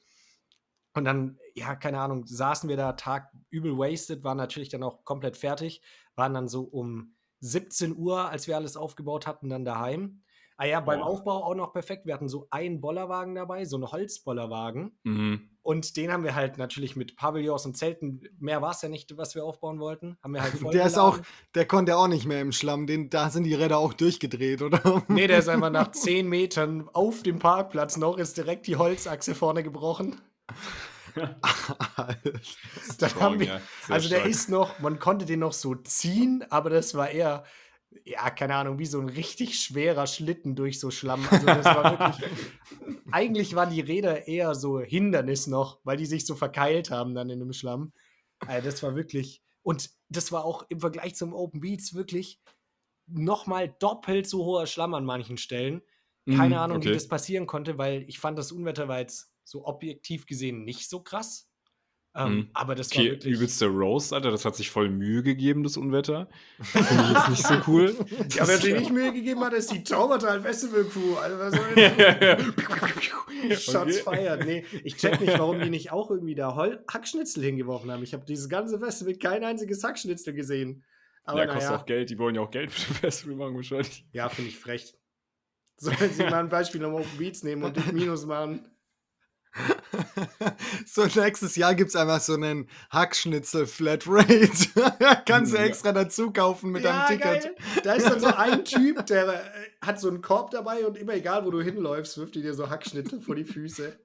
Und 0.94 1.04
dann, 1.04 1.38
ja, 1.54 1.74
keine 1.74 2.00
Ahnung, 2.00 2.26
saßen 2.26 2.68
wir 2.68 2.76
da 2.76 2.92
Tag 2.92 3.32
übel 3.50 3.76
wasted, 3.78 4.24
waren 4.24 4.36
natürlich 4.36 4.68
dann 4.68 4.82
auch 4.82 5.04
komplett 5.04 5.36
fertig, 5.36 5.82
waren 6.14 6.34
dann 6.34 6.48
so 6.48 6.62
um 6.62 7.14
17 7.40 7.96
Uhr, 7.96 8.28
als 8.28 8.46
wir 8.46 8.56
alles 8.56 8.76
aufgebaut 8.76 9.26
hatten, 9.26 9.48
dann 9.48 9.64
daheim. 9.64 10.22
Ah 10.56 10.66
ja, 10.66 10.80
beim 10.80 11.00
Boah. 11.00 11.06
Aufbau 11.06 11.44
auch 11.44 11.54
noch 11.54 11.72
perfekt. 11.72 12.06
Wir 12.06 12.14
hatten 12.14 12.28
so 12.28 12.46
einen 12.50 12.80
Bollerwagen 12.80 13.34
dabei, 13.34 13.64
so 13.64 13.76
einen 13.76 13.90
Holzbollerwagen. 13.90 14.96
Mhm. 15.02 15.50
Und 15.62 15.96
den 15.96 16.12
haben 16.12 16.24
wir 16.24 16.34
halt 16.34 16.58
natürlich 16.58 16.96
mit 16.96 17.16
Pavillons 17.16 17.66
und 17.66 17.76
Zelten, 17.76 18.20
mehr 18.38 18.62
war 18.62 18.72
es 18.72 18.82
ja 18.82 18.88
nicht, 18.88 19.16
was 19.16 19.34
wir 19.34 19.44
aufbauen 19.44 19.80
wollten, 19.80 20.18
haben 20.22 20.34
wir 20.34 20.42
halt 20.42 20.52
voll 20.60 20.72
Der 20.72 20.86
ist 20.86 20.98
auch, 20.98 21.18
der 21.54 21.66
konnte 21.66 21.96
auch 21.96 22.08
nicht 22.08 22.26
mehr 22.26 22.40
im 22.40 22.52
Schlamm. 22.52 22.86
Den, 22.86 23.10
da 23.10 23.30
sind 23.30 23.44
die 23.44 23.54
Räder 23.54 23.78
auch 23.78 23.92
durchgedreht, 23.92 24.62
oder? 24.62 25.02
Nee, 25.08 25.26
der 25.26 25.38
ist 25.38 25.48
einfach 25.48 25.70
nach 25.70 25.90
10 25.90 26.28
Metern 26.28 26.88
auf 26.92 27.22
dem 27.22 27.38
Parkplatz 27.38 27.96
noch, 27.96 28.18
ist 28.18 28.36
direkt 28.36 28.66
die 28.66 28.76
Holzachse 28.76 29.34
vorne 29.34 29.62
gebrochen. 29.62 30.20
Strong, 32.82 33.40
wir, 33.40 33.46
ja. 33.46 33.60
Also 33.88 34.08
der 34.08 34.20
stark. 34.20 34.30
ist 34.30 34.48
noch, 34.48 34.78
man 34.78 34.98
konnte 34.98 35.26
den 35.26 35.40
noch 35.40 35.52
so 35.52 35.74
ziehen, 35.74 36.44
aber 36.50 36.70
das 36.70 36.94
war 36.94 37.10
eher, 37.10 37.44
ja, 38.04 38.30
keine 38.30 38.54
Ahnung, 38.54 38.78
wie 38.78 38.86
so 38.86 39.00
ein 39.00 39.08
richtig 39.08 39.58
schwerer 39.60 40.06
Schlitten 40.06 40.56
durch 40.56 40.80
so 40.80 40.90
Schlamm. 40.90 41.28
Also 41.28 41.50
das 41.50 41.74
war 41.74 41.90
wirklich, 41.90 42.22
eigentlich 43.10 43.54
waren 43.54 43.70
die 43.70 43.80
Räder 43.80 44.26
eher 44.28 44.54
so 44.54 44.80
Hindernis 44.80 45.46
noch, 45.46 45.80
weil 45.84 45.96
die 45.96 46.06
sich 46.06 46.24
so 46.26 46.34
verkeilt 46.34 46.90
haben 46.90 47.14
dann 47.14 47.30
in 47.30 47.40
dem 47.40 47.52
Schlamm. 47.52 47.92
Also 48.46 48.64
das 48.64 48.82
war 48.82 48.94
wirklich, 48.96 49.42
und 49.62 49.90
das 50.08 50.32
war 50.32 50.44
auch 50.44 50.64
im 50.68 50.80
Vergleich 50.80 51.14
zum 51.14 51.34
Open 51.34 51.60
Beats 51.60 51.94
wirklich 51.94 52.40
nochmal 53.06 53.74
doppelt 53.78 54.28
so 54.28 54.44
hoher 54.44 54.66
Schlamm 54.66 54.94
an 54.94 55.04
manchen 55.04 55.36
Stellen. 55.36 55.82
Keine 56.30 56.56
Mhm, 56.56 56.60
Ahnung, 56.60 56.84
wie 56.84 56.88
okay. 56.88 56.94
das 56.94 57.08
passieren 57.08 57.46
konnte, 57.46 57.78
weil 57.78 58.04
ich 58.08 58.18
fand, 58.18 58.38
das 58.38 58.52
Unwetter 58.52 58.88
war 58.88 59.00
jetzt 59.00 59.31
so 59.44 59.64
objektiv 59.66 60.26
gesehen 60.26 60.64
nicht 60.64 60.88
so 60.88 61.00
krass. 61.00 61.48
Ähm, 62.14 62.34
Mhm. 62.34 62.50
Aber 62.52 62.74
das 62.74 62.90
war 62.94 62.98
Okay, 63.00 63.10
wirklich. 63.12 63.34
übelster 63.36 63.68
Roast, 63.68 64.12
Alter. 64.12 64.30
Das 64.30 64.44
hat 64.44 64.54
sich 64.54 64.70
voll 64.70 64.90
Mühe 64.90 65.22
gegeben, 65.22 65.62
das 65.62 65.78
Unwetter. 65.78 66.28
Finde 66.60 66.88
ich 67.04 67.10
jetzt 67.16 67.28
nicht 67.30 67.46
so 67.46 67.54
cool. 67.66 67.96
Ja, 68.34 68.46
wer 68.46 68.58
sich 68.58 68.74
nicht 68.74 68.90
Mühe 68.92 69.12
gegeben 69.14 69.40
hat, 69.40 69.54
ist 69.54 69.72
die 69.72 69.82
Taubertal 69.82 70.42
Festival 70.42 70.84
Crew. 70.84 71.16
Also, 71.16 71.38
was 71.38 71.54
soll 71.54 71.74
das? 73.56 73.62
Shots 73.64 73.74
Okay. 73.74 73.92
feiert. 74.02 74.44
Nee, 74.44 74.64
ich 74.84 74.96
check 74.96 75.20
nicht, 75.20 75.38
warum 75.38 75.60
die 75.60 75.70
nicht 75.70 75.90
auch 75.90 76.10
irgendwie 76.10 76.34
da 76.34 76.54
Hol 76.54 76.84
Hackschnitzel 76.86 77.42
hingeworfen 77.42 77.90
haben. 77.90 78.02
Ich 78.02 78.12
habe 78.12 78.24
dieses 78.26 78.48
ganze 78.48 78.78
Festival 78.78 79.14
kein 79.14 79.42
einziges 79.42 79.82
Hackschnitzel 79.82 80.34
gesehen. 80.34 80.84
Aber 81.24 81.38
ja, 81.40 81.46
kostet 81.46 81.70
naja, 81.70 81.80
auch 81.80 81.86
Geld. 81.86 82.10
Die 82.10 82.18
wollen 82.18 82.34
ja 82.34 82.40
auch 82.42 82.50
Geld 82.50 82.70
mit 82.70 82.88
dem 82.88 82.94
Festival 82.96 83.36
machen, 83.36 83.54
wahrscheinlich. 83.56 84.06
ja, 84.12 84.28
finde 84.28 84.50
ich 84.50 84.58
frech. 84.58 84.94
Sollen 85.78 86.12
sie 86.12 86.22
mal 86.24 86.34
ein 86.34 86.48
Beispiel 86.50 86.84
am 86.84 86.94
Open 86.94 87.16
Beats 87.18 87.42
nehmen 87.42 87.62
und 87.64 87.76
dich 87.76 87.90
Minus 87.92 88.26
machen? 88.26 88.68
So, 90.86 91.04
nächstes 91.20 91.56
Jahr 91.56 91.74
gibt 91.74 91.90
es 91.90 91.96
einfach 91.96 92.20
so 92.20 92.34
einen 92.34 92.68
Hackschnitzel-Flatrate. 92.90 94.48
Kannst 95.26 95.52
du 95.52 95.56
Ja. 95.58 95.64
extra 95.64 95.92
dazu 95.92 96.32
kaufen 96.32 96.70
mit 96.72 96.84
deinem 96.84 97.06
Ticket. 97.06 97.22
geil. 97.22 97.54
Da 97.84 97.92
ist 97.94 98.08
dann 98.08 98.20
so 98.20 98.28
ein 98.28 98.64
Typ, 98.64 99.04
der 99.06 99.28
äh, 99.28 99.60
hat 99.84 100.00
so 100.00 100.08
einen 100.08 100.22
Korb 100.22 100.50
dabei 100.50 100.86
und 100.86 100.96
immer 100.96 101.14
egal, 101.14 101.44
wo 101.44 101.50
du 101.50 101.60
hinläufst, 101.60 102.16
wirft 102.18 102.34
die 102.34 102.42
dir 102.42 102.54
so 102.54 102.70
Hackschnitzel 102.70 103.20
vor 103.20 103.34
die 103.34 103.44
Füße. 103.44 103.98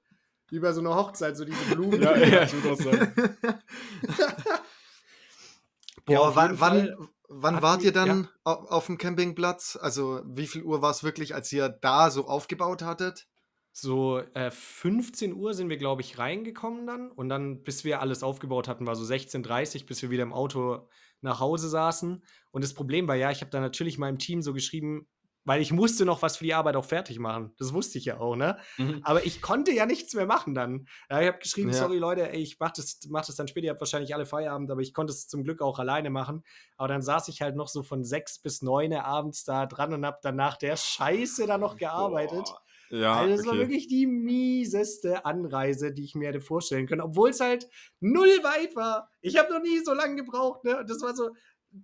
Wie 0.50 0.60
bei 0.60 0.72
so 0.72 0.80
einer 0.80 0.94
Hochzeit, 0.94 1.36
so 1.36 1.44
diese 1.44 1.62
Blumen. 1.74 2.00
Ja, 2.02 2.16
ja, 2.16 2.50
würde 2.52 2.72
auch 2.72 2.78
sagen. 2.80 3.12
Boah, 6.06 6.14
Ja, 6.14 6.34
wann, 6.36 6.60
wann, 6.60 6.96
wann 7.28 7.62
wart 7.62 7.82
ihr 7.82 7.92
dann 7.92 8.28
au- 8.44 8.52
auf 8.68 8.86
dem 8.86 8.96
Campingplatz? 8.98 9.78
Also, 9.80 10.22
wie 10.24 10.46
viel 10.46 10.62
Uhr 10.62 10.80
war 10.80 10.90
es 10.90 11.04
wirklich, 11.04 11.34
als 11.34 11.52
ihr 11.52 11.68
da 11.68 12.10
so 12.10 12.26
aufgebaut 12.26 12.82
hattet? 12.82 13.26
So 13.72 14.18
äh, 14.34 14.50
15 14.50 15.34
Uhr 15.34 15.54
sind 15.54 15.68
wir, 15.68 15.76
glaube 15.76 16.02
ich, 16.02 16.18
reingekommen 16.18 16.86
dann. 16.86 17.10
Und 17.10 17.28
dann, 17.28 17.62
bis 17.62 17.84
wir 17.84 18.00
alles 18.00 18.22
aufgebaut 18.22 18.66
hatten, 18.68 18.86
war 18.86 18.96
so 18.96 19.04
16.30 19.04 19.80
Uhr, 19.82 19.86
bis 19.86 20.02
wir 20.02 20.10
wieder 20.10 20.24
im 20.24 20.32
Auto 20.32 20.88
nach 21.20 21.40
Hause 21.40 21.68
saßen. 21.68 22.24
Und 22.50 22.64
das 22.64 22.74
Problem 22.74 23.06
war 23.08 23.14
ja, 23.14 23.30
ich 23.30 23.40
habe 23.40 23.50
dann 23.50 23.62
natürlich 23.62 23.98
meinem 23.98 24.18
Team 24.18 24.42
so 24.42 24.52
geschrieben, 24.52 25.06
weil 25.44 25.62
ich 25.62 25.72
musste 25.72 26.04
noch 26.04 26.20
was 26.20 26.36
für 26.36 26.44
die 26.44 26.52
Arbeit 26.52 26.76
auch 26.76 26.84
fertig 26.84 27.18
machen. 27.18 27.54
Das 27.56 27.72
wusste 27.72 27.96
ich 27.96 28.04
ja 28.04 28.18
auch, 28.18 28.36
ne? 28.36 28.58
Mhm. 28.76 29.00
Aber 29.02 29.24
ich 29.24 29.40
konnte 29.40 29.72
ja 29.72 29.86
nichts 29.86 30.12
mehr 30.14 30.26
machen 30.26 30.54
dann. 30.54 30.86
Ja, 31.08 31.22
ich 31.22 31.28
habe 31.28 31.38
geschrieben, 31.38 31.70
Ja. 31.70 31.74
sorry 31.74 31.96
Leute, 31.98 32.28
ey, 32.30 32.42
ich 32.42 32.58
mach 32.60 32.72
das, 32.72 32.98
mach 33.08 33.24
das 33.24 33.36
dann 33.36 33.48
später, 33.48 33.66
ihr 33.66 33.70
habt 33.70 33.80
wahrscheinlich 33.80 34.14
alle 34.14 34.26
Feierabend, 34.26 34.70
aber 34.70 34.82
ich 34.82 34.92
konnte 34.92 35.12
es 35.12 35.26
zum 35.26 35.44
Glück 35.44 35.62
auch 35.62 35.78
alleine 35.78 36.10
machen. 36.10 36.42
Aber 36.76 36.88
dann 36.88 37.00
saß 37.00 37.28
ich 37.28 37.40
halt 37.40 37.56
noch 37.56 37.68
so 37.68 37.82
von 37.82 38.04
sechs 38.04 38.38
bis 38.38 38.60
neun 38.60 38.92
abends 38.92 39.44
da 39.44 39.64
dran 39.66 39.94
und 39.94 40.04
habe 40.04 40.18
dann 40.22 40.36
nach 40.36 40.56
der 40.58 40.76
Scheiße 40.76 41.46
da 41.46 41.56
noch 41.56 41.76
gearbeitet. 41.78 42.44
Boah. 42.44 42.60
Ja, 42.90 43.16
Also 43.16 43.36
das 43.36 43.46
war 43.46 43.52
okay. 43.54 43.62
wirklich 43.62 43.86
die 43.88 44.06
mieseste 44.06 45.24
Anreise, 45.24 45.92
die 45.92 46.04
ich 46.04 46.14
mir 46.14 46.28
hätte 46.28 46.40
vorstellen 46.40 46.86
können, 46.86 47.02
obwohl 47.02 47.30
es 47.30 47.40
halt 47.40 47.68
null 48.00 48.28
weit 48.42 48.74
war. 48.76 49.10
Ich 49.20 49.36
habe 49.36 49.52
noch 49.52 49.60
nie 49.62 49.78
so 49.84 49.92
lange 49.92 50.16
gebraucht, 50.16 50.64
ne? 50.64 50.78
Und 50.78 50.88
das 50.88 51.02
war 51.02 51.14
so, 51.14 51.30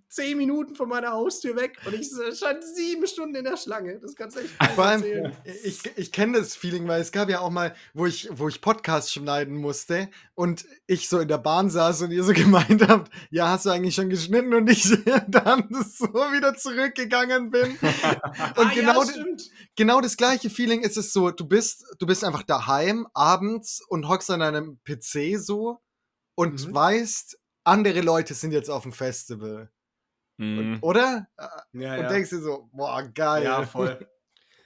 zehn 0.09 0.37
Minuten 0.37 0.75
von 0.75 0.89
meiner 0.89 1.11
Haustür 1.11 1.55
weg 1.55 1.77
und 1.85 1.93
ich 1.93 2.09
stand 2.35 2.63
sieben 2.63 3.05
Stunden 3.07 3.35
in 3.35 3.43
der 3.45 3.57
Schlange. 3.57 3.99
Das 3.99 4.15
kannst 4.15 4.35
du 4.35 4.41
echt 4.41 4.51
Vor 4.73 4.83
allem, 4.85 5.03
erzählen. 5.03 5.37
ich, 5.63 5.79
ich 5.95 6.11
kenne 6.11 6.39
das 6.39 6.55
Feeling, 6.55 6.87
weil 6.87 7.01
es 7.01 7.11
gab 7.11 7.29
ja 7.29 7.39
auch 7.39 7.49
mal, 7.51 7.75
wo 7.93 8.05
ich, 8.05 8.27
wo 8.31 8.47
ich 8.47 8.61
Podcasts 8.61 9.11
schneiden 9.11 9.55
musste 9.55 10.09
und 10.33 10.65
ich 10.87 11.07
so 11.07 11.19
in 11.19 11.27
der 11.27 11.37
Bahn 11.37 11.69
saß 11.69 12.01
und 12.03 12.11
ihr 12.11 12.23
so 12.23 12.33
gemeint 12.33 12.87
habt, 12.87 13.11
ja, 13.29 13.49
hast 13.49 13.65
du 13.65 13.69
eigentlich 13.69 13.95
schon 13.95 14.09
geschnitten 14.09 14.53
und 14.53 14.69
ich 14.69 14.83
dann 15.27 15.67
so 15.71 16.05
wieder 16.07 16.55
zurückgegangen 16.55 17.51
bin. 17.51 17.77
Und 17.81 18.67
Ah, 18.67 18.71
genau, 18.73 19.03
ja, 19.03 19.13
genau 19.75 20.01
das 20.01 20.17
gleiche 20.17 20.49
Feeling 20.49 20.81
ist 20.81 20.97
es 20.97 21.13
so, 21.13 21.31
du 21.31 21.45
bist, 21.45 21.85
du 21.99 22.05
bist 22.05 22.23
einfach 22.23 22.43
daheim 22.43 23.07
abends 23.13 23.81
und 23.87 24.07
hockst 24.07 24.29
an 24.31 24.39
deinem 24.39 24.79
PC 24.83 25.37
so 25.39 25.79
und 26.35 26.67
Mhm. 26.67 26.73
weißt, 26.73 27.37
andere 27.65 28.01
Leute 28.01 28.33
sind 28.33 28.51
jetzt 28.51 28.69
auf 28.69 28.83
dem 28.83 28.93
Festival. 28.93 29.69
Mhm. 30.37 30.79
Oder? 30.81 31.27
Ja, 31.73 31.95
und 31.95 32.01
ja. 32.01 32.07
denkst 32.07 32.29
dir 32.29 32.41
so, 32.41 32.69
boah, 32.71 33.03
geil. 33.03 33.43
Ja, 33.43 33.65
voll. 33.65 33.99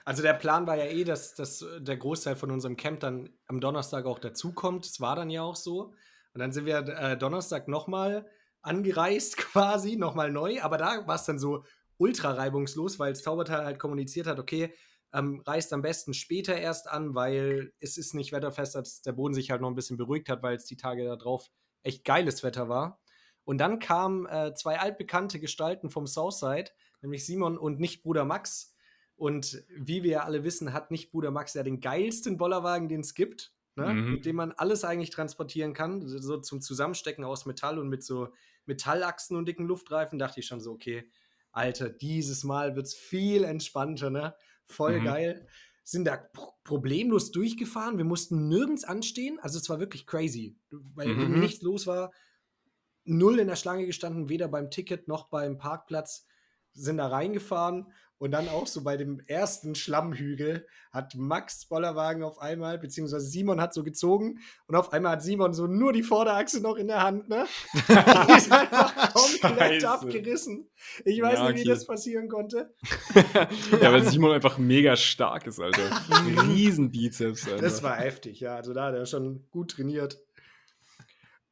Also 0.06 0.24
der 0.24 0.34
Plan 0.34 0.66
war 0.66 0.76
ja 0.76 0.86
eh, 0.86 1.04
dass, 1.04 1.36
dass 1.36 1.64
der 1.78 1.98
Großteil 1.98 2.36
von 2.36 2.50
unserem 2.50 2.76
Camp 2.78 3.02
dann 3.02 3.30
am 3.46 3.62
Donnerstag 3.62 4.06
auch 4.08 4.18
dazukommt. 4.18 4.86
Das 4.86 5.00
war 5.02 5.16
dann 5.16 5.30
ja 5.30 5.44
auch 5.44 5.56
so. 5.56 5.94
Und 6.34 6.40
dann 6.40 6.52
sind 6.52 6.66
wir 6.66 6.80
äh, 6.80 7.16
Donnerstag 7.16 7.68
nochmal 7.68 8.28
angereist 8.64 9.38
quasi, 9.38 9.98
nochmal 9.98 10.32
neu. 10.32 10.62
Aber 10.64 10.80
da 10.80 11.06
war 11.06 11.14
es 11.14 11.26
dann 11.26 11.38
so 11.38 11.64
ultra 11.98 12.32
reibungslos, 12.32 12.98
weil 12.98 13.14
das 13.14 13.22
Zaubertal 13.22 13.66
halt 13.66 13.78
kommuniziert 13.78 14.26
hat, 14.26 14.40
okay, 14.40 14.74
ähm, 15.14 15.44
reist 15.46 15.74
am 15.74 15.84
besten 15.84 16.16
später 16.16 16.56
erst 16.58 16.88
an, 16.88 17.14
weil 17.14 17.74
es 17.80 17.98
ist 17.98 18.16
nicht 18.16 18.32
wetterfest, 18.32 18.74
dass 18.74 19.04
der 19.04 19.12
Boden 19.12 19.36
sich 19.36 19.52
halt 19.52 19.62
noch 19.62 19.70
ein 19.70 19.76
bisschen 19.76 19.98
beruhigt 19.98 20.30
hat, 20.30 20.42
weil 20.42 20.56
es 20.56 20.66
die 20.66 20.78
Tage 20.78 21.06
darauf 21.06 21.50
echt 21.84 22.04
geiles 22.06 22.44
Wetter 22.44 22.70
war. 22.70 23.02
Und 23.44 23.58
dann 23.58 23.80
kamen 23.80 24.26
äh, 24.28 24.54
zwei 24.54 24.80
altbekannte 24.80 25.40
Gestalten 25.40 25.90
vom 25.90 26.06
Southside, 26.08 26.72
nämlich 27.02 27.26
Simon 27.26 27.58
und 27.58 27.80
Nichtbruder 27.80 28.26
Max. 28.26 28.76
Und 29.16 29.64
wie 29.76 30.04
wir 30.04 30.12
ja 30.12 30.24
alle 30.24 30.44
wissen, 30.44 30.72
hat 30.72 30.92
Nichtbruder 30.92 31.32
Max 31.32 31.54
ja 31.54 31.64
den 31.64 31.82
geilsten 31.82 32.38
Bollerwagen, 32.38 32.88
den 32.88 33.02
es 33.02 33.14
gibt, 33.16 33.54
ne? 33.76 33.94
Mhm. 33.94 34.14
mit 34.14 34.26
dem 34.26 34.36
man 34.36 34.52
alles 34.54 34.84
eigentlich 34.84 35.10
transportieren 35.10 35.74
kann. 35.74 36.08
So 36.08 36.38
zum 36.38 36.62
Zusammenstecken 36.62 37.24
aus 37.26 37.46
Metall 37.46 37.80
und 37.80 37.90
mit 37.90 38.04
so 38.04 38.30
Metallachsen 38.66 39.36
und 39.36 39.46
dicken 39.48 39.66
Luftreifen 39.66 40.20
dachte 40.20 40.40
ich 40.40 40.46
schon 40.46 40.62
so, 40.62 40.72
okay, 40.72 41.10
Alter, 41.52 41.90
dieses 41.90 42.44
Mal 42.44 42.76
wird 42.76 42.86
es 42.86 42.94
viel 42.94 43.44
entspannter, 43.44 44.10
ne? 44.10 44.36
Voll 44.64 45.00
Mhm. 45.00 45.06
geil. 45.06 45.48
Sind 45.90 46.06
da 46.06 46.18
pro 46.18 46.54
problemlos 46.64 47.32
durchgefahren. 47.32 47.98
Wir 47.98 48.06
mussten 48.06 48.48
nirgends 48.48 48.84
anstehen. 48.84 49.40
Also 49.40 49.58
es 49.58 49.70
war 49.70 49.80
wirklich 49.80 50.06
crazy, 50.06 50.56
weil 50.70 51.08
Mhm. 51.16 51.40
nichts 51.40 51.64
los 51.64 51.88
war. 51.88 52.12
Null 53.06 53.40
in 53.40 53.48
der 53.48 53.56
Schlange 53.56 53.88
gestanden, 53.88 54.30
weder 54.30 54.48
beim 54.48 54.70
Ticket 54.70 55.08
noch 55.08 55.30
beim 55.30 55.58
Parkplatz. 55.58 56.28
Sind 56.74 56.98
da 56.98 57.08
reingefahren 57.08 57.92
und 58.20 58.32
dann 58.32 58.50
auch 58.50 58.68
so 58.68 58.84
bei 58.84 58.98
dem 58.98 59.22
ersten 59.26 59.76
Schlammhügel 59.76 60.68
hat 60.92 61.16
Max 61.16 61.66
Bollerwagen 61.66 62.24
auf 62.24 62.40
einmal, 62.40 62.78
beziehungsweise 62.78 63.26
Simon 63.26 63.62
hat 63.62 63.74
so 63.74 63.84
gezogen 63.84 64.40
und 64.68 64.76
auf 64.76 64.94
einmal 64.94 65.14
hat 65.14 65.24
Simon 65.24 65.54
so 65.54 65.68
nur 65.68 65.94
die 65.94 66.04
Vorderachse 66.04 66.62
noch 66.62 66.76
in 66.76 66.88
der 66.88 67.02
Hand, 67.02 67.30
ne? 67.30 67.46
Die 67.74 68.38
ist 68.38 68.52
einfach 68.52 69.14
komplett 69.14 69.84
abgerissen. 69.86 70.70
Ich 71.06 71.22
weiß 71.22 71.40
Ja, 71.40 71.48
nicht, 71.48 71.58
wie 71.58 71.62
okay. 71.62 71.70
das 71.70 71.86
passieren 71.86 72.28
konnte. 72.28 72.74
ja, 73.82 73.92
weil 73.92 74.04
Simon 74.04 74.32
einfach 74.32 74.58
mega 74.58 74.96
stark 74.96 75.48
ist, 75.48 75.60
Alter. 75.60 75.90
Riesen 76.44 76.92
Bizeps, 76.92 77.48
Alter. 77.48 77.62
Das 77.62 77.84
war 77.84 77.96
heftig, 77.96 78.42
ja. 78.42 78.56
Also 78.56 78.74
da 78.74 78.86
hat 78.86 78.96
er 78.96 79.06
schon 79.06 79.48
gut 79.52 79.72
trainiert. 79.72 80.20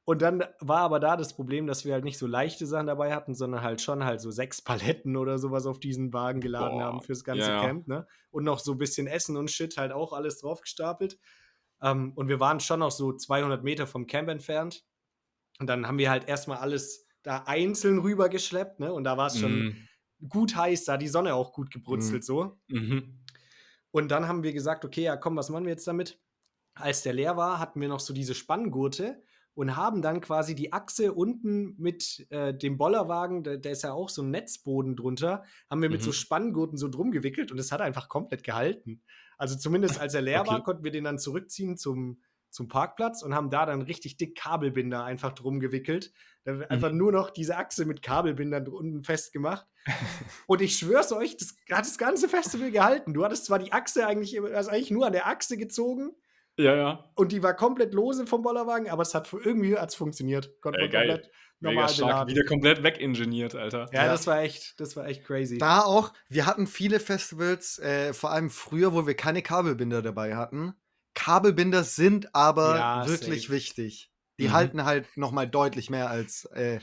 Und 0.09 0.21
dann 0.21 0.41
war 0.61 0.79
aber 0.79 1.01
da 1.01 1.17
das 1.17 1.35
Problem, 1.35 1.67
dass 1.67 1.83
wir 1.83 1.91
halt 1.93 2.05
nicht 2.05 2.17
so 2.17 2.27
leichte 2.27 2.65
Sachen 2.65 2.87
dabei 2.87 3.13
hatten, 3.13 3.35
sondern 3.35 3.61
halt 3.61 3.81
schon 3.81 4.05
halt 4.05 4.21
so 4.21 4.31
sechs 4.31 4.61
Paletten 4.63 5.17
oder 5.17 5.37
sowas 5.37 5.65
auf 5.65 5.81
diesen 5.81 6.13
Wagen 6.13 6.39
geladen 6.39 6.77
Boah, 6.77 6.85
haben 6.85 7.01
fürs 7.01 7.25
ganze 7.25 7.49
ja. 7.49 7.59
Camp, 7.59 7.87
ne? 7.89 8.07
Und 8.31 8.45
noch 8.45 8.59
so 8.59 8.71
ein 8.71 8.77
bisschen 8.77 9.07
Essen 9.07 9.35
und 9.35 9.51
Shit 9.51 9.75
halt 9.75 9.91
auch 9.91 10.13
alles 10.13 10.39
drauf 10.39 10.61
gestapelt. 10.61 11.19
Ähm, 11.81 12.13
und 12.15 12.29
wir 12.29 12.39
waren 12.39 12.61
schon 12.61 12.79
noch 12.79 12.91
so 12.91 13.11
200 13.11 13.65
Meter 13.65 13.85
vom 13.85 14.07
Camp 14.07 14.29
entfernt. 14.29 14.85
Und 15.59 15.67
dann 15.67 15.85
haben 15.87 15.97
wir 15.97 16.09
halt 16.09 16.29
erstmal 16.29 16.59
alles 16.59 17.05
da 17.23 17.43
einzeln 17.45 17.99
rübergeschleppt, 17.99 18.79
ne? 18.79 18.93
Und 18.93 19.03
da 19.03 19.17
war 19.17 19.27
es 19.27 19.37
schon 19.39 19.51
Mhm. 19.51 19.89
gut 20.29 20.55
heiß, 20.55 20.85
da 20.85 20.93
hat 20.93 21.01
die 21.01 21.09
Sonne 21.09 21.35
auch 21.35 21.51
gut 21.51 21.69
gebrutzelt 21.69 22.23
so. 22.23 22.57
Mhm. 22.69 23.25
Und 23.91 24.09
dann 24.09 24.29
haben 24.29 24.43
wir 24.43 24.53
gesagt, 24.53 24.85
okay, 24.85 25.01
ja 25.03 25.17
komm, 25.17 25.35
was 25.35 25.49
machen 25.49 25.65
wir 25.65 25.71
jetzt 25.71 25.87
damit? 25.87 26.21
Als 26.75 27.03
der 27.03 27.11
leer 27.13 27.35
war, 27.35 27.59
hatten 27.59 27.81
wir 27.81 27.89
noch 27.89 27.99
so 27.99 28.13
diese 28.13 28.35
Spanngurte 28.35 29.21
und 29.57 29.75
haben 29.75 30.03
dann 30.03 30.21
quasi 30.21 30.53
die 30.53 30.71
Achse 30.71 31.13
unten 31.13 31.73
mit 31.79 32.27
äh, 32.29 32.53
dem 32.53 32.77
Bollerwagen, 32.77 33.43
da, 33.43 33.57
da 33.57 33.69
ist 33.71 33.81
ja 33.83 33.91
auch 33.91 34.07
so 34.09 34.21
ein 34.21 34.29
Netzboden 34.29 34.95
drunter, 34.95 35.43
haben 35.69 35.81
wir 35.81 35.89
mit 35.89 36.01
Mhm. 36.01 36.05
so 36.05 36.11
Spanngurten 36.11 36.77
so 36.77 36.87
drum 36.87 37.09
gewickelt 37.11 37.51
und 37.51 37.57
es 37.57 37.71
hat 37.71 37.81
einfach 37.81 38.07
komplett 38.07 38.43
gehalten. 38.43 39.01
Also 39.37 39.55
zumindest 39.57 39.99
als 40.01 40.13
er 40.13 40.21
leer 40.21 40.45
war, 40.45 40.55
Okay. 40.57 40.63
konnten 40.63 40.83
wir 40.83 40.91
den 40.91 41.05
dann 41.05 41.17
zurückziehen 41.17 41.75
zum, 41.75 42.21
zum 42.51 42.67
Parkplatz 42.67 43.23
und 43.23 43.33
haben 43.33 43.49
da 43.49 43.65
dann 43.65 43.81
richtig 43.81 44.17
dick 44.17 44.37
Kabelbinder 44.37 45.03
einfach 45.03 45.33
drum 45.33 45.59
gewickelt. 45.59 46.11
Da 46.43 46.59
einfach 46.69 46.91
Mhm. 46.91 46.97
nur 46.97 47.11
noch 47.11 47.31
diese 47.31 47.57
Achse 47.57 47.85
mit 47.85 48.03
Kabelbindern 48.03 48.67
unten 48.67 49.03
festgemacht. 49.03 49.65
Und 50.45 50.61
ich 50.61 50.77
schwör's 50.77 51.11
euch, 51.11 51.35
das 51.35 51.55
hat 51.71 51.85
das 51.85 51.97
ganze 51.97 52.29
Festival 52.29 52.69
gehalten. 52.69 53.13
Du 53.15 53.23
hattest 53.25 53.45
zwar 53.45 53.57
die 53.57 53.71
Achse 53.73 54.05
eigentlich, 54.05 54.39
also 54.39 54.69
eigentlich 54.69 54.91
nur 54.91 55.07
an 55.07 55.13
der 55.13 55.25
Achse 55.27 55.57
gezogen 55.57 56.11
Ja, 56.57 56.75
ja. 56.75 57.03
und 57.15 57.31
die 57.31 57.43
war 57.43 57.53
komplett 57.55 57.93
lose 57.93 58.25
vom 58.27 58.41
Bollerwagen, 58.41 58.89
aber 58.89 59.03
es 59.03 59.13
hat 59.13 59.31
irgendwie 59.31 59.77
hat's 59.77 59.95
funktioniert. 59.95 60.59
Konnte 60.61 60.79
Ey, 60.79 60.89
geil. 60.89 61.07
komplett 61.07 61.31
Mega 61.59 61.73
normal 61.73 61.89
stark. 61.89 62.07
beladen. 62.09 62.35
Wieder 62.35 62.45
komplett 62.45 62.83
wegingeniert, 62.83 63.55
Alter. 63.55 63.87
Ja, 63.93 64.05
Ja. 64.05 64.11
das 64.11 64.25
war 64.27 64.41
echt, 64.41 64.79
das 64.79 64.95
war 64.95 65.05
echt 65.07 65.23
crazy. 65.25 65.57
Da 65.59 65.81
auch, 65.81 66.13
wir 66.29 66.45
hatten 66.45 66.65
viele 66.67 66.99
Festivals, 66.99 67.79
äh, 67.79 68.13
vor 68.13 68.31
allem 68.31 68.49
früher, 68.49 68.93
wo 68.93 69.05
wir 69.07 69.15
keine 69.15 69.41
Kabelbinder 69.41 70.01
dabei 70.01 70.35
hatten. 70.35 70.73
Kabelbinder 71.13 71.83
sind 71.83 72.33
aber 72.35 72.77
Ja, 72.77 73.07
wirklich 73.07 73.43
safe. 73.43 73.53
wichtig. 73.53 74.11
Die 74.39 74.49
Mhm. 74.49 74.53
halten 74.53 74.85
halt 74.85 75.07
nochmal 75.17 75.47
deutlich 75.47 75.89
mehr 75.89 76.09
als, 76.11 76.45
äh, 76.53 76.79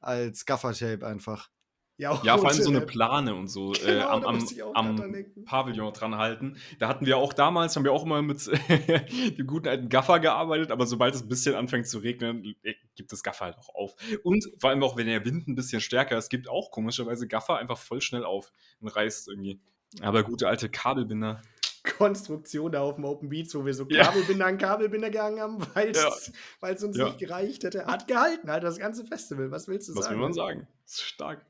als 0.00 0.46
Gaffer-Tape 0.46 1.06
einfach. 1.06 1.48
Ja, 1.96 2.20
Ja, 2.24 2.36
vor 2.38 2.48
allem 2.48 2.60
so 2.62 2.70
eine 2.70 2.80
Plane 2.80 3.34
und 3.34 3.48
so 3.48 3.72
äh, 3.74 3.78
Genau, 3.86 4.08
am, 4.08 4.22
da 4.22 4.64
am, 4.74 5.00
am. 5.00 5.24
Pavillon 5.44 5.92
dran 5.92 6.16
halten. 6.16 6.56
Da 6.78 6.88
hatten 6.88 7.06
wir 7.06 7.16
auch 7.18 7.32
damals, 7.32 7.76
haben 7.76 7.84
wir 7.84 7.92
auch 7.92 8.04
immer 8.04 8.20
mit 8.22 8.46
dem 9.38 9.46
guten 9.46 9.68
alten 9.68 9.88
Gaffer 9.88 10.18
gearbeitet, 10.20 10.70
aber 10.70 10.86
sobald 10.86 11.14
es 11.14 11.22
ein 11.22 11.28
bisschen 11.28 11.54
anfängt 11.54 11.86
zu 11.86 11.98
regnen, 11.98 12.56
äh, 12.62 12.74
gibt 12.96 13.12
das 13.12 13.22
Gaffer 13.22 13.44
halt 13.46 13.58
auch 13.58 13.74
auf. 13.74 13.94
Und 14.22 14.44
vor 14.58 14.70
allem 14.70 14.82
auch, 14.82 14.96
wenn 14.96 15.06
der 15.06 15.24
Wind 15.24 15.46
ein 15.48 15.54
bisschen 15.54 15.80
stärker 15.80 16.18
ist, 16.18 16.28
gibt 16.30 16.48
auch 16.48 16.70
komischerweise 16.70 17.28
Gaffer 17.28 17.58
einfach 17.58 17.78
voll 17.78 18.00
schnell 18.00 18.24
auf 18.24 18.52
und 18.80 18.88
reißt 18.88 19.28
irgendwie. 19.28 19.60
Aber 20.00 20.24
gute 20.24 20.48
alte 20.48 20.68
Kabelbinder. 20.68 21.40
Konstruktion 21.98 22.72
da 22.72 22.80
auf 22.80 22.96
dem 22.96 23.04
Open 23.04 23.28
Beats, 23.28 23.54
wo 23.54 23.64
wir 23.64 23.74
so 23.74 23.86
Ja. 23.90 24.04
Kabelbinder 24.04 24.46
an 24.46 24.58
Kabelbinder 24.58 25.10
gegangen 25.10 25.38
haben, 25.40 25.58
weil 25.74 25.90
es 25.90 26.02
Ja. 26.02 26.68
uns 26.86 26.96
Ja. 26.96 27.04
nicht 27.04 27.18
gereicht 27.18 27.62
hätte. 27.62 27.86
Hat 27.86 28.08
gehalten, 28.08 28.50
halt 28.50 28.64
das 28.64 28.78
ganze 28.78 29.04
Festival. 29.04 29.50
Was 29.50 29.68
willst 29.68 29.88
du 29.88 29.94
Was 29.94 30.06
sagen? 30.06 30.16
will 30.16 30.22
man 30.22 30.32
sagen? 30.32 30.66
Das 30.84 30.94
ist 30.94 31.02
stark. 31.02 31.44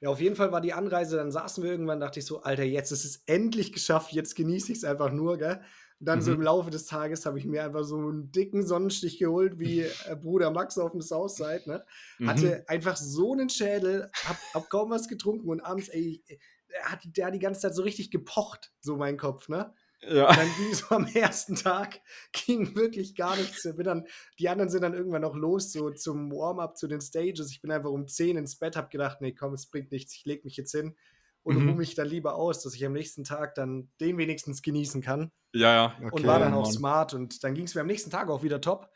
Ja, 0.00 0.08
auf 0.08 0.20
jeden 0.20 0.34
Fall 0.36 0.50
war 0.50 0.62
die 0.62 0.72
Anreise, 0.72 1.16
dann 1.16 1.30
saßen 1.30 1.62
wir 1.62 1.70
irgendwann, 1.70 2.00
dachte 2.00 2.20
ich 2.20 2.26
so, 2.26 2.40
Alter, 2.42 2.62
jetzt 2.64 2.90
ist 2.90 3.04
es 3.04 3.22
endlich 3.26 3.72
geschafft, 3.72 4.12
jetzt 4.12 4.34
genieße 4.34 4.72
ich 4.72 4.78
es 4.78 4.84
einfach 4.84 5.12
nur, 5.12 5.36
gell? 5.36 5.60
Und 5.98 6.06
dann 6.06 6.22
so 6.22 6.32
Mhm. 6.32 6.34
im 6.34 6.40
Laufe 6.40 6.70
des 6.70 6.86
Tages 6.86 7.26
habe 7.26 7.38
ich 7.38 7.44
mir 7.44 7.62
einfach 7.62 7.84
so 7.84 7.96
einen 7.98 8.32
dicken 8.32 8.66
Sonnenstich 8.66 9.18
geholt, 9.18 9.58
wie 9.58 9.80
äh, 9.82 10.16
Bruder 10.18 10.50
Max 10.50 10.78
auf 10.78 10.92
dem 10.92 11.02
Southside, 11.02 11.64
ne? 11.66 11.84
Mhm. 12.18 12.54
Hatte 12.54 12.64
einfach 12.68 12.96
so 12.96 13.32
einen 13.32 13.50
Schädel, 13.50 14.10
hab, 14.24 14.46
hab 14.54 14.70
kaum 14.70 14.88
was 14.90 15.06
getrunken 15.06 15.50
und 15.50 15.60
abends, 15.60 15.88
ey, 15.90 16.24
der 16.70 16.84
hat, 16.84 17.00
der 17.04 17.26
hat 17.26 17.34
die 17.34 17.38
ganze 17.38 17.60
Zeit 17.60 17.74
so 17.74 17.82
richtig 17.82 18.10
gepocht, 18.10 18.72
so 18.80 18.96
mein 18.96 19.18
Kopf, 19.18 19.48
ne? 19.50 19.74
Ja. 20.02 20.28
Und 20.28 20.36
dann 20.36 20.54
ging 20.54 20.72
so 20.74 20.86
am 20.94 21.06
ersten 21.06 21.56
Tag, 21.56 22.00
ging 22.32 22.74
wirklich 22.74 23.14
gar 23.14 23.36
nichts. 23.36 23.64
Ich 23.64 23.76
Bin 23.76 23.84
dann, 23.84 24.06
die 24.38 24.48
anderen 24.48 24.70
sind 24.70 24.82
dann 24.82 24.94
irgendwann 24.94 25.22
noch 25.22 25.34
los, 25.34 25.72
so 25.72 25.90
zum 25.90 26.30
Warm-up 26.32 26.76
zu 26.76 26.88
den 26.88 27.00
Stages. 27.00 27.50
Ich 27.50 27.60
bin 27.60 27.70
einfach 27.70 27.90
um 27.90 28.06
10 28.06 28.36
ins 28.36 28.56
Bett, 28.58 28.76
hab 28.76 28.90
gedacht, 28.90 29.20
nee, 29.20 29.32
komm, 29.34 29.54
es 29.54 29.66
bringt 29.66 29.92
nichts, 29.92 30.14
ich 30.14 30.24
leg 30.24 30.44
mich 30.44 30.56
jetzt 30.56 30.72
hin 30.72 30.96
und 31.42 31.56
Mhm. 31.56 31.68
ruhe 31.68 31.76
mich 31.76 31.94
dann 31.94 32.08
lieber 32.08 32.34
aus, 32.36 32.62
dass 32.62 32.74
ich 32.74 32.84
am 32.84 32.92
nächsten 32.92 33.24
Tag 33.24 33.54
dann 33.54 33.90
den 34.00 34.18
wenigstens 34.18 34.62
genießen 34.62 35.02
kann. 35.02 35.32
Ja, 35.54 35.74
ja. 35.74 35.96
Okay, 36.06 36.12
und 36.12 36.26
war 36.26 36.38
dann 36.38 36.54
auch 36.54 36.66
Mann. 36.66 36.72
smart 36.72 37.14
und 37.14 37.42
dann 37.44 37.54
ging 37.54 37.64
es 37.64 37.74
mir 37.74 37.82
am 37.82 37.86
nächsten 37.86 38.10
Tag 38.10 38.28
auch 38.30 38.42
wieder 38.42 38.60
top. 38.60 38.90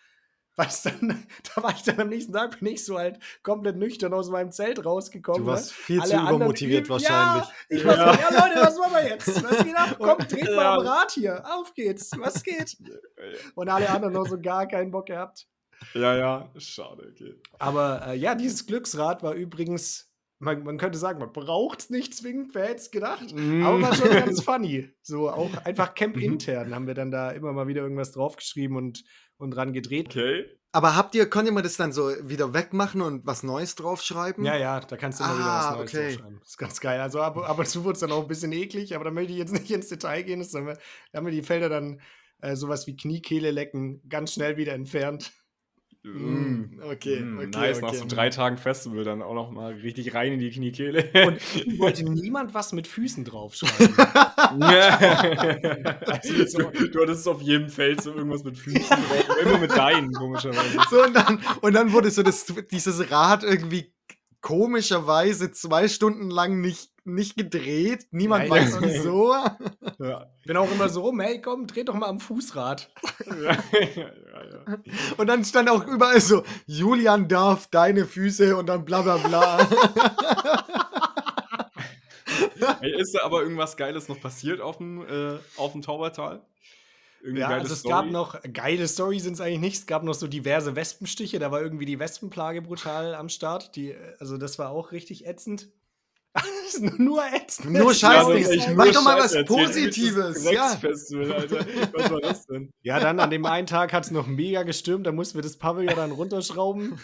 Weil 0.57 0.67
es 0.69 0.83
dann, 0.83 1.27
da 1.57 1.63
war 1.63 1.73
ich 1.75 1.83
dann 1.83 1.99
am 2.01 2.09
nächsten 2.09 2.33
Tag, 2.33 2.61
bin 2.61 2.69
ich 2.75 2.85
so 2.85 2.97
halt 2.97 3.19
komplett 3.43 3.77
nüchtern 3.77 4.13
aus 4.15 4.31
meinem 4.31 4.53
Zelt 4.53 4.85
rausgekommen. 4.85 5.43
Du 5.43 5.47
warst 5.51 5.71
ne? 5.71 5.75
viel 5.77 6.01
Alle 6.01 6.11
zu 6.11 6.17
anderen 6.17 6.37
übermotiviert 6.37 6.81
üben- 6.87 6.91
wahrscheinlich. 6.91 7.45
Ja, 7.49 7.53
ich 7.77 7.85
war 7.85 7.95
so, 7.95 8.01
Ja. 8.01 8.47
Leute, 8.49 8.61
was 8.61 8.79
machen 8.79 8.93
wir 8.95 9.09
jetzt? 9.09 9.43
Was 9.45 9.65
geht 9.65 9.77
ab? 9.77 9.97
Komm, 9.99 10.19
dreht 10.19 10.45
mal 10.45 10.63
Ja. 10.63 10.75
am 10.75 10.87
Rad 10.87 11.11
hier. 11.13 11.45
Auf 11.45 11.75
geht's. 11.75 12.11
Was 12.19 12.43
geht? 12.43 12.77
Und 13.55 13.69
alle 13.69 13.89
anderen 13.91 14.15
noch 14.15 14.27
so 14.29 14.41
gar 14.41 14.67
keinen 14.69 14.91
Bock 14.91 15.07
gehabt. 15.07 15.47
Ja, 15.93 16.17
ja. 16.17 16.49
Schade, 16.57 17.09
okay. 17.11 17.35
Aber 17.59 18.07
äh, 18.09 18.17
ja, 18.17 18.35
dieses 18.35 18.65
Glücksrad 18.67 19.23
war 19.23 19.35
übrigens, 19.35 20.09
man, 20.39 20.63
man 20.65 20.79
könnte 20.79 20.99
sagen, 20.99 21.19
man 21.21 21.33
braucht 21.33 21.81
es 21.81 21.91
nicht 21.91 22.15
zwingend, 22.15 22.55
wer 22.55 22.65
hätte 22.65 22.77
es 22.77 22.91
gedacht. 22.91 23.33
Aber 23.33 23.81
war 23.83 23.95
schon 23.95 24.11
ganz 24.11 24.41
funny. 24.45 24.91
So 25.03 25.31
auch 25.31 25.51
einfach 25.65 25.95
Camp 25.95 26.17
Mhm. 26.17 26.23
intern 26.23 26.75
haben 26.75 26.87
wir 26.87 26.95
dann 26.95 27.11
da 27.11 27.31
immer 27.31 27.53
mal 27.53 27.67
wieder 27.67 27.83
irgendwas 27.83 28.13
draufgeschrieben 28.13 28.77
und, 28.77 29.05
und 29.37 29.53
dran 29.53 29.73
gedreht. 29.73 30.09
Okay. 30.11 30.45
Aber 30.73 30.97
habt 30.97 31.15
ihr, 31.15 31.31
könnt 31.31 31.47
ihr 31.47 31.53
mal 31.53 31.63
das 31.63 31.77
dann 31.77 31.93
so 31.93 32.09
wieder 32.29 32.53
wegmachen 32.53 33.01
und 33.01 33.25
was 33.25 33.45
Neues 33.45 33.77
draufschreiben? 33.77 34.45
Ja, 34.45 34.57
ja, 34.57 34.81
da 34.81 34.97
kannst 34.97 35.21
du 35.21 35.25
immer 35.25 35.35
wieder 35.39 35.47
was 35.47 35.67
Ah, 35.67 35.77
Neues 35.77 35.95
okay. 35.95 36.07
draufschreiben. 36.09 36.39
Das 36.41 36.49
ist 36.49 36.59
ganz 36.59 36.81
geil. 36.81 37.01
Also 37.01 37.21
ab, 37.23 37.37
ab 37.39 37.59
und 37.59 37.69
zu 37.69 37.85
wird 37.85 37.95
es 37.95 38.01
dann 38.01 38.11
auch 38.11 38.23
ein 38.23 38.29
bisschen 38.29 38.51
eklig, 38.53 38.95
aber 38.97 39.05
da 39.05 39.13
möchte 39.13 39.33
ich 39.33 39.39
jetzt 39.39 39.53
nicht 39.53 39.71
ins 39.71 39.89
Detail 39.89 40.23
gehen. 40.25 40.41
Das 40.41 40.53
haben 40.53 40.67
wir, 40.67 40.77
da 41.13 41.19
haben 41.19 41.27
wir 41.27 41.33
die 41.33 41.43
Felder 41.45 41.69
dann 41.69 42.01
äh, 42.41 42.57
sowas 42.57 42.89
wie 42.89 42.97
Kniekehle 42.97 43.53
lecken 43.53 44.03
ganz 44.09 44.33
schnell 44.35 44.57
wieder 44.57 44.73
entfernt. 44.75 45.33
Mm, 46.07 46.81
okay, 46.91 47.21
Mm, 47.21 47.39
okay, 47.39 47.47
nice, 47.51 47.81
nach 47.81 47.89
okay. 47.89 47.97
so 47.99 48.05
drei 48.07 48.29
Tagen 48.29 48.59
Festival 48.59 49.05
dann 49.05 49.23
auch 49.23 49.33
noch 49.33 49.51
mal 49.51 49.73
richtig 49.73 50.15
rein 50.15 50.35
in 50.35 50.39
die 50.39 50.51
Kniekehle. 50.51 51.09
Und 51.27 51.41
wollte 51.79 52.05
niemand 52.05 52.53
was 52.53 52.73
mit 52.75 52.87
Füßen 52.87 53.25
draufschreiben. 53.25 53.95
also, 56.07 56.45
so- 56.47 56.71
du, 56.71 56.89
du 56.91 57.01
hattest 57.03 57.27
auf 57.29 57.41
jedem 57.41 57.69
Feld 57.71 58.03
so 58.03 58.13
irgendwas 58.15 58.45
mit 58.45 58.59
Füßen 58.59 58.83
drauf, 58.87 59.37
immer 59.43 59.59
mit 59.59 59.71
deinen, 59.77 60.13
komischerweise. 60.13 60.79
So, 60.91 61.03
und 61.05 61.15
dann, 61.15 61.41
und 61.63 61.73
dann 61.75 61.93
wurde 61.93 62.11
so 62.11 62.23
das, 62.23 62.53
dieses 62.71 63.11
Rad 63.11 63.43
irgendwie 63.43 63.93
komischerweise 64.41 65.53
zwei 65.53 65.89
Stunden 65.89 66.29
lang 66.31 66.61
nicht, 66.61 66.91
nicht 67.05 67.37
gedreht. 67.37 68.09
Niemand 68.11 68.47
ja. 68.47 68.51
weiß 68.51 68.79
wieso. 68.81 69.35
Ja. 70.01 70.27
Ich 70.41 70.47
bin 70.47 70.57
auch 70.57 70.71
immer 70.73 70.89
so 70.89 71.17
hey 71.21 71.41
komm, 71.41 71.69
dreh 71.69 71.85
doch 71.85 71.95
mal 71.95 72.09
am 72.09 72.19
Fußrad. 72.19 72.91
Ja, 73.43 73.57
ja. 73.95 74.11
Und 75.17 75.29
dann 75.29 75.45
stand 75.45 75.71
auch 75.71 75.87
überall 75.87 76.21
so, 76.21 76.43
Julian 76.67 77.29
darf 77.29 77.69
deine 77.69 78.05
Füße 78.05 78.57
und 78.57 78.67
dann 78.67 78.85
bla 78.85 79.03
bla 79.03 79.19
bla. 79.19 79.59
Ey, 82.81 83.01
ist 83.01 83.15
da 83.15 83.23
aber 83.23 83.43
irgendwas 83.43 83.77
Geiles 83.77 84.09
noch 84.09 84.21
passiert 84.21 84.61
auf 84.61 84.79
dem, 84.79 85.07
äh, 85.07 85.39
auf 85.57 85.73
dem 85.73 85.83
Taubertal? 85.83 86.43
Irgendeine 87.23 87.55
Ja, 87.55 87.61
also 87.61 87.73
es 87.73 87.81
Story? 87.81 87.95
gab 87.95 88.11
noch, 88.11 88.41
geile 88.53 88.89
Story 88.89 89.21
sind 89.21 89.35
es 89.35 89.41
eigentlich 89.41 89.61
nicht, 89.61 89.77
es 89.77 89.87
gab 89.87 90.03
noch 90.03 90.15
so 90.15 90.27
diverse 90.27 90.77
Wespenstiche, 90.77 91.39
da 91.39 91.51
war 91.51 91.63
irgendwie 91.63 91.87
die 91.87 91.99
Wespenplage 91.99 92.63
brutal 92.63 93.15
am 93.15 93.29
Start. 93.29 93.77
Die, 93.77 93.95
also 94.19 94.37
das 94.37 94.59
war 94.59 94.71
auch 94.71 94.93
richtig 94.93 95.27
ätzend. 95.27 95.69
Das 96.35 96.45
ist 96.83 96.99
nur 96.99 97.23
ätzend. 97.33 97.71
Nur 97.71 97.85
Das 97.85 97.93
ist 97.93 98.01
Scheiß 98.01 98.25
so 98.25 98.33
nicht. 98.33 98.49
geil. 98.49 98.75
Mach 98.75 98.91
doch 98.93 99.05
mal 99.05 99.19
was 99.19 99.33
Scheiße. 99.33 99.45
Positives, 99.45 100.51
ja. 100.51 100.69
Festival, 100.77 101.33
Alter. 101.33 101.67
Was 101.93 102.11
war 102.11 102.21
das 102.21 102.47
denn? 102.47 102.73
Ja, 102.83 102.99
dann 103.01 103.21
an 103.21 103.31
dem 103.31 103.47
einen 103.47 103.67
Tag 103.67 103.93
hat 103.93 104.05
es 104.05 104.11
noch 104.11 104.27
mega 104.27 104.63
gestürmt, 104.65 105.07
da 105.07 105.13
mussten 105.13 105.39
wir 105.39 105.43
das 105.43 105.57
Pavillon 105.57 105.95
dann 105.95 106.11
runterschrauben, 106.11 106.99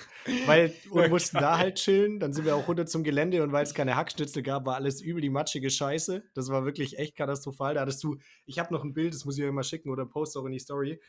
weil 0.46 0.74
wir 0.92 1.08
mussten 1.08 1.38
da 1.38 1.56
halt 1.58 1.76
chillen. 1.76 2.18
Dann 2.20 2.32
sind 2.32 2.44
wir 2.44 2.56
auch 2.56 2.66
runter 2.68 2.84
zum 2.86 3.02
Gelände 3.04 3.42
und 3.42 3.52
weil 3.52 3.62
es 3.62 3.72
keine 3.72 3.96
Hackschnitzel 3.96 4.42
gab, 4.42 4.66
war 4.66 4.74
alles 4.74 5.00
übel 5.00 5.22
die 5.22 5.30
matschige 5.30 5.70
Scheiße. 5.70 6.22
Das 6.34 6.48
war 6.50 6.64
wirklich 6.64 6.98
echt 6.98 7.16
katastrophal. 7.16 7.74
Da 7.74 7.82
hattest 7.82 8.02
du, 8.02 8.16
ich 8.46 8.58
habe 8.58 8.74
noch 8.74 8.84
ein 8.84 8.92
Bild, 8.92 9.14
das 9.14 9.24
muss 9.24 9.38
ich 9.38 9.44
euch 9.44 9.52
mal 9.52 9.62
schicken 9.62 9.90
oder 9.90 10.04
post 10.06 10.36
auch 10.36 10.44
in 10.44 10.52
die 10.52 10.58
Story. 10.58 11.00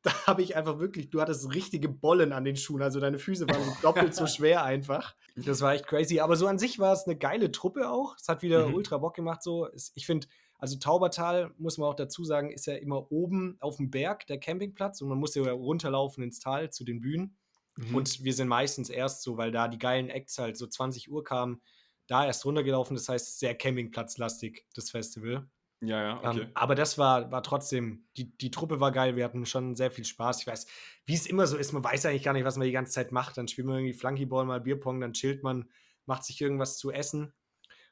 Da 0.02 0.26
habe 0.26 0.40
ich 0.42 0.56
einfach 0.56 0.78
wirklich, 0.78 1.10
du 1.10 1.20
hattest 1.20 1.52
richtige 1.54 1.88
Bollen 1.88 2.32
an 2.32 2.44
den 2.44 2.56
Schuhen, 2.56 2.80
also 2.80 3.00
deine 3.00 3.18
Füße 3.18 3.46
waren 3.48 3.62
so 3.62 3.72
doppelt 3.82 4.14
so 4.14 4.26
schwer 4.26 4.64
einfach. 4.64 5.14
Das 5.36 5.60
war 5.60 5.74
echt 5.74 5.86
crazy. 5.86 6.20
Aber 6.20 6.36
so 6.36 6.46
an 6.46 6.58
sich 6.58 6.78
war 6.78 6.94
es 6.94 7.04
eine 7.04 7.18
geile 7.18 7.52
Truppe 7.52 7.90
auch. 7.90 8.16
Es 8.16 8.26
hat 8.28 8.40
wieder 8.42 8.68
Mhm. 8.68 8.74
ultra 8.74 8.96
Bock 8.96 9.14
gemacht 9.14 9.42
so. 9.42 9.68
Ich 9.94 10.06
finde, 10.06 10.26
also 10.58 10.78
Taubertal, 10.78 11.52
muss 11.58 11.76
man 11.76 11.88
auch 11.90 11.94
dazu 11.94 12.24
sagen, 12.24 12.50
ist 12.50 12.66
ja 12.66 12.74
immer 12.76 13.12
oben 13.12 13.56
auf 13.60 13.76
dem 13.76 13.90
Berg, 13.90 14.26
der 14.26 14.38
Campingplatz. 14.38 15.02
Und 15.02 15.08
man 15.10 15.18
muss 15.18 15.34
ja 15.34 15.50
runterlaufen 15.52 16.24
ins 16.24 16.38
Tal 16.38 16.70
zu 16.70 16.84
den 16.84 17.00
Bühnen. 17.00 17.36
Mhm. 17.76 17.94
Und 17.94 18.24
wir 18.24 18.32
sind 18.32 18.48
meistens 18.48 18.88
erst 18.88 19.22
so, 19.22 19.36
weil 19.36 19.50
da 19.52 19.68
die 19.68 19.78
geilen 19.78 20.08
Acts 20.08 20.38
halt 20.38 20.56
so 20.56 20.66
20 20.66 21.10
Uhr 21.10 21.24
kamen, 21.24 21.60
da 22.06 22.24
erst 22.26 22.44
runtergelaufen. 22.46 22.96
Das 22.96 23.08
heißt, 23.08 23.38
sehr 23.38 23.54
Campingplatzlastig, 23.54 24.64
das 24.74 24.90
Festival. 24.90 25.46
Ja, 25.82 26.02
ja, 26.02 26.16
okay. 26.18 26.40
Ähm, 26.42 26.50
aber 26.54 26.74
das 26.74 26.98
war, 26.98 27.30
war 27.30 27.42
trotzdem, 27.42 28.04
die, 28.16 28.36
die 28.36 28.50
Truppe 28.50 28.80
war 28.80 28.92
geil, 28.92 29.16
wir 29.16 29.24
hatten 29.24 29.46
schon 29.46 29.76
sehr 29.76 29.90
viel 29.90 30.04
Spaß. 30.04 30.40
Ich 30.40 30.46
weiß, 30.46 30.66
wie 31.06 31.14
es 31.14 31.26
immer 31.26 31.46
so 31.46 31.56
ist, 31.56 31.72
man 31.72 31.82
weiß 31.82 32.06
eigentlich 32.06 32.22
gar 32.22 32.34
nicht, 32.34 32.44
was 32.44 32.56
man 32.56 32.66
die 32.66 32.72
ganze 32.72 32.92
Zeit 32.92 33.12
macht. 33.12 33.38
Dann 33.38 33.48
spielt 33.48 33.66
man 33.66 33.76
irgendwie 33.76 33.94
Flunkyball, 33.94 34.44
mal 34.44 34.60
Bierpong, 34.60 35.00
dann 35.00 35.14
chillt 35.14 35.42
man, 35.42 35.70
macht 36.04 36.24
sich 36.24 36.40
irgendwas 36.40 36.76
zu 36.76 36.90
essen. 36.90 37.32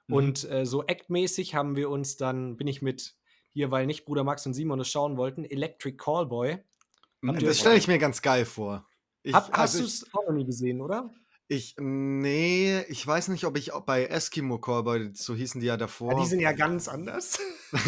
Mhm. 0.07 0.14
Und 0.14 0.51
äh, 0.51 0.66
so 0.66 0.86
aktmäßig 0.86 1.55
haben 1.55 1.76
wir 1.76 1.89
uns 1.89 2.16
dann, 2.16 2.57
bin 2.57 2.66
ich 2.66 2.82
mit 2.82 3.16
hier, 3.51 3.70
weil 3.70 3.86
nicht 3.86 4.05
Bruder 4.05 4.24
Max 4.24 4.45
und 4.45 4.53
Simon 4.53 4.78
das 4.78 4.89
schauen 4.89 5.16
wollten, 5.16 5.45
Electric 5.45 5.97
Callboy. 5.97 6.59
Habt 7.26 7.43
ihr 7.43 7.49
Das 7.49 7.59
stelle 7.59 7.76
ich 7.76 7.89
mir 7.89 7.99
ganz 7.99 8.20
geil 8.20 8.45
vor. 8.45 8.86
Ich, 9.22 9.34
Hab, 9.34 9.51
hast 9.53 9.74
also 9.74 9.78
du 9.78 9.84
ich, 9.84 9.95
es 9.95 10.14
auch 10.14 10.26
noch 10.26 10.34
nie 10.34 10.45
gesehen, 10.45 10.80
oder? 10.82 11.11
Ich, 11.51 11.76
nee, 11.78 12.80
ich 12.88 13.07
weiß 13.07 13.28
nicht, 13.28 13.44
ob 13.44 13.57
ich 13.57 13.72
auch 13.72 13.80
bei 13.80 14.05
Eskimo 14.05 14.59
Callboy, 14.59 15.12
so 15.14 15.34
hießen 15.34 15.62
die 15.62 15.68
ja 15.68 15.78
davor. 15.78 16.12
Ja, 16.12 16.20
die 16.20 16.26
sind 16.26 16.40
ja 16.40 16.53
ganz 16.53 16.88
anders. 16.88 17.38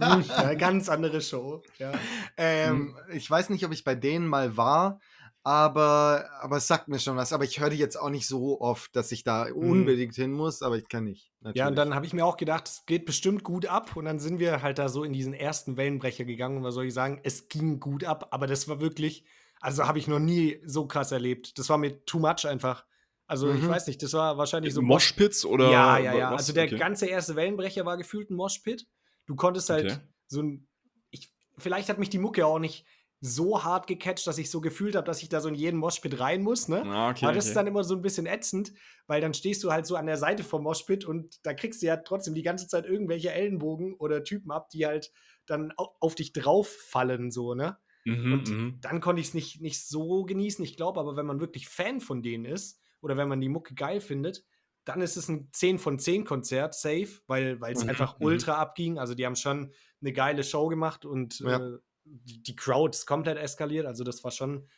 ja. 0.00 0.20
ja, 0.20 0.54
ganz 0.54 0.88
andere 0.88 1.20
Show. 1.20 1.62
Ja. 1.78 1.92
Ähm, 2.36 2.96
ich 3.12 3.30
weiß 3.30 3.50
nicht, 3.50 3.64
ob 3.64 3.72
ich 3.72 3.84
bei 3.84 3.94
denen 3.94 4.26
mal 4.26 4.56
war, 4.56 4.98
aber, 5.44 6.28
aber 6.40 6.56
es 6.56 6.66
sagt 6.66 6.88
mir 6.88 6.98
schon 6.98 7.16
was. 7.16 7.32
Aber 7.32 7.44
ich 7.44 7.60
höre 7.60 7.70
die 7.70 7.76
jetzt 7.76 7.94
auch 7.94 8.10
nicht 8.10 8.26
so 8.26 8.60
oft, 8.60 8.96
dass 8.96 9.12
ich 9.12 9.22
da 9.22 9.44
unbedingt 9.44 10.16
hin 10.16 10.32
muss, 10.32 10.60
aber 10.60 10.76
ich 10.76 10.88
kann 10.88 11.04
nicht. 11.04 11.30
Ja, 11.42 11.48
und 11.48 11.54
natürlich. 11.54 11.76
dann 11.76 11.94
habe 11.94 12.04
ich 12.04 12.14
mir 12.14 12.26
auch 12.26 12.36
gedacht, 12.36 12.66
es 12.66 12.84
geht 12.84 13.06
bestimmt 13.06 13.44
gut 13.44 13.66
ab. 13.66 13.94
Und 13.94 14.06
dann 14.06 14.18
sind 14.18 14.40
wir 14.40 14.62
halt 14.62 14.80
da 14.80 14.88
so 14.88 15.04
in 15.04 15.12
diesen 15.12 15.34
ersten 15.34 15.76
Wellenbrecher 15.76 16.24
gegangen. 16.24 16.56
Und 16.56 16.64
was 16.64 16.74
soll 16.74 16.86
ich 16.86 16.94
sagen? 16.94 17.20
Es 17.22 17.48
ging 17.48 17.78
gut 17.78 18.02
ab, 18.02 18.26
aber 18.32 18.48
das 18.48 18.66
war 18.66 18.80
wirklich, 18.80 19.24
also 19.60 19.86
habe 19.86 19.98
ich 19.98 20.06
noch 20.08 20.18
nie 20.18 20.60
so 20.64 20.86
krass 20.86 21.12
erlebt. 21.12 21.58
Das 21.58 21.68
war 21.68 21.78
mir 21.78 22.04
too 22.04 22.18
much 22.18 22.46
einfach. 22.46 22.84
Also 23.26 23.50
ich 23.52 23.62
Mhm. 23.62 23.68
weiß 23.68 23.86
nicht, 23.88 24.02
das 24.02 24.12
war 24.12 24.38
wahrscheinlich 24.38 24.72
so. 24.74 24.82
Moshpits 24.82 25.44
oder 25.44 25.70
ja, 25.72 25.98
ja, 25.98 26.14
ja. 26.14 26.30
was? 26.32 26.42
Also 26.42 26.52
der 26.52 26.66
Okay. 26.66 26.76
ganze 26.78 27.06
erste 27.06 27.34
Wellenbrecher 27.36 27.84
war 27.84 27.96
gefühlt 27.96 28.30
ein 28.30 28.36
Moshpit. 28.36 28.86
Du 29.26 29.34
konntest 29.34 29.68
halt 29.70 29.86
Okay. 29.86 29.98
so 30.28 30.42
ein. 30.42 30.68
Ich, 31.10 31.32
vielleicht 31.58 31.88
hat 31.88 31.98
mich 31.98 32.10
die 32.10 32.18
Mucke 32.18 32.46
auch 32.46 32.58
nicht 32.60 32.84
so 33.20 33.64
hart 33.64 33.86
gecatcht, 33.86 34.26
dass 34.26 34.38
ich 34.38 34.50
so 34.50 34.60
gefühlt 34.60 34.94
habe, 34.94 35.06
dass 35.06 35.22
ich 35.22 35.28
da 35.30 35.40
so 35.40 35.48
in 35.48 35.54
jeden 35.54 35.78
Moshpit 35.80 36.20
rein 36.20 36.42
muss, 36.42 36.68
ne? 36.68 36.82
Ah, 36.84 37.10
okay, 37.10 37.24
Aber 37.24 37.32
das 37.34 37.44
okay. 37.44 37.50
ist 37.50 37.56
dann 37.56 37.66
immer 37.66 37.82
so 37.82 37.94
ein 37.96 38.02
bisschen 38.02 38.26
ätzend, 38.26 38.72
weil 39.06 39.20
dann 39.22 39.32
stehst 39.34 39.64
du 39.64 39.72
halt 39.72 39.86
so 39.86 39.96
an 39.96 40.06
der 40.06 40.18
Seite 40.18 40.44
vom 40.44 40.62
Moshpit 40.62 41.06
und 41.06 41.44
da 41.44 41.54
kriegst 41.54 41.80
du 41.82 41.86
ja 41.86 41.96
trotzdem 41.96 42.34
die 42.34 42.42
ganze 42.42 42.68
Zeit 42.68 42.84
irgendwelche 42.84 43.32
Ellenbogen 43.32 43.94
oder 43.94 44.22
Typen 44.22 44.52
ab, 44.52 44.68
die 44.68 44.86
halt 44.86 45.10
dann 45.46 45.72
au- 45.78 45.96
auf 45.98 46.14
dich 46.14 46.32
drauf 46.34 46.68
fallen, 46.68 47.30
so, 47.30 47.54
ne? 47.54 47.78
Mhm, 48.06 48.32
Und 48.32 48.50
mhm. 48.50 48.78
dann 48.80 49.00
konnte 49.00 49.20
ich 49.20 49.28
es 49.28 49.34
nicht, 49.34 49.60
nicht 49.60 49.84
so 49.86 50.24
genießen. 50.24 50.64
Ich 50.64 50.76
glaube 50.76 51.00
aber, 51.00 51.16
wenn 51.16 51.26
man 51.26 51.40
wirklich 51.40 51.68
Fan 51.68 52.00
von 52.00 52.22
denen 52.22 52.44
ist 52.44 52.80
oder 53.00 53.16
wenn 53.16 53.28
man 53.28 53.40
die 53.40 53.48
Mucke 53.48 53.74
geil 53.74 54.00
findet, 54.00 54.44
dann 54.84 55.00
ist 55.00 55.16
es 55.16 55.28
ein 55.28 55.48
10 55.52 55.78
von 55.80 55.98
10 55.98 56.24
Konzert, 56.24 56.74
safe, 56.74 57.08
weil 57.26 57.58
es 57.64 57.82
Mhm, 57.82 57.88
einfach 57.88 58.18
mhm. 58.18 58.26
ultra 58.26 58.54
abging. 58.54 58.98
Also 58.98 59.14
die 59.14 59.26
haben 59.26 59.34
schon 59.36 59.72
eine 60.00 60.12
geile 60.12 60.44
Show 60.44 60.68
gemacht 60.68 61.04
und 61.04 61.40
Ja. 61.40 61.56
äh, 61.56 61.78
die, 62.04 62.42
die 62.42 62.54
Crowd 62.56 62.90
ist 62.96 63.06
komplett 63.06 63.38
eskaliert. 63.38 63.86
Also 63.86 64.04
das 64.04 64.22
war 64.22 64.30
schon 64.30 64.68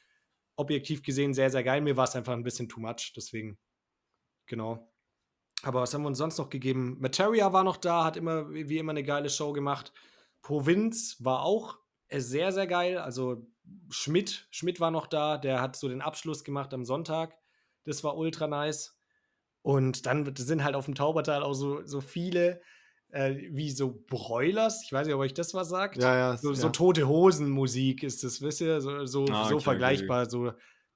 objektiv 0.57 1.03
gesehen 1.03 1.35
sehr, 1.35 1.51
sehr 1.51 1.63
geil. 1.63 1.83
Mir 1.83 1.97
war 1.97 2.05
es 2.05 2.17
einfach 2.17 2.33
ein 2.33 2.43
bisschen 2.43 2.69
too 2.69 2.81
much, 2.81 3.13
deswegen, 3.15 3.59
genau. 4.47 4.91
Aber 5.63 5.83
was 5.83 5.93
haben 5.95 6.03
wir 6.03 6.09
uns 6.09 6.19
sonst 6.19 6.39
noch 6.39 6.51
gegeben? 6.51 6.97
Materia 7.01 7.53
war 7.53 7.65
noch 7.65 7.77
da, 7.77 8.05
hat 8.05 8.17
immer 8.17 8.51
wie 8.53 8.79
immer 8.79 8.93
eine 8.93 9.03
geile 9.03 9.29
Show 9.31 9.53
gemacht. 9.53 9.93
Provinz 10.43 11.17
war 11.25 11.43
auch 11.43 11.77
äh, 11.77 11.81
sehr, 12.13 12.53
sehr 12.53 12.67
geil. 12.67 12.99
Also 12.99 13.47
Schmidt, 13.91 14.47
Schmidt 14.51 14.81
war 14.81 14.91
noch 14.91 15.07
da, 15.07 15.39
der 15.39 15.61
hat 15.61 15.77
so 15.77 15.89
den 15.89 16.01
Abschluss 16.01 16.45
gemacht 16.45 16.73
am 16.75 16.85
Sonntag. 16.85 17.37
Das 17.85 18.03
war 18.05 18.17
ultra 18.17 18.47
nice. 18.47 18.99
Und 19.63 20.07
dann 20.07 20.35
sind 20.37 20.65
halt 20.65 20.75
auf 20.75 20.87
dem 20.87 20.95
Taubertal 20.95 21.43
auch 21.43 21.55
so, 21.55 21.85
so 21.85 22.01
viele, 22.01 22.61
äh, 23.11 23.35
wie 23.51 23.71
so 23.71 24.03
Broilers. 24.07 24.83
Ich 24.85 24.93
weiß 24.93 25.07
nicht, 25.07 25.15
ob 25.15 25.21
euch 25.21 25.35
das 25.35 25.53
was 25.55 25.69
sagt. 25.69 26.01
ja, 26.03 26.15
ja, 26.17 26.37
So, 26.37 26.51
ja. 26.51 26.55
so 26.57 26.69
tote 26.71 27.09
Hosen-Musik 27.09 28.03
ist 28.03 28.25
das, 28.25 28.41
wisst 28.41 28.61
ihr? 28.61 28.81
So, 28.81 29.05
so, 29.05 29.27
Ah, 29.27 29.41
okay, 29.41 29.49
so 29.51 29.55
okay, 29.57 29.65
vergleichbar, 29.65 30.31
so 30.31 30.53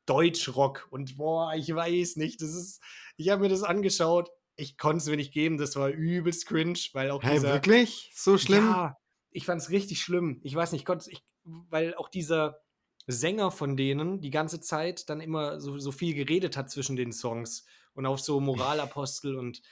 Deutschrock. 0.07 0.89
Und 0.91 1.17
boah, 1.17 1.55
ich 1.55 1.75
weiß 1.75 2.17
nicht, 2.17 2.41
das 2.41 2.51
ist, 2.55 2.81
ich 3.17 3.29
habe 3.31 3.43
mir 3.43 3.49
das 3.49 3.63
angeschaut, 3.63 4.31
ich 4.57 4.77
konnte 4.79 4.99
es 4.99 5.07
mir 5.09 5.17
nicht 5.17 5.33
geben, 5.33 5.57
das 5.59 5.77
war 5.77 5.89
übelst 5.89 6.47
cringe, 6.47 6.79
weil 6.93 7.11
auch 7.11 7.23
Hey, 7.23 7.35
dieser. 7.35 7.53
wirklich? 7.55 8.11
So 8.15 8.37
schlimm? 8.39 8.67
Ja, 8.69 8.97
ich 9.33 9.47
fand 9.47 9.61
es 9.61 9.71
richtig 9.71 10.01
schlimm. 10.01 10.41
Ich 10.43 10.55
weiß 10.55 10.73
nicht, 10.73 10.83
ich 10.83 10.87
konnte 10.87 11.11
ich, 11.11 11.23
weil 11.45 11.95
auch 11.95 12.09
dieser 12.09 12.61
Sänger 13.07 13.51
von 13.51 13.77
denen 13.77 14.21
die 14.21 14.31
ganze 14.31 14.61
Zeit 14.61 15.09
dann 15.09 15.21
immer 15.21 15.61
so, 15.61 15.79
so 15.79 15.93
viel 15.93 16.15
geredet 16.15 16.57
hat 16.57 16.71
zwischen 16.71 16.97
den 16.97 17.13
Songs 17.13 17.65
und 17.95 18.07
auf 18.07 18.21
so 18.21 18.41
Moralapostel 18.41 19.37
und 19.37 19.63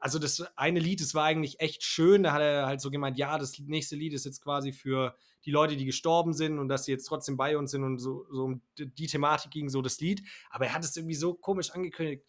also 0.00 0.18
das 0.18 0.40
eine 0.56 0.78
Lied, 0.78 1.00
das 1.00 1.14
war 1.14 1.24
eigentlich 1.24 1.60
echt 1.60 1.82
schön. 1.82 2.22
Da 2.22 2.32
hat 2.32 2.40
er 2.40 2.66
halt 2.66 2.80
so 2.80 2.90
gemeint, 2.90 3.18
ja, 3.18 3.38
das 3.38 3.58
nächste 3.58 3.96
Lied 3.96 4.12
ist 4.12 4.24
jetzt 4.24 4.40
quasi 4.40 4.72
für 4.72 5.16
die 5.44 5.50
Leute, 5.50 5.76
die 5.76 5.84
gestorben 5.84 6.32
sind 6.32 6.58
und 6.60 6.68
dass 6.68 6.84
sie 6.84 6.92
jetzt 6.92 7.06
trotzdem 7.06 7.36
bei 7.36 7.56
uns 7.56 7.72
sind 7.72 7.82
und 7.82 7.98
so, 7.98 8.26
so 8.30 8.44
um 8.44 8.62
die 8.78 9.06
Thematik 9.06 9.50
ging 9.50 9.68
so 9.68 9.82
das 9.82 9.98
Lied. 9.98 10.22
Aber 10.50 10.66
er 10.66 10.74
hat 10.74 10.84
es 10.84 10.96
irgendwie 10.96 11.16
so 11.16 11.34
komisch 11.34 11.70
angekündigt. 11.70 12.24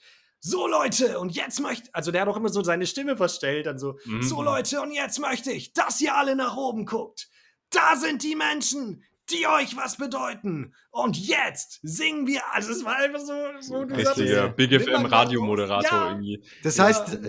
So 0.45 0.67
Leute, 0.67 1.19
und 1.19 1.29
jetzt 1.33 1.61
möchte, 1.61 1.89
also 1.93 2.11
der 2.11 2.21
hat 2.23 2.27
auch 2.27 2.35
immer 2.35 2.49
so 2.49 2.61
seine 2.63 2.85
Stimme 2.85 3.15
verstellt, 3.15 3.65
dann 3.65 3.79
so, 3.79 3.97
Mhm. 4.03 4.21
so 4.23 4.41
Leute, 4.41 4.81
und 4.81 4.91
jetzt 4.91 5.19
möchte 5.19 5.51
ich, 5.53 5.71
dass 5.71 6.01
ihr 6.01 6.15
alle 6.17 6.35
nach 6.35 6.57
oben 6.57 6.85
guckt. 6.85 7.29
Da 7.69 7.95
sind 7.95 8.23
die 8.23 8.35
Menschen, 8.35 9.03
die 9.31 9.47
euch 9.47 9.77
was 9.77 9.95
bedeuten. 9.95 10.73
Und 10.91 11.15
jetzt 11.17 11.79
singen 11.81 12.27
wir, 12.27 12.41
also 12.51 12.73
es 12.73 12.83
war 12.83 12.97
einfach 12.97 13.21
so, 13.21 13.33
so 13.61 13.77
Richtiger 13.83 14.49
es, 14.49 14.55
Big 14.57 14.73
FM. 14.73 15.05
Radiomoderator 15.05 15.89
Ja. 15.97 16.09
irgendwie. 16.09 16.43
Das 16.61 16.75
Ja. 16.75 16.83
heißt, 16.85 17.19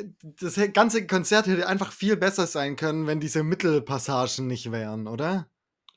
das 0.41 0.59
ganze 0.73 1.07
Konzert 1.07 1.47
hätte 1.47 1.69
einfach 1.69 1.93
viel 1.93 2.17
besser 2.17 2.49
sein 2.49 2.75
können, 2.75 3.07
wenn 3.07 3.21
diese 3.21 3.45
Mittelpassagen 3.45 4.49
nicht 4.49 4.73
wären, 4.73 5.07
oder? 5.07 5.47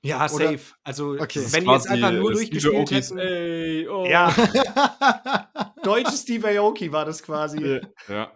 Ja, 0.03 0.17
Oder- 0.31 0.51
safe. 0.51 0.59
Also, 0.83 1.17
Okay. 1.19 1.43
wenn 1.49 1.65
die 1.65 1.71
jetzt 1.71 1.87
einfach 1.89 2.11
nur 2.11 2.31
durchgespielt 2.31 2.91
hätten. 2.91 3.17
Ey, 3.17 3.87
oh. 3.89 4.05
Ja, 4.05 4.31
deutsches 5.87 6.21
Steve 6.23 6.47
Aoki 6.59 6.91
war 6.91 7.05
das 7.05 7.23
quasi. 7.23 7.81
Ja. 8.07 8.31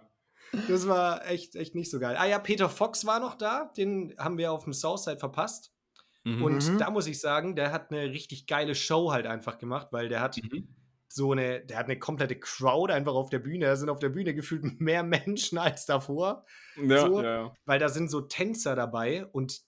Das 0.68 0.88
war 0.88 1.26
echt, 1.28 1.56
echt 1.56 1.76
nicht 1.76 1.90
so 1.90 2.00
geil. 2.00 2.16
Ah 2.18 2.26
ja, 2.26 2.38
Peter 2.40 2.70
Fox 2.70 3.06
war 3.06 3.20
noch 3.20 3.36
da. 3.36 3.72
Den 3.78 4.14
haben 4.18 4.38
wir 4.38 4.52
auf 4.52 4.66
dem 4.66 4.74
Southside 4.74 5.18
verpasst. 5.20 5.72
Mhm. 6.24 6.44
Und 6.44 6.68
Mhm. 6.74 6.78
da 6.78 6.90
muss 6.92 7.08
ich 7.08 7.20
sagen, 7.20 7.56
der 7.56 7.72
hat 7.72 7.92
eine 7.92 8.12
richtig 8.12 8.48
geile 8.48 8.76
Show 8.76 9.12
halt 9.12 9.26
einfach 9.28 9.58
gemacht, 9.58 9.88
weil 9.92 10.10
der 10.10 10.20
hat 10.22 10.38
Mhm. 10.38 10.68
so 11.08 11.32
eine, 11.32 11.62
der 11.66 11.78
hat 11.78 11.86
eine 11.86 11.98
komplette 12.00 12.36
Crowd 12.38 12.92
einfach 12.94 13.14
auf 13.14 13.30
der 13.30 13.40
Bühne. 13.40 13.66
Da 13.66 13.76
sind 13.76 13.90
auf 13.90 14.00
der 14.00 14.10
Bühne 14.10 14.34
gefühlt 14.36 14.64
mehr 14.82 15.04
Menschen 15.04 15.58
als 15.58 15.86
davor, 15.86 16.46
ja, 16.76 17.00
so. 17.08 17.22
ja, 17.22 17.36
ja. 17.44 17.54
weil 17.66 17.80
da 17.80 17.90
sind 17.90 18.12
so 18.12 18.22
Tänzer 18.22 18.76
dabei 18.76 19.26
und 19.28 19.62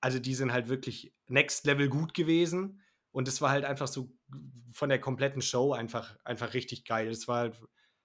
also 0.00 0.18
die 0.18 0.34
sind 0.34 0.52
halt 0.52 0.68
wirklich 0.68 1.12
next 1.28 1.64
level 1.66 1.88
gut 1.88 2.12
gewesen. 2.14 2.82
Und 3.16 3.28
es 3.28 3.40
war 3.40 3.48
halt 3.48 3.64
einfach 3.64 3.88
so 3.88 4.10
von 4.74 4.90
der 4.90 5.00
kompletten 5.00 5.40
Show 5.40 5.72
einfach, 5.72 6.18
einfach 6.22 6.52
richtig 6.52 6.84
geil. 6.84 7.08
Es 7.08 7.26
war 7.26 7.38
halt 7.38 7.56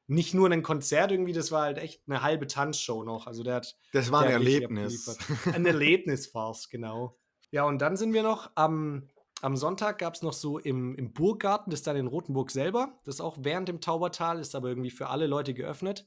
nicht 0.07 0.34
nur 0.34 0.49
ein 0.49 0.64
Konzert 0.64 1.12
irgendwie, 1.12 1.34
das 1.34 1.51
war 1.51 1.64
halt 1.64 1.80
echt 1.80 2.03
eine 2.07 2.22
halbe 2.22 2.47
Tanzshow 2.47 3.03
noch. 3.03 3.28
Also 3.28 3.43
der 3.43 3.55
hat 3.55 3.76
Das 3.91 4.09
war 4.09 4.22
ein 4.22 4.32
Erlebnis. 4.32 5.18
Ein 5.53 5.66
Erlebnis 5.66 6.34
war's, 6.34 6.70
genau. 6.70 7.20
Ja, 7.51 7.66
und 7.66 7.82
dann 7.82 7.97
sind 7.97 8.14
wir 8.14 8.24
noch 8.24 8.51
am, 8.55 9.09
am 9.41 9.57
Sonntag 9.57 9.97
gab 9.97 10.14
es 10.14 10.22
noch 10.22 10.32
so 10.32 10.59
im, 10.59 10.95
im 10.95 11.12
Burggarten, 11.12 11.72
das 11.72 11.82
ist 11.82 11.88
dann 11.88 11.97
in 11.97 12.07
Rothenburg 12.07 12.49
selber. 12.49 12.97
Das 13.03 13.16
ist 13.16 13.22
auch 13.22 13.36
während 13.41 13.68
dem 13.68 13.82
Taubertal, 13.82 14.39
ist 14.39 14.55
aber 14.55 14.70
irgendwie 14.70 14.91
für 14.91 15.07
alle 15.07 15.28
Leute 15.28 15.53
geöffnet. 15.53 16.05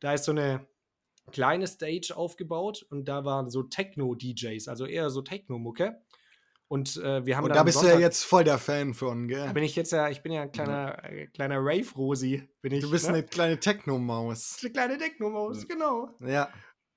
Da 0.00 0.14
ist 0.14 0.24
so 0.24 0.32
eine 0.32 0.66
kleine 1.30 1.66
Stage 1.66 2.14
aufgebaut 2.16 2.86
und 2.88 3.04
da 3.06 3.26
waren 3.26 3.50
so 3.50 3.64
Techno-DJs, 3.64 4.66
also 4.68 4.86
eher 4.86 5.10
so 5.10 5.20
Techno-Mucke. 5.20 6.00
Und 6.68 6.96
äh, 6.96 7.24
wir 7.24 7.36
haben 7.36 7.44
Und 7.44 7.54
da 7.54 7.62
bist 7.62 7.76
du 7.80 7.86
ja 7.86 7.92
Sonntag- 7.92 8.00
jetzt 8.00 8.24
voll 8.24 8.42
der 8.44 8.58
Fan 8.58 8.92
von, 8.92 9.28
da 9.28 9.44
gell? 9.44 9.52
bin 9.52 9.62
ich 9.62 9.76
jetzt 9.76 9.92
ja, 9.92 10.08
ich 10.08 10.22
bin 10.22 10.32
ja 10.32 10.42
ein 10.42 10.50
kleiner, 10.52 11.04
äh, 11.04 11.26
kleiner 11.28 11.58
Rave-Rosi. 11.60 12.48
Bin 12.60 12.72
ich, 12.72 12.82
Du 12.82 12.90
bist 12.90 13.06
ne? 13.06 13.14
eine 13.14 13.22
kleine 13.22 13.60
Techno-Maus. 13.60 14.58
eine 14.62 14.72
kleine 14.72 14.98
Techno-Maus, 14.98 15.68
genau. 15.68 16.10
Ja. 16.20 16.48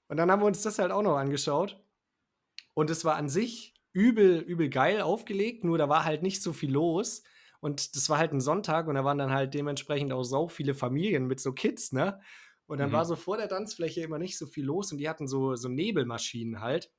Und 0.08 0.18
dann 0.18 0.32
haben 0.32 0.42
wir 0.42 0.48
uns 0.48 0.64
das 0.64 0.80
halt 0.80 0.92
auch 0.92 1.04
noch 1.04 1.18
angeschaut. 1.18 1.80
Und 2.74 2.90
es 2.90 3.06
war 3.06 3.16
an 3.16 3.30
sich 3.30 3.76
übel, 3.94 4.40
übel 4.40 4.70
geil 4.70 5.02
aufgelegt, 5.02 5.64
nur 5.64 5.78
da 5.78 5.88
war 5.88 6.04
halt 6.06 6.24
nicht 6.24 6.42
so 6.42 6.52
viel 6.54 6.72
los. 6.72 7.22
Und 7.60 7.96
das 7.96 8.10
war 8.10 8.18
halt 8.18 8.32
ein 8.32 8.42
Sonntag 8.42 8.88
und 8.88 8.96
da 8.96 9.04
waren 9.04 9.18
dann 9.18 9.32
halt 9.32 9.54
dementsprechend 9.54 10.12
auch 10.14 10.24
so 10.24 10.48
viele 10.48 10.74
Familien 10.74 11.28
mit 11.28 11.40
so 11.40 11.52
Kids, 11.52 11.92
ne? 11.92 12.20
Und 12.68 12.78
dann 12.80 12.90
Mhm. 12.90 12.94
war 12.94 13.06
so 13.06 13.16
vor 13.16 13.36
der 13.38 13.50
Tanzfläche 13.50 14.02
immer 14.02 14.18
nicht 14.18 14.38
so 14.38 14.46
viel 14.48 14.64
los 14.66 14.92
und 14.92 14.98
die 15.00 15.10
hatten 15.10 15.28
so, 15.28 15.56
so 15.56 15.68
Nebelmaschinen 15.70 16.62
halt. 16.62 16.92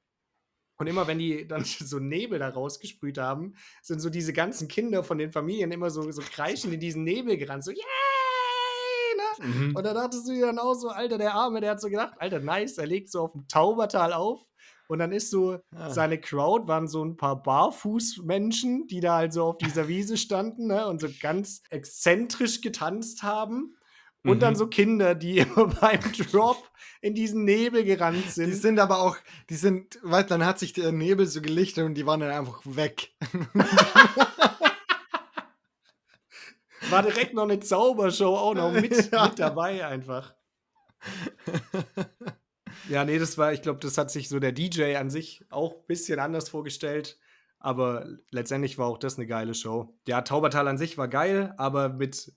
Und 0.81 0.87
immer 0.87 1.07
wenn 1.07 1.19
die 1.19 1.47
dann 1.47 1.63
so 1.65 1.99
Nebel 1.99 2.39
da 2.39 2.49
rausgesprüht 2.49 3.19
haben, 3.19 3.55
sind 3.83 4.01
so 4.01 4.09
diese 4.09 4.33
ganzen 4.33 4.67
Kinder 4.67 5.05
von 5.05 5.19
den 5.19 5.31
Familien 5.31 5.71
immer 5.73 5.91
so, 5.91 6.11
so 6.11 6.23
kreischend 6.23 6.73
in 6.73 6.81
diesen 6.81 7.05
Nebel 7.05 7.37
gerannt, 7.37 7.65
so, 7.65 7.71
yay! 7.71 7.81
Ne? 9.17 9.47
Mhm. 9.47 9.77
Und 9.77 9.85
da 9.85 9.93
dachtest 9.93 10.27
du 10.27 10.33
dir 10.33 10.47
dann 10.47 10.59
auch 10.59 10.75
so, 10.75 10.89
Alter, 10.89 11.19
der 11.19 11.35
Arme, 11.35 11.61
der 11.61 11.73
hat 11.73 11.81
so 11.83 11.89
gedacht, 11.89 12.15
Alter, 12.19 12.41
nice, 12.41 12.79
er 12.79 12.87
legt 12.87 13.11
so 13.11 13.21
auf 13.21 13.33
dem 13.33 13.47
Taubertal 13.47 14.15
auf. 14.15 14.41
Und 14.89 14.99
dann 14.99 15.13
ist 15.13 15.31
so, 15.31 15.59
Ah. 15.77 15.91
seine 15.91 16.19
Crowd 16.19 16.67
waren 16.67 16.89
so 16.89 17.05
ein 17.05 17.17
paar 17.17 17.43
Barfußmenschen, 17.43 18.87
die 18.89 19.01
da 19.01 19.19
also 19.19 19.45
auf 19.45 19.59
dieser 19.59 19.87
Wiese 19.87 20.17
standen 20.17 20.67
ne, 20.67 20.89
und 20.89 21.01
so 21.01 21.09
ganz 21.21 21.63
exzentrisch 21.71 22.61
getanzt 22.63 23.23
haben. 23.23 23.77
Und 24.25 24.41
dann 24.41 24.53
Mhm. 24.53 24.59
so 24.59 24.67
Kinder, 24.67 25.15
die 25.15 25.39
immer 25.39 25.67
beim 25.69 26.01
Drop 26.31 26.59
in 27.01 27.15
diesen 27.15 27.45
Nebel 27.45 27.85
gerannt 27.85 28.25
Die 28.27 28.29
sind. 28.31 28.55
sind 28.55 28.79
aber 28.79 28.99
auch, 29.01 29.17
die 29.49 29.55
sind, 29.57 29.99
weißt 30.03 30.31
dann 30.31 30.45
hat 30.45 30.59
sich 30.59 30.73
der 30.75 30.93
Nebel 30.93 31.27
so 31.27 31.41
gelichtet 31.41 31.85
und 31.85 31.95
die 31.95 32.05
waren 32.07 32.21
dann 32.21 32.31
einfach 32.31 32.61
weg. 32.65 33.13
War 36.89 37.03
direkt 37.03 37.35
noch 37.35 37.43
eine 37.45 37.61
Zaubershow 37.61 38.37
auch 38.37 38.55
noch 38.55 38.73
mit, 38.73 38.91
Ja. 39.13 39.29
mit 39.29 39.39
dabei 39.39 39.87
einfach. 39.87 40.35
Ja, 42.89 43.05
nee, 43.05 43.19
das 43.19 43.37
war, 43.39 43.53
ich 43.53 43.63
glaube, 43.63 43.79
das 43.81 43.99
hat 43.99 44.11
sich 44.11 44.29
so 44.29 44.39
der 44.41 44.53
DJ 44.53 44.97
an 44.97 45.11
sich 45.11 45.45
auch 45.51 45.75
ein 45.75 45.87
bisschen 45.87 46.19
anders 46.19 46.49
vorgestellt. 46.49 47.19
Aber 47.59 48.07
letztendlich 48.31 48.79
war 48.79 48.87
auch 48.87 48.97
das 48.99 49.17
eine 49.19 49.27
geile 49.27 49.53
Show. 49.55 49.95
Ja, 50.09 50.23
Taubertal 50.23 50.67
an 50.67 50.79
sich 50.79 50.97
war 50.97 51.09
geil, 51.09 51.53
aber 51.59 51.91
mit, 51.91 52.33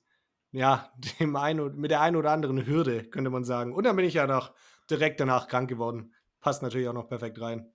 ja, 0.53 0.89
dem 1.19 1.35
ein, 1.35 1.75
mit 1.75 1.91
der 1.91 1.99
einen 1.99 2.15
oder 2.15 2.31
anderen 2.31 2.65
Hürde, 2.65 3.03
könnte 3.03 3.29
man 3.29 3.43
sagen. 3.43 3.73
Und 3.73 3.83
dann 3.83 3.97
bin 3.97 4.05
ich 4.05 4.13
ja 4.13 4.25
noch 4.25 4.53
direkt 4.89 5.19
danach 5.19 5.49
krank 5.49 5.69
geworden. 5.69 6.13
Passt 6.39 6.61
natürlich 6.61 6.87
auch 6.87 6.93
noch 6.93 7.09
perfekt 7.09 7.41
rein. 7.41 7.69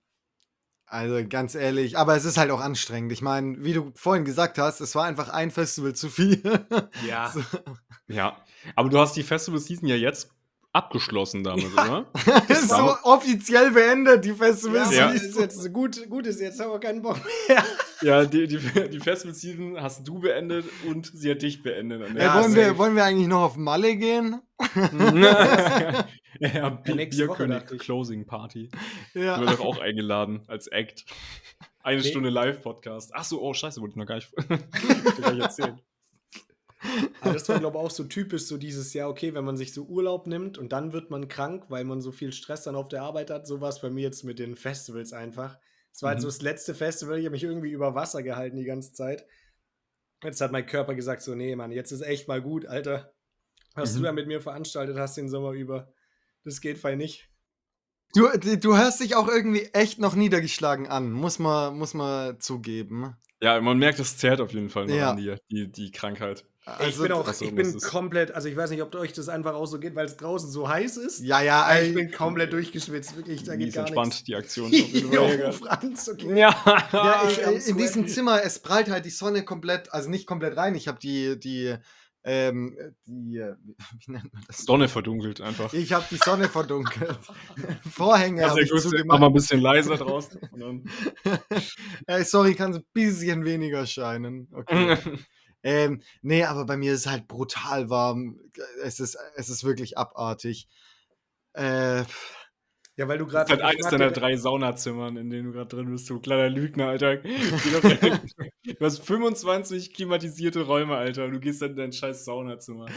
Also 0.85 1.23
ganz 1.27 1.53
ehrlich, 1.53 1.99
aber 1.99 2.15
es 2.15 2.25
ist 2.25 2.37
halt 2.39 2.49
auch 2.49 2.61
anstrengend. 2.61 3.11
Ich 3.11 3.21
meine, 3.21 3.63
wie 3.63 3.73
du 3.73 3.91
vorhin 3.93 4.25
gesagt 4.25 4.57
hast, 4.57 4.81
es 4.81 4.95
war 4.95 5.05
einfach 5.05 5.29
ein 5.29 5.51
Festival 5.51 5.93
zu 5.93 6.09
viel. 6.09 6.41
Ja. 7.05 7.29
So. 7.29 7.41
Ja. 8.07 8.37
Aber 8.75 8.89
du 8.89 8.97
hast 8.97 9.15
die 9.15 9.23
Festival-Season 9.23 9.87
ja 9.87 9.95
jetzt 9.95 10.31
abgeschlossen 10.71 11.43
damit, 11.43 11.73
oder? 11.73 12.05
ist 12.47 12.69
so 12.69 12.95
offiziell 13.03 13.71
beendet, 13.71 14.23
die 14.23 14.33
Festivals. 14.33 14.95
Ja. 14.95 15.09
ist 15.09 15.37
jetzt 15.37 15.73
gut, 15.73 16.09
gut 16.09 16.27
ist 16.27 16.39
jetzt 16.39 16.59
haben 16.59 16.71
wir 16.71 16.79
keinen 16.79 17.01
Bock 17.01 17.19
mehr. 17.47 17.63
Ja, 18.01 18.25
die, 18.25 18.47
die, 18.47 18.59
die 18.89 18.99
Festival-Season 18.99 19.81
hast 19.81 20.07
du 20.07 20.19
beendet 20.19 20.65
und 20.87 21.11
sie 21.13 21.31
hat 21.31 21.41
dich 21.41 21.63
beendet. 21.63 22.15
Ja, 22.15 22.41
wollen, 22.41 22.55
wir, 22.55 22.77
wollen 22.77 22.95
wir 22.95 23.03
eigentlich 23.03 23.27
noch 23.27 23.41
auf 23.41 23.57
Malle 23.57 23.95
gehen? 23.95 24.41
ja, 24.93 26.05
ja, 26.39 26.69
Bierkönig 26.69 27.71
ich. 27.71 27.79
Closing 27.79 28.25
Party. 28.25 28.69
Ja. 29.13 29.37
Du 29.37 29.47
wirst 29.47 29.59
doch 29.59 29.65
auch 29.65 29.79
eingeladen 29.79 30.43
als 30.47 30.67
Act. 30.67 31.05
Eine 31.81 32.01
Nee. 32.01 32.07
Stunde 32.09 32.29
Live-Podcast. 32.29 33.11
Ach 33.15 33.23
so, 33.23 33.41
oh 33.41 33.53
scheiße, 33.53 33.81
wollte 33.81 33.93
ich 33.93 33.97
noch 33.97 34.05
gar 34.05 34.15
nicht, 34.15 34.31
wollte 34.49 35.21
gar 35.21 35.33
nicht 35.33 35.43
erzählen. 35.43 35.81
Aber 37.21 37.33
das 37.33 37.47
war, 37.49 37.57
glaube 37.59 37.77
ich, 37.77 37.83
auch 37.83 37.91
so 37.91 38.03
typisch, 38.05 38.43
so 38.43 38.57
dieses 38.57 38.93
Jahr, 38.93 39.09
okay, 39.09 39.33
wenn 39.33 39.43
man 39.45 39.57
sich 39.57 39.73
so 39.73 39.83
Urlaub 39.83 40.27
nimmt 40.27 40.57
und 40.57 40.71
dann 40.71 40.93
wird 40.93 41.09
man 41.09 41.27
krank, 41.27 41.65
weil 41.69 41.83
man 41.83 42.01
so 42.01 42.11
viel 42.11 42.31
Stress 42.31 42.63
dann 42.63 42.75
auf 42.75 42.87
der 42.89 43.03
Arbeit 43.03 43.29
hat. 43.29 43.47
So 43.47 43.61
war 43.61 43.69
es 43.69 43.81
bei 43.81 43.89
mir 43.89 44.01
jetzt 44.01 44.23
mit 44.23 44.39
den 44.39 44.55
Festivals 44.55 45.13
einfach. 45.13 45.57
Es 45.91 46.01
war 46.01 46.09
halt 46.09 46.19
Mhm. 46.19 46.23
so 46.23 46.27
das 46.29 46.41
letzte 46.41 46.73
Festival, 46.75 47.17
ich 47.19 47.25
habe 47.25 47.33
mich 47.33 47.43
irgendwie 47.43 47.71
über 47.71 47.95
Wasser 47.95 48.23
gehalten 48.23 48.57
die 48.57 48.63
ganze 48.65 48.93
Zeit. 48.93 49.25
Jetzt 50.23 50.41
hat 50.41 50.51
mein 50.51 50.65
Körper 50.65 50.95
gesagt, 50.95 51.21
so, 51.21 51.35
nee, 51.35 51.55
Mann, 51.55 51.71
jetzt 51.71 51.91
ist 51.91 52.01
echt 52.01 52.27
mal 52.27 52.41
gut, 52.41 52.65
Alter. 52.65 53.13
Was 53.75 53.93
Mhm. 53.93 53.97
du 53.97 54.03
da 54.03 54.11
mit 54.11 54.27
mir 54.27 54.41
veranstaltet 54.41 54.97
hast 54.97 55.15
den 55.17 55.29
Sommer 55.29 55.51
über, 55.51 55.91
das 56.43 56.61
geht 56.61 56.77
fein 56.77 56.97
nicht. 56.97 57.29
Du, 58.13 58.27
du 58.37 58.75
hörst 58.77 59.01
dich 59.01 59.15
auch 59.15 59.27
irgendwie 59.27 59.65
echt 59.73 59.99
noch 59.99 60.15
niedergeschlagen 60.15 60.87
an, 60.87 61.11
muss 61.11 61.37
man, 61.37 61.77
muss 61.77 61.93
man 61.93 62.39
zugeben. 62.39 63.15
Ja, 63.41 63.59
man 63.61 63.77
merkt, 63.77 63.99
es 63.99 64.17
zerrt 64.17 64.41
auf 64.41 64.51
jeden 64.51 64.69
Fall 64.69 64.85
noch 64.87 64.95
Ja. 64.95 65.11
an 65.11 65.17
dir, 65.17 65.37
die, 65.49 65.71
die 65.71 65.91
Krankheit. 65.91 66.43
ich 66.87 66.97
bin 66.99 67.11
auch, 67.13 67.25
also 67.25 67.45
ich 67.45 67.55
bin 67.55 67.79
komplett, 67.79 68.31
also 68.31 68.49
ich 68.49 68.55
weiß 68.57 68.69
nicht, 68.69 68.81
ob 68.81 68.93
euch 68.95 69.13
das 69.13 69.29
einfach 69.29 69.53
auch 69.53 69.65
so 69.65 69.79
geht, 69.79 69.95
weil 69.95 70.05
es 70.05 70.17
draußen 70.17 70.51
so 70.51 70.67
heiß 70.67 70.97
ist. 70.97 71.21
Ja, 71.23 71.41
ja, 71.41 71.67
ey, 71.71 71.87
ich 71.89 71.95
bin 71.95 72.11
komplett 72.11 72.51
durchgeschwitzt, 72.51 73.15
wirklich, 73.15 73.43
da 73.43 73.53
Die 73.53 73.59
geht 73.59 73.67
ist 73.69 73.75
gar 73.75 73.83
entspannt, 73.85 74.07
nichts. 74.09 74.23
die 74.25 74.35
Aktion. 74.35 74.71
Jo. 75.13 75.51
Franz, 75.53 76.09
okay. 76.09 76.37
ja, 76.37 76.53
Ja, 76.91 77.23
ich, 77.29 77.67
in 77.69 77.77
diesem. 77.77 78.07
Zimmer, 78.07 78.43
es 78.43 78.59
prallt 78.59 78.89
halt 78.89 79.05
die 79.05 79.09
Sonne 79.09 79.43
komplett, 79.45 79.91
also 79.93 80.09
nicht 80.09 80.27
komplett 80.27 80.57
rein. 80.57 80.75
Ich 80.75 80.87
habe 80.89 80.99
die, 80.99 81.39
die, 81.39 81.75
ähm, 82.31 82.77
die, 83.07 83.37
äh, 83.37 83.55
wie 84.05 84.11
nennt 84.11 84.31
man 84.31 84.43
das? 84.45 84.59
Sonne 84.59 84.87
verdunkelt 84.87 85.41
einfach. 85.41 85.73
Ich 85.73 85.91
habe 85.93 86.05
die 86.11 86.17
Sonne 86.17 86.47
verdunkelt. 86.47 87.17
Vorhänge 87.91 88.47
habe 88.47 88.61
ich 88.61 88.69
gut. 88.69 88.83
Mach 88.83 88.91
zugemacht. 88.91 89.19
mal 89.19 89.25
ein 89.27 89.33
bisschen 89.33 89.59
leiser 89.59 89.97
draußen. 89.97 90.39
Und 90.51 90.59
dann 90.59 91.39
Ey, 92.05 92.23
sorry, 92.23 92.53
kann 92.53 92.73
so 92.73 92.79
ein 92.79 92.85
bisschen 92.93 93.45
weniger 93.45 93.87
scheinen. 93.87 94.47
Okay. 94.53 94.95
ähm, 95.63 96.03
nee, 96.21 96.43
aber 96.43 96.67
bei 96.67 96.77
mir 96.77 96.93
ist 96.93 96.99
es 96.99 97.07
halt 97.07 97.27
brutal 97.27 97.89
warm. 97.89 98.39
Es 98.83 98.99
ist, 98.99 99.17
es 99.35 99.49
ist 99.49 99.63
wirklich 99.63 99.97
abartig. 99.97 100.67
Äh, 101.53 102.03
Ja, 102.99 103.07
weil 103.07 103.17
du 103.17 103.25
Das 103.25 103.43
ist 103.43 103.47
gerade. 103.49 103.63
halt 103.63 103.75
eines 103.75 103.89
deiner 103.89 104.11
drei 104.11 104.35
Saunazimmern, 104.35 105.15
in 105.15 105.29
denen 105.29 105.45
du 105.45 105.51
gerade 105.53 105.73
drin 105.73 105.89
bist, 105.89 106.09
du 106.09 106.19
kleiner 106.19 106.49
Lügner, 106.49 106.89
Alter. 106.89 107.17
Du 107.17 108.85
hast 108.85 108.99
25 109.05 109.93
klimatisierte 109.93 110.61
Räume, 110.63 110.95
Alter. 110.97 111.25
und 111.25 111.31
Du 111.31 111.39
gehst 111.39 111.61
dann 111.61 111.71
in 111.71 111.75
dein 111.77 111.91
scheiß 111.93 112.25
Saunazimmer. 112.25 112.87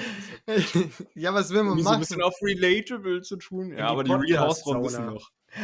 ja, 1.15 1.33
was 1.33 1.51
will 1.51 1.63
man 1.63 1.75
Um 1.75 1.79
so 1.79 1.89
ein 1.89 1.93
machen? 1.93 2.01
bisschen 2.01 2.23
auf 2.23 2.35
relatable 2.43 3.23
zu 3.23 3.37
tun. 3.37 3.73
Ja, 3.77 3.87
aber 3.89 4.05
die 4.05 4.13
Real 4.13 4.41
Hausfrauen 4.41 4.83
wissen. 4.83 5.19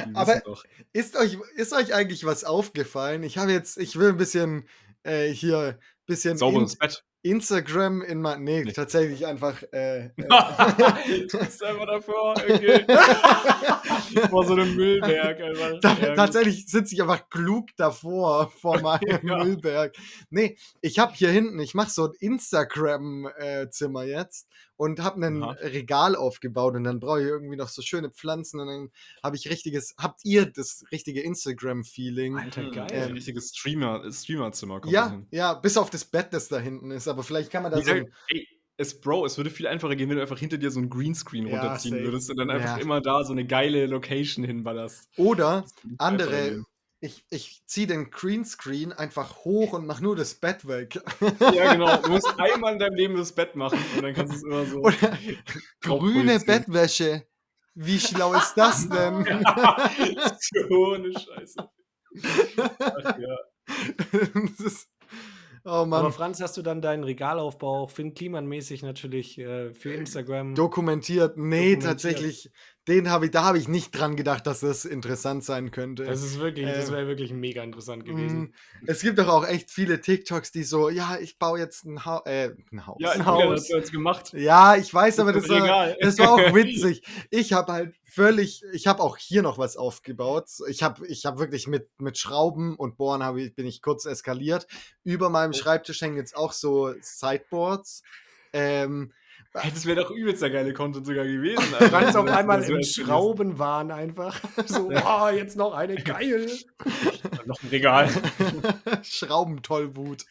Die 0.08 0.14
Aber- 0.14 0.40
doch. 0.44 0.64
Ist 0.92 1.16
euch, 1.16 1.36
ist 1.56 1.72
euch 1.72 1.94
eigentlich 1.94 2.24
was 2.24 2.44
aufgefallen? 2.44 3.22
Ich 3.24 3.38
habe 3.38 3.52
jetzt, 3.52 3.76
ich 3.78 3.98
will 3.98 4.10
ein 4.10 4.16
bisschen 4.18 4.68
äh, 5.02 5.28
hier, 5.28 5.78
bisschen 6.06 6.38
Sauberes 6.38 6.76
Bett. 6.76 7.04
Instagram 7.22 8.02
in 8.02 8.20
mein, 8.22 8.44
nee, 8.44 8.62
Nee. 8.64 8.72
tatsächlich 8.72 9.26
einfach, 9.26 9.62
äh, 9.72 10.10
du 10.16 11.38
bist 11.38 11.62
einfach 11.64 11.86
davor, 11.86 12.34
okay. 12.36 12.84
Vor 14.30 14.44
so 14.46 14.52
einem 14.54 14.74
Müllberg. 14.76 15.40
Einfach. 15.40 15.80
Ta 15.80 15.96
Ja, 16.00 16.08
gut. 16.08 16.16
tatsächlich 16.16 16.66
sitze 16.66 16.94
ich 16.94 17.02
einfach 17.02 17.28
klug 17.28 17.68
davor, 17.76 18.50
vor 18.50 18.80
meinem 18.82 19.26
Ja. 19.26 19.44
Müllberg. 19.44 19.94
Nee, 20.30 20.56
ich 20.80 20.98
habe 20.98 21.12
hier 21.14 21.30
hinten, 21.30 21.58
ich 21.60 21.74
mache 21.74 21.90
so 21.90 22.04
ein 22.06 22.12
Instagram-Zimmer 22.20 24.04
jetzt 24.04 24.46
und 24.78 25.00
habe 25.00 25.26
ein. 25.26 25.42
Regal 25.42 26.16
aufgebaut 26.16 26.74
und 26.76 26.84
dann 26.84 27.00
brauche 27.00 27.20
ich 27.20 27.26
irgendwie 27.26 27.56
noch 27.56 27.68
so 27.68 27.82
schöne 27.82 28.10
Pflanzen 28.10 28.60
und 28.60 28.66
dann 28.68 28.90
habe 29.22 29.36
ich 29.36 29.50
richtiges, 29.50 29.94
habt 29.98 30.20
ihr 30.24 30.46
das 30.46 30.84
richtige 30.92 31.20
Instagram-Feeling? 31.22 32.36
Alter, 32.38 32.62
Hm, 32.62 32.70
geil. 32.70 32.92
Ein 32.92 33.12
richtiges 33.12 33.50
Streamer, 33.50 34.10
Streamerzimmer 34.12 34.80
kommt 34.80 34.94
Ja, 34.94 35.08
hin. 35.10 35.26
ja, 35.30 35.54
bis 35.54 35.76
auf 35.76 35.90
das 35.90 36.04
Bett, 36.04 36.32
das 36.32 36.48
da 36.48 36.58
hinten 36.58 36.90
ist, 36.90 37.08
aber 37.08 37.22
vielleicht 37.22 37.50
kann 37.50 37.62
man 37.62 37.72
da 37.72 37.82
so 37.82 37.90
Ja, 37.90 37.94
ein, 37.94 38.14
ey, 38.28 38.46
es, 38.76 39.00
Bro, 39.00 39.26
es 39.26 39.36
würde 39.36 39.50
viel 39.50 39.66
einfacher 39.66 39.96
gehen, 39.96 40.08
wenn 40.08 40.16
du 40.16 40.22
einfach 40.22 40.38
hinter 40.38 40.58
dir 40.58 40.70
so 40.70 40.80
ein 40.80 40.88
Greenscreen 40.90 41.46
Ja, 41.46 41.50
runterziehen 41.52 41.96
safe. 41.96 42.04
würdest 42.04 42.30
und 42.30 42.36
dann 42.38 42.50
einfach 42.50 42.76
Ja. 42.76 42.78
immer 42.78 43.00
da 43.00 43.24
so 43.24 43.32
eine 43.32 43.46
geile 43.46 43.86
Location 43.86 44.44
hinballerst. 44.44 45.10
oder 45.16 45.70
andere. 45.98 46.62
Ich, 47.00 47.24
ich 47.30 47.62
ziehe 47.66 47.86
den 47.86 48.10
Greenscreen 48.10 48.92
einfach 48.92 49.44
hoch 49.44 49.72
und 49.72 49.86
mache 49.86 50.02
nur 50.02 50.16
das 50.16 50.34
Bett 50.34 50.66
weg. 50.66 51.00
Ja, 51.40 51.72
genau. 51.72 51.96
Du 51.98 52.10
musst 52.10 52.28
einmal 52.38 52.72
in 52.72 52.78
deinem 52.78 52.94
Leben 52.94 53.16
das 53.16 53.32
Bett 53.32 53.54
machen 53.54 53.78
und 53.96 54.02
dann 54.02 54.14
kannst 54.14 54.32
du 54.32 54.36
es 54.36 54.42
immer 54.42 54.64
so. 54.66 54.78
Oder 54.80 55.18
grüne. 55.80 56.40
Bettwäsche. 56.40 57.24
Wie 57.74 58.00
schlau 58.00 58.34
ist 58.34 58.54
das 58.54 58.88
denn? 58.88 59.24
so 60.68 60.92
eine 60.94 61.12
Scheiße. 61.12 61.70
Ach 63.04 63.18
ja. 63.18 63.38
das 64.34 64.60
ist, 64.60 64.88
oh 65.64 65.84
Mann. 65.84 66.00
Aber 66.00 66.10
Franz, 66.10 66.40
hast 66.40 66.56
du 66.56 66.62
dann 66.62 66.82
deinen 66.82 67.04
Regalaufbau 67.04 67.84
auch 67.84 67.90
Finn 67.90 68.14
Kliman-mäßig 68.14 68.82
natürlich 68.82 69.38
äh, 69.38 69.72
für 69.74 69.92
Instagram? 69.92 70.56
Dokumentiert, 70.56 71.36
nee, 71.36 71.76
Dokumentiert. 71.76 71.82
tatsächlich, 71.84 72.50
den 72.88 73.10
habe 73.10 73.26
ich, 73.26 73.30
da 73.30 73.44
habe 73.44 73.58
ich 73.58 73.68
nicht 73.68 73.90
dran 73.92 74.16
gedacht, 74.16 74.46
dass 74.46 74.60
das 74.60 74.84
interessant 74.84 75.44
sein 75.44 75.70
könnte. 75.70 76.04
Das 76.04 76.22
ist 76.22 76.40
wirklich, 76.40 76.66
das 76.66 76.88
Ähm, 76.88 76.94
wäre 76.94 77.06
wirklich 77.06 77.32
mega 77.32 77.62
interessant 77.62 78.04
gewesen. 78.04 78.40
Mm, 78.80 78.86
Es 78.86 79.00
gibt 79.02 79.18
doch 79.18 79.28
auch 79.28 79.46
echt 79.46 79.70
viele 79.70 80.00
TikToks, 80.00 80.50
die 80.50 80.62
so, 80.64 80.88
ja, 80.88 81.18
ich 81.20 81.38
baue 81.38 81.58
jetzt 81.58 81.84
ein, 81.84 82.04
Hau 82.04 82.22
äh, 82.24 82.50
ein 82.72 82.86
Haus. 82.86 82.96
Ja, 82.98 83.10
Ein 83.10 83.26
Haus. 83.26 83.60
hast 83.60 83.70
du 83.70 83.76
jetzt 83.76 83.92
gemacht. 83.92 84.32
Ja, 84.32 84.76
ich 84.76 84.92
weiß, 84.92 85.20
aber 85.20 85.32
Das 85.32 85.42
das 85.46 85.60
war, 85.60 85.94
das 86.00 86.18
war 86.18 86.30
auch 86.32 86.38
witzig. 86.54 87.02
Ich 87.30 87.52
habe 87.52 87.72
halt 87.72 87.94
völlig, 88.04 88.62
ich 88.72 88.86
habe 88.86 89.02
auch 89.02 89.16
hier 89.18 89.42
noch 89.42 89.58
was 89.58 89.76
aufgebaut. 89.76 90.46
Ich 90.68 90.82
habe 90.82 91.06
ich 91.06 91.26
hab 91.26 91.38
wirklich 91.38 91.66
mit, 91.68 91.88
mit 91.98 92.16
Schrauben 92.18 92.74
und 92.76 92.96
Bohren 92.96 93.22
hab 93.22 93.36
ich, 93.36 93.54
bin 93.54 93.66
ich 93.66 93.82
kurz 93.82 94.06
eskaliert. 94.06 94.66
Über 95.04 95.28
meinem 95.30 95.52
Schreibtisch 95.52 96.00
hängen 96.00 96.16
jetzt 96.16 96.36
auch 96.36 96.52
so 96.52 96.94
Sideboards. 97.00 98.02
Ähm, 98.52 99.12
Ey, 99.62 99.70
das 99.72 99.86
wäre 99.86 100.00
doch 100.02 100.10
übelst 100.10 100.42
der 100.42 100.50
geile 100.50 100.72
Content 100.72 101.06
sogar 101.06 101.24
gewesen. 101.24 101.62
Franz 101.90 102.14
auf 102.16 102.26
Das- 102.26 102.36
einmal 102.36 102.62
im 102.62 102.76
wär- 102.76 102.82
Schraubenwahn 102.84 103.90
einfach. 103.90 104.38
So, 104.66 104.90
oh, 104.90 105.28
jetzt 105.28 105.56
noch 105.56 105.72
eine 105.74 105.94
geil. 105.96 106.50
Noch 107.46 107.62
ein 107.62 107.68
Regal. 107.70 108.10
Schraubentollwut. 109.02 110.24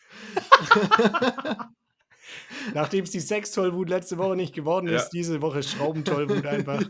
Nachdem 2.74 3.04
es 3.06 3.12
die 3.12 3.20
Sextollwut 3.20 3.90
letzte 3.90 4.18
Woche 4.18 4.36
nicht 4.36 4.54
geworden 4.54 4.88
ist, 4.88 5.04
Ja. 5.06 5.10
diese 5.14 5.42
Woche 5.42 5.64
Schraubentollwut 5.64 6.46
einfach. 6.46 6.84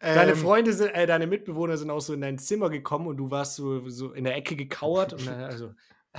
Deine 0.00 0.32
Ähm, 0.32 0.36
Freunde 0.36 0.72
sind, 0.72 0.90
äh, 0.90 1.06
deine 1.06 1.26
Mitbewohner 1.26 1.76
sind 1.76 1.90
auch 1.90 2.00
so 2.00 2.12
in 2.12 2.20
dein 2.20 2.38
Zimmer 2.38 2.68
gekommen 2.70 3.06
und 3.06 3.16
du 3.16 3.30
warst 3.30 3.56
so, 3.56 3.88
so 3.88 4.12
in 4.12 4.24
der 4.24 4.36
Ecke 4.36 4.56
gekauert 4.56 5.12
und 5.12 5.26
dann, 5.26 5.40
also, 5.44 5.72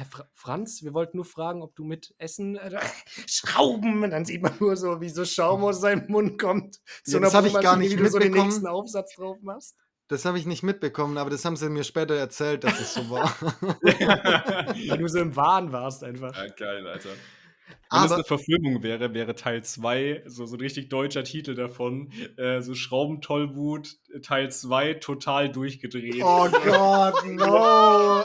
Fra 0.06 0.30
Franz, 0.34 0.84
wir 0.84 0.94
wollten 0.94 1.18
nur 1.18 1.26
fragen, 1.26 1.62
ob 1.62 1.76
du 1.76 1.84
mit 1.84 2.14
Essen 2.18 2.56
äh, 2.56 2.80
Schrauben 3.28 4.04
und 4.04 4.12
dann 4.12 4.26
sieht 4.26 4.42
man 4.42 4.54
nur 4.60 4.76
so, 4.78 5.02
wie 5.02 5.10
so 5.10 5.26
Schaum 5.26 5.64
aus 5.64 5.82
seinem 5.82 6.08
Mund 6.08 6.40
kommt. 6.40 6.80
Ja, 7.06 7.20
das 7.20 7.34
hab 7.34 7.46
ich 7.46 7.54
gar 7.54 7.78
nicht 7.78 7.92
wie 7.92 7.96
du 7.96 8.08
so 8.10 8.20
den 8.20 8.28
mitbekommen. 8.28 8.50
nächsten 8.50 8.68
Aufsatz 8.68 9.16
drauf 9.16 9.38
machst. 9.42 9.76
Das 10.10 10.24
habe 10.24 10.40
ich 10.40 10.46
nicht 10.46 10.64
mitbekommen, 10.64 11.18
aber 11.18 11.30
das 11.30 11.44
haben 11.44 11.58
sie 11.58 11.70
mir 11.70 11.84
später 11.84 12.16
erzählt, 12.16 12.64
dass 12.64 12.80
es 12.80 12.94
so 12.94 13.10
war. 13.10 13.36
Weil 13.82 14.98
du 14.98 15.08
so 15.08 15.20
im 15.20 15.36
Wahn 15.36 15.74
warst 15.74 16.04
einfach. 16.04 16.36
Ja, 16.36 16.48
geil, 16.48 16.88
Alter. 16.88 17.10
Wenn 17.90 18.02
das 18.04 18.12
eine 18.12 18.24
Verfilmung 18.24 18.84
wäre, 18.84 19.14
wäre 19.14 19.36
Teil 19.36 19.64
2 19.64 20.24
so, 20.26 20.46
so 20.46 20.56
ein 20.56 20.62
richtig 20.62 20.90
deutscher 20.90 21.24
Titel 21.24 21.56
davon. 21.56 22.12
Äh, 22.38 22.62
so 22.62 22.76
Schraubentollwut, 22.76 23.98
Teil 24.24 24.52
2, 24.52 24.96
total 24.96 25.50
durchgedreht. 25.50 26.22
oh 26.22 26.50
Gott, 26.66 27.26
no! 27.26 28.24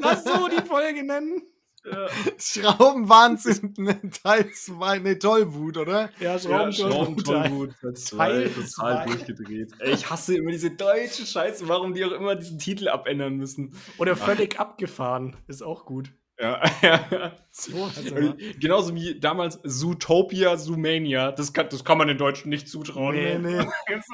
Lass 0.00 0.24
so 0.24 0.48
die 0.48 0.66
Folge 0.66 1.02
nennen. 1.04 1.42
Ja, 1.84 2.08
Schraubenwahnsinn, 2.38 3.74
ne, 3.78 3.98
Teil 4.22 4.52
2, 4.52 4.98
ne, 4.98 5.18
Tollwut, 5.18 5.78
oder? 5.78 6.10
Ja, 6.20 6.36
ja, 6.36 6.38
Schraubentollwut. 6.38 7.26
Schraubentollwut, 7.26 7.70
Teil 7.80 7.94
2, 7.94 8.16
Teil 8.16 8.50
total 8.50 9.06
durchgedreht. 9.06 9.72
Ey, 9.78 9.94
ich 9.94 10.10
hasse 10.10 10.36
immer 10.36 10.50
diese 10.50 10.70
deutsche 10.70 11.24
Scheiße, 11.24 11.66
warum 11.68 11.94
die 11.94 12.04
auch 12.04 12.12
immer 12.12 12.36
diesen 12.36 12.58
Titel 12.58 12.88
abändern 12.88 13.36
müssen. 13.36 13.74
Oder 13.96 14.14
völlig 14.14 14.60
abgefahren. 14.60 15.36
Ist 15.48 15.62
auch 15.62 15.86
gut. 15.86 16.12
Ja, 16.40 16.62
ja. 16.82 17.36
So, 17.50 17.84
also, 17.84 18.34
Genauso 18.58 18.94
wie 18.94 19.20
damals 19.20 19.60
Zootopia, 19.62 20.56
Zoomania. 20.56 21.32
Das 21.32 21.52
kann, 21.52 21.68
das 21.68 21.84
kann 21.84 21.98
man 21.98 22.08
den 22.08 22.16
Deutschen 22.16 22.48
nicht 22.48 22.68
zutrauen. 22.68 23.14
Nee. 23.14 23.38
Nee. 23.38 23.58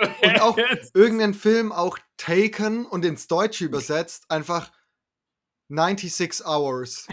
Und 0.22 0.41
auch 0.41 0.59
irgendein 0.95 1.35
Film, 1.35 1.72
auch 1.72 1.99
Taken 2.16 2.87
und 2.87 3.05
ins 3.05 3.29
Deutsche 3.29 3.64
übersetzt, 3.66 4.24
einfach 4.31 4.72
96 5.68 6.47
Hours. 6.47 7.07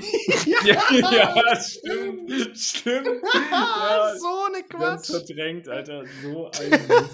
ja, 0.63 0.81
ja, 0.91 1.59
stimmt. 1.59 2.57
Stimmt. 2.57 3.21
Ja, 3.51 4.13
so 4.17 4.45
eine 4.47 4.63
ganz 4.63 5.07
Quatsch. 5.07 5.25
verdrängt, 5.25 5.67
Alter. 5.67 6.03
So 6.21 6.49
ein. 6.51 7.09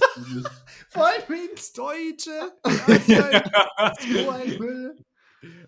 Vor 0.90 1.08
allem 1.08 1.50
ins 1.52 1.74
Deutsche. 1.74 2.54
Alter, 2.62 3.94
so 4.00 4.30
ein 4.30 4.58
Müll. 4.60 4.98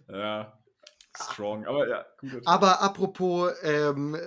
Ja, 0.09 0.60
strong. 1.21 1.65
Aber 1.65 1.87
ja, 1.87 2.05
gut. 2.19 2.41
Aber 2.45 2.81
apropos 2.81 3.51
ähm, 3.63 4.17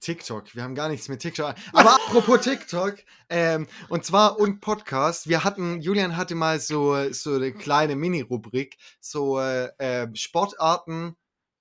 TikTok, 0.00 0.54
wir 0.54 0.62
haben 0.62 0.74
gar 0.74 0.88
nichts 0.88 1.08
mit 1.08 1.20
TikTok. 1.20 1.54
Aber 1.72 1.94
apropos 1.94 2.40
TikTok, 2.40 2.96
ähm, 3.28 3.66
und 3.88 4.04
zwar 4.04 4.38
und 4.38 4.60
Podcast, 4.60 5.28
wir 5.28 5.44
hatten, 5.44 5.80
Julian 5.80 6.16
hatte 6.16 6.34
mal 6.34 6.60
so, 6.60 7.10
so 7.12 7.34
eine 7.34 7.52
kleine 7.52 7.96
Mini-Rubrik, 7.96 8.76
so 9.00 9.38
äh, 9.38 9.70
äh, 9.78 10.08
Sportarten, 10.14 11.16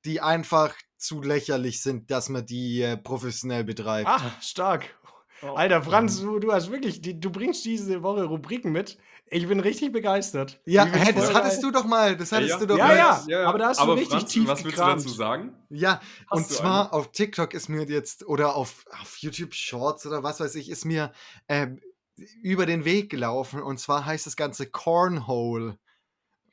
die 0.05 0.21
einfach 0.21 0.75
zu 0.97 1.21
lächerlich 1.21 1.81
sind, 1.81 2.11
dass 2.11 2.29
man 2.29 2.45
die 2.45 2.81
äh, 2.81 2.97
professionell 2.97 3.63
betreibt. 3.63 4.07
Ah, 4.07 4.31
stark. 4.41 4.95
Oh. 5.43 5.53
Alter, 5.55 5.81
Franz, 5.81 6.19
du, 6.21 6.39
du 6.39 6.51
hast 6.51 6.71
wirklich, 6.71 7.01
die, 7.01 7.19
du 7.19 7.31
bringst 7.31 7.65
diese 7.65 8.03
Woche 8.03 8.23
Rubriken 8.25 8.71
mit. 8.71 8.97
Ich 9.33 9.47
bin 9.47 9.59
richtig 9.59 9.91
begeistert. 9.93 10.59
ja, 10.65 10.85
hä, 10.85 11.13
das 11.13 11.33
hattest 11.33 11.63
du 11.63 11.71
doch 11.71 11.85
mal, 11.85 12.17
das 12.17 12.31
hattest 12.31 12.51
ja, 12.51 12.57
du 12.59 12.65
doch 12.67 12.77
Ja, 12.77 12.87
mal. 12.87 13.23
ja. 13.27 13.45
aber 13.45 13.57
da 13.59 13.67
hast 13.69 13.79
du 13.79 13.83
aber 13.83 13.95
richtig 13.95 14.19
Franz, 14.19 14.31
tief 14.31 14.47
Was 14.47 14.63
willst 14.63 14.75
gekramt. 14.77 14.99
du 14.99 15.03
dazu 15.05 15.15
sagen? 15.15 15.53
Ja, 15.69 16.01
Hast 16.29 16.37
und 16.37 16.49
du 16.49 16.53
zwar 16.55 16.81
eine? 16.85 16.93
auf 16.93 17.11
TikTok 17.11 17.53
ist 17.53 17.69
mir 17.69 17.85
jetzt, 17.85 18.27
oder 18.27 18.55
auf, 18.55 18.85
auf 19.01 19.17
YouTube 19.17 19.53
Shorts 19.53 20.05
oder 20.05 20.21
was 20.21 20.39
weiß 20.41 20.55
ich, 20.55 20.69
ist 20.69 20.83
mir 20.85 21.13
ähm, 21.47 21.79
über 22.43 22.65
den 22.65 22.83
Weg 22.85 23.09
gelaufen. 23.09 23.61
Und 23.63 23.79
zwar 23.79 24.05
heißt 24.05 24.25
das 24.25 24.35
Ganze 24.35 24.67
Cornhole. 24.67 25.77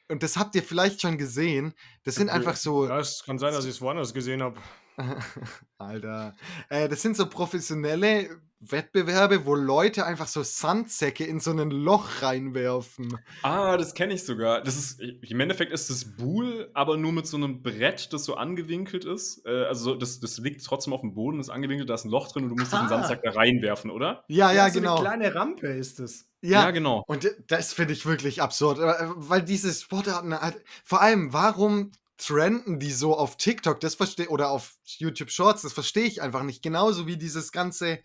Und 0.08 0.22
das 0.22 0.36
habt 0.38 0.54
ihr 0.54 0.62
vielleicht 0.62 1.02
schon 1.02 1.18
gesehen. 1.18 1.74
Das 2.04 2.14
sind 2.14 2.30
einfach 2.30 2.56
so. 2.56 2.86
Ja, 2.86 2.98
es 3.00 3.22
kann 3.24 3.38
sein, 3.38 3.52
dass 3.52 3.64
ich 3.64 3.72
es 3.72 3.80
woanders 3.82 4.14
gesehen 4.14 4.42
habe. 4.42 4.58
Alter. 5.78 6.34
Äh, 6.68 6.88
das 6.88 7.02
sind 7.02 7.16
so 7.16 7.28
professionelle 7.28 8.40
Wettbewerbe, 8.60 9.46
wo 9.46 9.54
Leute 9.54 10.04
einfach 10.04 10.26
so 10.26 10.42
Sandsäcke 10.42 11.24
in 11.24 11.38
so 11.40 11.52
ein 11.52 11.70
Loch 11.70 12.22
reinwerfen. 12.22 13.18
Ah, 13.42 13.76
das 13.76 13.94
kenne 13.94 14.14
ich 14.14 14.24
sogar. 14.24 14.62
Das 14.62 14.76
ist, 14.76 15.00
im 15.00 15.40
Endeffekt 15.40 15.72
ist 15.72 15.90
das 15.90 16.16
Buhl, 16.16 16.70
aber 16.74 16.96
nur 16.96 17.12
mit 17.12 17.26
so 17.26 17.36
einem 17.36 17.62
Brett, 17.62 18.12
das 18.12 18.24
so 18.24 18.34
angewinkelt 18.36 19.04
ist. 19.04 19.44
Äh, 19.46 19.64
also 19.66 19.84
so- 19.92 19.94
das, 19.94 20.20
das 20.20 20.38
liegt 20.38 20.64
trotzdem 20.64 20.92
auf 20.92 21.02
dem 21.02 21.14
Boden, 21.14 21.38
ist 21.40 21.50
angewinkelt, 21.50 21.88
da 21.88 21.94
ist 21.94 22.04
ein 22.04 22.10
Loch 22.10 22.32
drin 22.32 22.44
und 22.44 22.50
du 22.50 22.56
musst 22.56 22.72
diesen 22.72 22.86
Ah. 22.86 22.88
Sandsack 22.88 23.22
da 23.22 23.30
reinwerfen, 23.30 23.90
oder? 23.90 24.24
Ja, 24.28 24.50
ja, 24.52 24.68
so 24.70 24.80
genau. 24.80 24.96
Eine 24.96 25.04
kleine 25.08 25.34
Rampe 25.34 25.66
ist 25.68 26.00
es. 26.00 26.26
Ja, 26.40 26.70
genau. 26.70 27.02
Und 27.06 27.30
das 27.48 27.72
finde 27.72 27.92
ich 27.92 28.06
wirklich 28.06 28.42
absurd, 28.42 28.78
äh, 28.78 29.06
weil 29.16 29.42
diese 29.42 29.72
Sportarten 29.72 30.32
halt, 30.38 30.62
vor 30.84 31.00
allem, 31.00 31.32
warum 31.32 31.92
trenden 32.16 32.80
die 32.80 32.90
so 32.90 33.16
auf 33.16 33.36
TikTok, 33.36 33.78
das 33.78 33.94
verstehe, 33.94 34.28
oder 34.28 34.50
auf 34.50 34.74
YouTube 34.84 35.30
Shorts, 35.30 35.62
das 35.62 35.72
verstehe 35.72 36.04
ich 36.04 36.20
einfach 36.20 36.42
nicht. 36.42 36.62
Genauso 36.64 37.06
wie 37.06 37.16
dieses 37.16 37.52
ganze, 37.52 38.00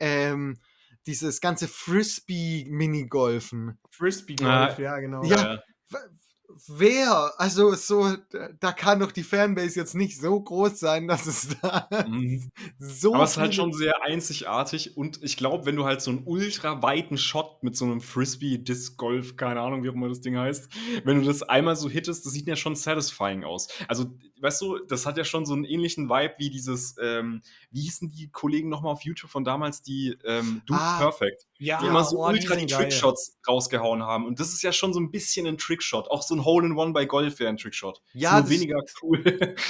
ähm, 0.00 0.58
dieses 1.06 1.40
ganze 1.40 1.68
Frisbee-Minigolfen. 1.68 3.78
Frisbee-Golf, 3.90 4.78
Ah, 4.78 4.80
ja, 4.80 4.98
genau. 5.00 5.22
Ja. 5.24 5.62
W- 5.90 5.98
Wer? 6.66 7.32
Also 7.36 7.74
so, 7.74 8.16
da- 8.60 8.72
kann 8.72 9.00
doch 9.00 9.12
die 9.12 9.22
Fanbase 9.22 9.78
jetzt 9.78 9.94
nicht 9.94 10.18
so 10.20 10.40
groß 10.40 10.78
sein, 10.80 11.06
dass 11.06 11.26
es 11.26 11.48
da 11.60 11.88
Mhm. 12.06 12.50
so 12.78 13.14
Aber 13.14 13.24
es 13.24 13.32
ist 13.32 13.36
halt 13.36 13.54
schon 13.54 13.72
sehr 13.72 14.02
einzigartig 14.02 14.96
und 14.96 15.22
ich 15.22 15.36
glaube, 15.36 15.66
wenn 15.66 15.76
du 15.76 15.84
halt 15.84 16.00
so 16.00 16.10
einen 16.10 16.22
ultra 16.24 16.82
weiten 16.82 17.18
Shot 17.18 17.62
mit 17.62 17.76
so 17.76 17.84
einem 17.84 18.00
Frisbee, 18.00 18.58
Disc 18.58 18.96
Golf, 18.96 19.36
keine 19.36 19.60
Ahnung, 19.60 19.82
wie 19.84 19.90
auch 19.90 19.94
immer 19.94 20.08
das 20.08 20.20
Ding 20.20 20.38
heißt, 20.38 20.68
wenn 21.04 21.20
du 21.20 21.26
das 21.26 21.42
einmal 21.42 21.76
so 21.76 21.88
hittest, 21.90 22.24
das 22.24 22.32
sieht 22.32 22.46
ja 22.46 22.56
schon 22.56 22.76
satisfying 22.76 23.44
aus. 23.44 23.68
Also, 23.86 24.06
weißt 24.40 24.60
du, 24.62 24.78
das 24.86 25.04
hat 25.04 25.18
ja 25.18 25.24
schon 25.24 25.44
so 25.44 25.52
einen 25.54 25.64
ähnlichen 25.64 26.08
Vibe 26.08 26.34
wie 26.38 26.50
dieses, 26.50 26.96
ähm, 27.02 27.42
wie 27.70 27.82
hießen 27.82 28.08
die 28.08 28.30
Kollegen 28.30 28.68
nochmal 28.68 28.92
auf 28.92 29.02
YouTube 29.02 29.30
von 29.30 29.44
damals, 29.44 29.82
die 29.82 30.16
ähm, 30.24 30.62
Dude 30.66 30.80
Ah, 30.80 30.98
Perfect, 30.98 31.46
Ja, 31.58 31.80
die 31.80 31.86
immer 31.88 32.04
so 32.04 32.24
oh, 32.24 32.30
die 32.32 32.38
ultra 32.38 32.54
die 32.56 32.66
geil. 32.66 32.78
Trickshots 32.84 33.36
rausgehauen 33.46 34.02
haben. 34.02 34.26
Und 34.26 34.38
das 34.40 34.52
ist 34.52 34.62
ja 34.62 34.72
schon 34.72 34.92
so 34.94 35.00
ein 35.00 35.10
bisschen 35.10 35.46
ein 35.46 35.58
Trickshot, 35.58 36.08
auch 36.10 36.22
so 36.22 36.37
ein 36.38 36.44
Hole-in-One 36.44 36.92
bei 36.92 37.04
Golf 37.04 37.38
wäre 37.38 37.50
ein 37.50 37.56
Trickshot. 37.56 38.02
Ja, 38.12 38.38
ist 38.38 38.44
das- 38.44 38.50
weniger 38.50 38.80
cool. 39.02 39.24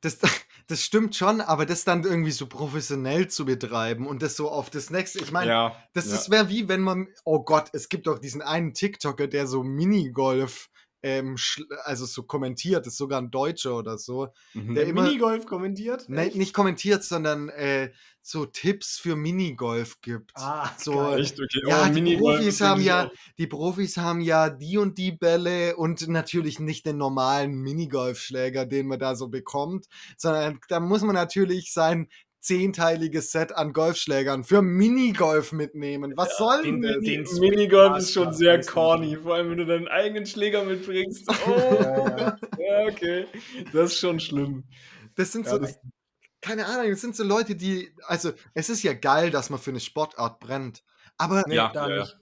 Das, 0.00 0.18
das 0.66 0.82
stimmt 0.82 1.14
schon, 1.14 1.42
aber 1.42 1.66
das 1.66 1.84
dann 1.84 2.04
irgendwie 2.04 2.30
so 2.30 2.46
professionell 2.46 3.28
zu 3.28 3.44
betreiben 3.44 4.06
und 4.06 4.22
das 4.22 4.34
so 4.34 4.50
auf 4.50 4.70
das 4.70 4.88
nächste. 4.88 5.18
Ich 5.18 5.30
meine, 5.30 5.50
ja. 5.50 5.76
das 5.92 6.08
ja. 6.08 6.14
ist 6.14 6.30
wäre 6.30 6.48
wie 6.48 6.68
wenn 6.68 6.80
man. 6.80 7.08
Oh 7.24 7.40
Gott, 7.42 7.68
es 7.74 7.90
gibt 7.90 8.06
doch 8.06 8.18
diesen 8.18 8.40
einen 8.40 8.72
TikToker, 8.72 9.26
der 9.26 9.46
so 9.46 9.62
Minigolf. 9.62 10.69
Ähm, 11.02 11.36
schl- 11.36 11.72
also 11.84 12.04
so 12.04 12.22
kommentiert, 12.24 12.86
ist 12.86 12.96
sogar 12.98 13.20
ein 13.22 13.30
Deutscher 13.30 13.76
oder 13.76 13.96
so. 13.96 14.28
Mhm. 14.52 14.74
der 14.74 14.86
immer- 14.86 15.02
Minigolf 15.04 15.46
kommentiert? 15.46 16.04
Nein, 16.08 16.32
nicht 16.34 16.52
kommentiert, 16.52 17.02
sondern 17.04 17.48
äh, 17.48 17.90
so 18.22 18.44
Tipps 18.44 18.98
für 18.98 19.16
Minigolf 19.16 20.02
gibt. 20.02 20.32
Ah, 20.34 20.70
so. 20.76 21.14
Echt, 21.14 21.40
okay. 21.40 21.62
Ja, 21.66 21.82
Oh, 21.82 21.86
die 21.86 22.02
Minigolf 22.02 22.36
Profis 22.36 22.60
haben 22.60 22.82
ja, 22.82 23.06
auch- 23.06 23.10
die 23.38 23.46
Profis 23.46 23.96
haben 23.96 24.20
ja 24.20 24.50
die 24.50 24.76
und 24.76 24.98
die 24.98 25.12
Bälle 25.12 25.76
und 25.76 26.06
natürlich 26.08 26.60
nicht 26.60 26.84
den 26.84 26.98
normalen 26.98 27.54
Minigolfschläger, 27.54 28.66
den 28.66 28.86
man 28.86 28.98
da 28.98 29.14
so 29.16 29.28
bekommt, 29.28 29.86
sondern 30.18 30.60
da 30.68 30.80
muss 30.80 31.00
man 31.02 31.14
natürlich 31.14 31.72
sein 31.72 32.08
zehnteiliges 32.40 33.30
Set 33.32 33.52
an 33.54 33.72
Golfschlägern 33.72 34.44
für 34.44 34.62
Minigolf 34.62 35.52
mitnehmen. 35.52 36.14
Was 36.16 36.36
soll 36.38 36.62
den- 36.62 36.80
denn 36.80 36.94
das? 36.94 37.30
den- 37.30 37.40
Minigolf 37.40 37.98
ist 37.98 38.12
schon 38.12 38.32
sehr 38.32 38.60
corny, 38.62 39.16
vor 39.16 39.34
allem 39.34 39.50
wenn 39.50 39.58
du 39.58 39.66
deinen 39.66 39.88
eigenen 39.88 40.26
Schläger 40.26 40.64
mitbringst. 40.64 41.28
Oh, 41.46 41.58
Ja, 41.80 42.38
ja, 42.58 42.86
okay. 42.88 43.26
Das 43.72 43.92
ist 43.92 43.98
schon 43.98 44.18
schlimm. 44.20 44.64
Das 45.16 45.32
sind 45.32 45.44
Ja, 45.46 45.52
so, 45.52 45.58
das- 45.58 45.78
keine 46.40 46.64
Ahnung, 46.66 46.90
das 46.90 47.00
sind 47.02 47.14
so 47.14 47.22
Leute, 47.24 47.54
die, 47.56 47.94
also 48.06 48.32
es 48.54 48.70
ist 48.70 48.82
ja 48.82 48.94
geil, 48.94 49.30
dass 49.30 49.50
man 49.50 49.60
für 49.60 49.70
eine 49.70 49.80
Sportart 49.80 50.40
brennt, 50.40 50.82
aber 51.18 51.44
Nee, 51.46 51.56
Ja, 51.56 51.70
da 51.74 51.88
ja, 51.88 51.94
ja. 51.96 52.00
nicht. 52.02 52.16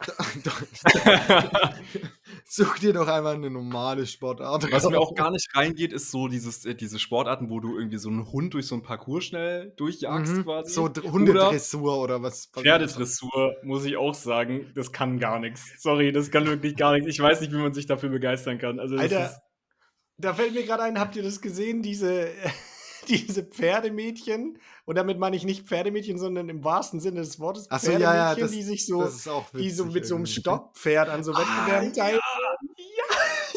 such 2.54 2.78
dir 2.78 2.92
doch 2.92 3.08
einmal 3.08 3.34
eine 3.34 3.50
normale 3.50 4.06
Sportart. 4.06 4.70
Was 4.70 4.88
mir 4.88 4.98
auch 4.98 5.14
gar 5.14 5.30
nicht 5.30 5.48
reingeht, 5.54 5.92
ist 5.92 6.10
so 6.10 6.28
dieses, 6.28 6.64
äh, 6.64 6.74
diese 6.74 6.98
Sportarten, 6.98 7.50
wo 7.50 7.60
du 7.60 7.76
irgendwie 7.76 7.98
so 7.98 8.08
einen 8.08 8.30
Hund 8.30 8.54
durch 8.54 8.66
so 8.66 8.74
ein 8.74 8.82
Parcours 8.82 9.24
schnell 9.24 9.72
durchjagst 9.76 10.32
Mhm, 10.36 10.44
quasi. 10.44 10.72
So 10.72 10.88
Dr- 10.88 11.10
Hundedressur 11.12 11.98
oder 11.98 12.22
was? 12.22 12.50
was- 12.52 12.62
Pferdedressur, 12.62 13.56
muss 13.62 13.84
ich 13.84 13.96
auch 13.96 14.14
sagen, 14.14 14.70
das 14.74 14.92
kann 14.92 15.18
gar 15.18 15.38
nichts. 15.38 15.62
Sorry, 15.82 16.12
das 16.12 16.30
kann 16.30 16.46
wirklich 16.46 16.76
gar 16.76 16.92
nichts. 16.92 17.08
Ich 17.08 17.20
weiß 17.20 17.40
nicht, 17.40 17.52
wie 17.52 17.58
man 17.58 17.72
sich 17.74 17.86
dafür 17.86 18.08
begeistern 18.10 18.58
kann. 18.58 18.78
Also 18.80 18.96
Alter, 18.96 19.40
Da 20.16 20.32
fällt 20.32 20.54
mir 20.54 20.62
gerade 20.64 20.84
ein, 20.84 20.98
habt 21.00 21.16
ihr 21.16 21.22
das 21.24 21.40
gesehen, 21.40 21.82
diese, 21.82 22.28
diese 23.08 23.42
Pferdemädchen? 23.44 24.58
Und 24.84 24.96
damit 24.96 25.18
meine 25.18 25.36
ich 25.36 25.44
nicht 25.44 25.66
Pferdemädchen, 25.66 26.18
sondern 26.18 26.48
im 26.48 26.64
wahrsten 26.64 27.00
Sinne 27.00 27.20
des 27.20 27.38
Wortes 27.40 27.66
Ach 27.70 27.80
so, 27.80 27.90
ja, 27.92 27.98
ja, 27.98 28.34
Pferdemädchen, 28.34 28.42
das- 28.42 28.50
die 28.52 28.62
sich 28.62 28.86
so, 28.86 29.08
die 29.58 29.70
so 29.70 29.84
mit 29.86 30.06
so 30.06 30.16
einem. 30.16 30.26
Stopppferd 30.26 31.08
an 31.08 31.24
so 31.24 31.32
Ah, 31.32 31.38
Wettbewerben 31.40 31.92
teilnehmen. 31.92 32.20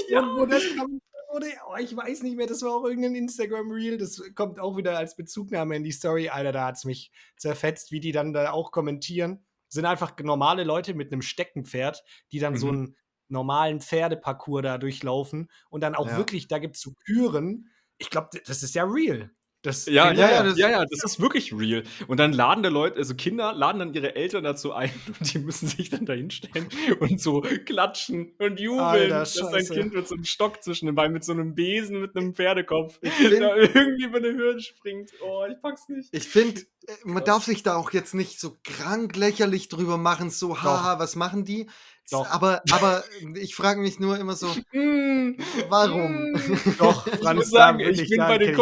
ja, 0.09 0.19
Und 0.21 0.39
wo 0.39 0.45
das 0.45 0.63
kommt, 0.77 1.01
oder, 1.33 1.47
oh, 1.69 1.75
ich 1.79 1.95
weiß 1.95 2.23
nicht 2.23 2.37
mehr, 2.37 2.47
das 2.47 2.61
war 2.63 2.71
auch 2.71 2.85
irgendein 2.85 3.15
Instagram-Reel, 3.15 3.97
das 3.97 4.21
kommt 4.35 4.59
auch 4.59 4.77
wieder 4.77 4.97
als 4.97 5.15
Bezugnahme 5.15 5.75
in 5.75 5.83
die 5.83 5.91
Story. 5.91 6.29
Alter, 6.29 6.51
da 6.51 6.65
hat 6.67 6.77
es 6.77 6.85
mich 6.85 7.11
zerfetzt, 7.35 7.91
wie 7.91 7.99
die 7.99 8.11
dann 8.11 8.33
da 8.33 8.51
auch 8.51 8.71
kommentieren. 8.71 9.45
Sind 9.69 9.85
einfach 9.85 10.13
normale 10.23 10.63
Leute 10.63 10.93
mit 10.93 11.11
einem 11.11 11.21
Steckenpferd, 11.21 12.03
die 12.31 12.39
dann 12.39 12.55
so 12.57 12.67
Mhm. 12.67 12.73
einen 12.73 12.95
normalen 13.29 13.81
Pferdeparcours 13.81 14.63
da 14.63 14.77
durchlaufen 14.77 15.51
und 15.69 15.81
dann 15.81 15.95
auch 15.95 16.07
Ja. 16.07 16.17
wirklich, 16.17 16.47
da 16.47 16.59
gibt 16.59 16.77
es 16.77 16.81
so 16.81 16.93
Küren. 17.05 17.69
Ich 17.97 18.09
glaube, 18.09 18.29
das 18.45 18.63
ist 18.63 18.73
ja 18.75 18.85
real. 18.85 19.29
Das 19.67 19.85
Ja, 19.85 20.11
ja, 20.13 20.31
ja, 20.31 20.43
das- 20.43 20.57
ja, 20.57 20.69
ja, 20.69 20.85
das 20.85 21.03
ist 21.03 21.19
wirklich 21.19 21.53
real. 21.53 21.83
Und 22.07 22.17
dann 22.19 22.31
laden 22.31 22.63
da 22.63 22.69
Leute, 22.69 22.95
also 22.97 23.15
Kinder 23.15 23.51
laden 23.53 23.79
dann 23.79 23.93
ihre 23.93 24.15
Eltern 24.15 24.43
dazu 24.45 24.71
ein 24.71 24.89
und 25.19 25.33
die 25.33 25.39
müssen 25.39 25.67
sich 25.67 25.89
dann 25.89 26.05
da 26.05 26.13
hinstellen 26.13 26.67
und 26.99 27.19
so 27.19 27.41
klatschen 27.65 28.33
und 28.39 28.59
jubeln, 28.59 28.81
Alter, 28.85 29.07
dass 29.19 29.35
Scheiße. 29.37 29.73
Kind 29.73 29.93
mit 29.93 30.07
so 30.07 30.15
einem 30.15 30.23
Stock 30.23 30.63
zwischen 30.63 30.85
den 30.85 30.95
Beinen, 30.95 31.11
mit 31.13 31.25
so 31.25 31.33
einem 31.33 31.53
Besen, 31.53 31.99
mit 31.99 32.15
einem 32.15 32.33
Pferdekopf, 32.33 32.99
find- 33.01 33.41
da 33.41 33.55
irgendwie 33.55 34.05
über 34.05 34.17
eine 34.19 34.29
Hürde 34.33 34.61
springt. 34.61 35.11
Oh, 35.21 35.43
ich 35.51 35.61
pack's 35.61 35.89
nicht. 35.89 36.07
Ich 36.13 36.27
finde, 36.27 36.61
man 37.03 37.23
darf 37.25 37.43
sich 37.43 37.61
da 37.63 37.75
auch 37.75 37.91
jetzt 37.91 38.13
nicht 38.13 38.39
so 38.39 38.55
krank 38.63 39.15
lächerlich 39.17 39.67
drüber 39.67 39.97
machen, 39.97 40.29
so, 40.29 40.61
haha, 40.63 40.97
was 40.99 41.15
machen 41.17 41.43
die? 41.43 41.67
Doch. 42.09 42.25
Aber, 42.29 42.61
aber 42.71 43.03
ich 43.35 43.53
frage 43.55 43.81
mich 43.81 43.99
nur 43.99 44.17
immer 44.17 44.35
so, 44.35 44.47
Mm, 44.71 45.37
warum? 45.67 46.31
mm. 46.31 46.75
Doch, 46.79 47.05
Ich 47.07 47.15
Franz, 47.15 47.37
muss 47.39 47.51
da 47.51 47.57
sagen, 47.57 47.79
ich 47.81 48.01
ich- 48.01 48.09
bin, 48.09 48.19
bei 48.19 48.37
den 48.37 48.57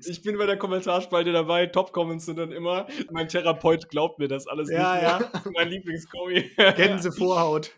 ich 0.00 0.08
ich 0.08 0.22
bin 0.22 0.38
bei 0.38 0.46
der 0.46 0.58
Kommentarspalte 0.58 1.32
dabei. 1.32 1.66
Top-Comments 1.66 2.24
sind 2.24 2.38
dann 2.38 2.52
immer, 2.52 2.86
mein 3.10 3.28
Therapeut 3.28 3.88
glaubt 3.88 4.18
mir 4.20 4.28
das 4.28 4.46
alles 4.46 4.70
Ja, 4.70 4.94
nicht 4.94 5.02
ja. 5.02 5.18
mehr. 5.18 5.30
Mein 5.54 5.68
Lieblingskommi. 5.70 6.50
Gänsevorhaut. 6.76 7.72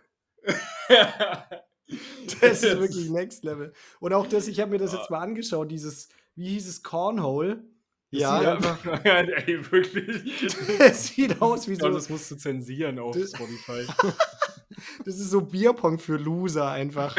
Das 2.41 2.63
ist 2.63 2.79
wirklich 2.81 3.11
next 3.11 3.45
level. 3.45 3.73
Und 4.01 4.13
auch 4.13 4.27
das, 4.27 4.49
ich 4.49 4.61
habe 4.61 4.73
mir 4.73 4.79
das 4.79 4.93
jetzt 4.93 5.09
mal 5.11 5.21
angeschaut, 5.21 5.71
dieses, 5.71 6.09
wie 6.35 6.49
hieß 6.51 6.69
es, 6.69 6.83
Cornhole. 6.83 7.65
Das 8.13 8.21
Ja, 8.21 8.37
sieht 8.39 8.45
Ja, 8.47 8.53
einfach- 8.55 8.85
ja, 9.05 9.15
ey, 9.17 9.71
wirklich. 9.73 10.43
Es 10.79 11.07
sieht 11.09 11.43
aus 11.43 11.67
wie 11.69 11.75
so, 11.75 11.89
das 11.91 12.09
musst 12.09 12.31
du 12.31 12.37
zensieren 12.37 12.99
auf 12.99 13.17
Das- 13.17 13.31
Spotify. 13.31 13.85
das 15.05 15.17
ist 15.19 15.31
so 15.31 15.41
Bierpong 15.41 15.99
für 15.99 16.17
Loser 16.17 16.71
einfach. 16.71 17.17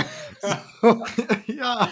ja. 1.48 1.90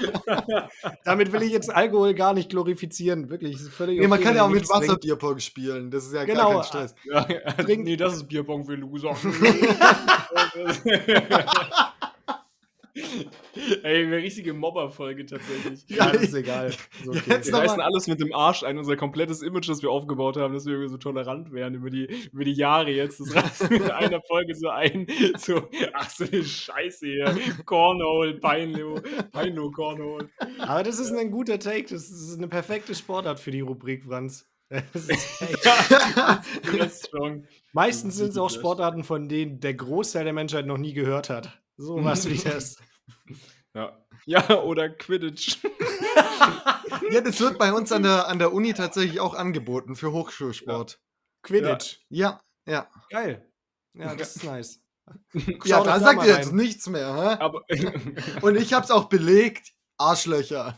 Damit 1.04 1.32
will 1.34 1.44
ich 1.44 1.52
jetzt 1.52 1.74
Alkohol 1.74 2.14
gar 2.14 2.34
nicht 2.34 2.50
glorifizieren, 2.50 3.30
wirklich. 3.30 3.56
ist 3.56 3.70
völlig 3.70 4.00
Nee, 4.00 4.08
man 4.08 4.20
okay, 4.20 4.28
kann 4.28 4.36
ja 4.38 4.44
auch 4.44 4.48
mit 4.48 4.60
nichts 4.62 4.70
trinkt. 4.70 4.88
Wasserbierpong 4.88 5.40
spielen. 5.40 5.92
Das 5.92 6.06
ist 6.06 6.14
ja 6.14 6.24
Genau, 6.24 6.52
gar 6.54 6.62
kein 6.62 6.64
Stress. 6.64 6.96
Ja, 7.06 7.24
Trink- 7.64 7.84
nee, 7.84 7.98
das 7.98 8.14
ist 8.16 8.28
Bierpong 8.28 8.66
für 8.66 8.76
Loser. 8.76 9.16
Ey, 13.84 14.06
eine 14.06 14.18
richtige 14.18 14.54
Mobber-Folge 14.54 15.26
tatsächlich. 15.26 15.84
Ja, 15.90 16.12
das 16.12 16.24
ist 16.24 16.34
egal. 16.34 16.68
Ist 16.68 16.80
okay. 17.08 17.22
Jetzt 17.28 17.52
Wir 17.52 17.58
reißen 17.58 17.82
alles 17.82 18.08
mit 18.08 18.22
dem 18.22 18.34
Arsch 18.34 18.64
ein, 18.64 18.78
unser 18.78 18.96
komplettes 18.96 19.42
Image, 19.42 19.68
das 19.68 19.82
wir 19.82 19.92
aufgebaut 19.92 20.38
haben, 20.38 20.54
dass 20.54 20.66
wir 20.66 20.74
irgendwie 20.74 20.92
so 20.92 20.98
tolerant 20.98 21.52
wären 21.52 21.76
über 21.76 21.90
die, 21.90 22.08
über 22.32 22.46
die 22.46 22.54
Jahre 22.54 22.92
jetzt. 22.92 23.20
Das 23.20 23.36
reißen 23.36 23.70
wir 23.70 23.86
in 23.86 23.92
einer 23.92 24.22
Folge 24.22 24.56
so 24.56 24.70
ein. 24.70 25.08
So, 25.38 25.68
ach, 25.94 26.10
so 26.10 26.26
eine 26.26 26.44
Scheiße 26.44 27.06
hier. 27.06 27.38
Cornhole, 27.66 28.36
Peinlo, 28.36 29.02
Peinlo, 29.32 29.72
Cornhole. 29.72 30.30
Aber 30.60 30.84
das 30.84 31.00
ist 31.00 31.12
ein 31.12 31.32
guter 31.32 31.60
Take. 31.60 31.88
Das 31.90 32.10
ist 32.10 32.38
eine 32.38 32.48
perfekte 32.48 32.96
Sportart 32.96 33.40
für 33.40 33.52
die 33.52 33.62
Rubrik, 33.62 34.06
Franz. 34.06 34.48
Das 34.94 35.08
ist 35.08 35.42
echt. 35.42 35.66
Das 35.66 36.94
ist 36.94 37.10
schon. 37.12 37.46
Meistens 37.72 38.16
sind 38.16 38.30
es 38.30 38.38
auch 38.38 38.50
Sportarten, 38.50 39.04
von 39.04 39.30
denen 39.30 39.60
der 39.60 39.76
Großteil 39.76 40.24
der 40.24 40.34
Menschheit 40.34 40.66
noch 40.66 40.78
nie 40.78 40.94
gehört 40.94 41.30
hat. 41.30 41.62
So 41.78 41.96
was 42.04 42.30
wie 42.30 42.38
das. 42.38 42.78
Ja. 43.74 43.98
ja, 44.26 44.62
oder 44.62 44.90
Quidditch. 44.90 45.58
Ja, 47.12 47.22
das 47.22 47.40
wird 47.40 47.60
bei 47.60 47.72
uns 47.74 47.92
an 47.92 48.04
der, 48.04 48.28
an 48.28 48.40
der 48.40 48.52
Uni 48.54 48.74
tatsächlich 48.74 49.20
auch 49.20 49.34
angeboten 49.36 49.96
für 49.96 50.12
Hochschulsport. 50.12 51.00
Quidditch. 51.44 52.00
Ja, 52.10 52.42
ja. 52.66 52.90
Geil. 53.10 53.52
Ja, 53.94 54.16
das 54.16 54.36
ist 54.38 54.44
nice. 54.44 54.82
Ja, 55.34 55.78
Schaut 55.78 55.88
da 55.88 56.00
sagt 56.00 56.24
ihr 56.24 56.36
jetzt 56.36 56.50
rein. 56.50 56.56
nichts 56.56 56.88
mehr. 56.88 57.54
Und 58.42 58.56
ich 58.56 58.74
hab's 58.74 58.90
auch 58.90 59.06
belegt. 59.06 59.74
Arschlöcher. 59.98 60.76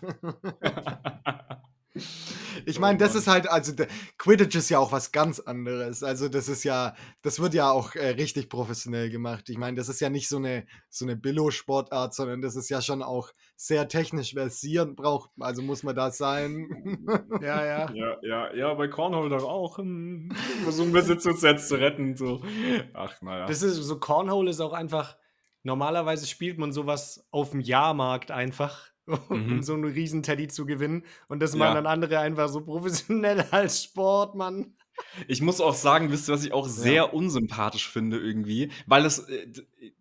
Ich 2.65 2.77
Oh 2.77 2.81
meine, 2.81 2.97
das 2.97 3.15
ist 3.15 3.27
halt, 3.27 3.49
also 3.49 3.73
der 3.73 3.87
Quidditch 4.17 4.55
ist 4.55 4.69
ja 4.69 4.79
auch 4.79 4.91
was 4.91 5.11
ganz 5.11 5.39
anderes. 5.39 6.03
Also 6.03 6.29
das 6.29 6.49
ist 6.49 6.63
ja, 6.63 6.95
das 7.21 7.39
wird 7.39 7.53
ja 7.53 7.71
auch 7.71 7.95
äh, 7.95 8.09
richtig 8.09 8.49
professionell 8.49 9.09
gemacht. 9.09 9.49
Ich 9.49 9.57
meine, 9.57 9.77
das 9.77 9.89
ist 9.89 9.99
ja 9.99 10.09
nicht 10.09 10.27
so 10.27 10.37
eine 10.37 10.65
so 10.89 11.05
eine 11.05 11.15
Billo-Sportart, 11.15 12.13
sondern 12.13 12.41
das 12.41 12.55
ist 12.55 12.69
ja 12.69 12.81
schon 12.81 13.03
auch 13.03 13.31
sehr 13.55 13.87
technisch 13.87 14.33
versiert, 14.33 14.95
braucht, 14.95 15.31
also 15.39 15.61
muss 15.61 15.83
man 15.83 15.95
da 15.95 16.11
sein. 16.11 16.67
Ja, 17.41 17.63
ja. 17.63 17.91
Ja, 17.93 18.17
ja, 18.21 18.53
ja, 18.53 18.73
bei 18.73 18.87
Cornhole 18.87 19.29
doch 19.29 19.43
auch. 19.43 19.77
Hm, 19.77 20.29
versuchen 20.63 20.93
wir 20.93 21.01
Besitzungssets 21.01 21.67
zu 21.67 21.75
retten. 21.75 22.15
So. 22.15 22.41
Ach, 22.93 23.21
naja. 23.21 23.45
Das 23.45 23.61
ist 23.61 23.75
so 23.75 23.99
Cornhole 23.99 24.49
ist 24.49 24.59
auch 24.59 24.73
einfach. 24.73 25.17
Normalerweise 25.63 26.27
spielt 26.27 26.57
man 26.57 26.71
sowas 26.71 27.27
auf 27.31 27.51
dem 27.51 27.59
Jahrmarkt 27.59 28.31
einfach, 28.31 28.91
um 29.29 29.55
Mhm. 29.57 29.63
so 29.63 29.73
einen 29.73 29.85
riesen 29.85 30.23
Teddy 30.23 30.47
zu 30.47 30.65
gewinnen. 30.65 31.03
Und 31.27 31.41
das 31.41 31.53
Ja. 31.53 31.59
machen 31.59 31.75
dann 31.75 31.85
andere 31.87 32.19
einfach 32.19 32.49
so 32.49 32.61
professionell 32.61 33.41
als 33.51 33.83
Sport, 33.83 34.35
Mann. 34.35 34.75
Ich 35.27 35.41
muss 35.41 35.61
auch 35.61 35.75
sagen, 35.75 36.11
wisst 36.11 36.27
ihr, 36.29 36.33
was 36.33 36.43
ich 36.43 36.53
auch 36.53 36.67
sehr 36.67 37.13
unsympathisch 37.13 37.87
finde 37.89 38.17
irgendwie? 38.19 38.71
Weil 38.87 39.05
es. 39.05 39.19
Äh, 39.19 39.43
äh, 39.81 39.91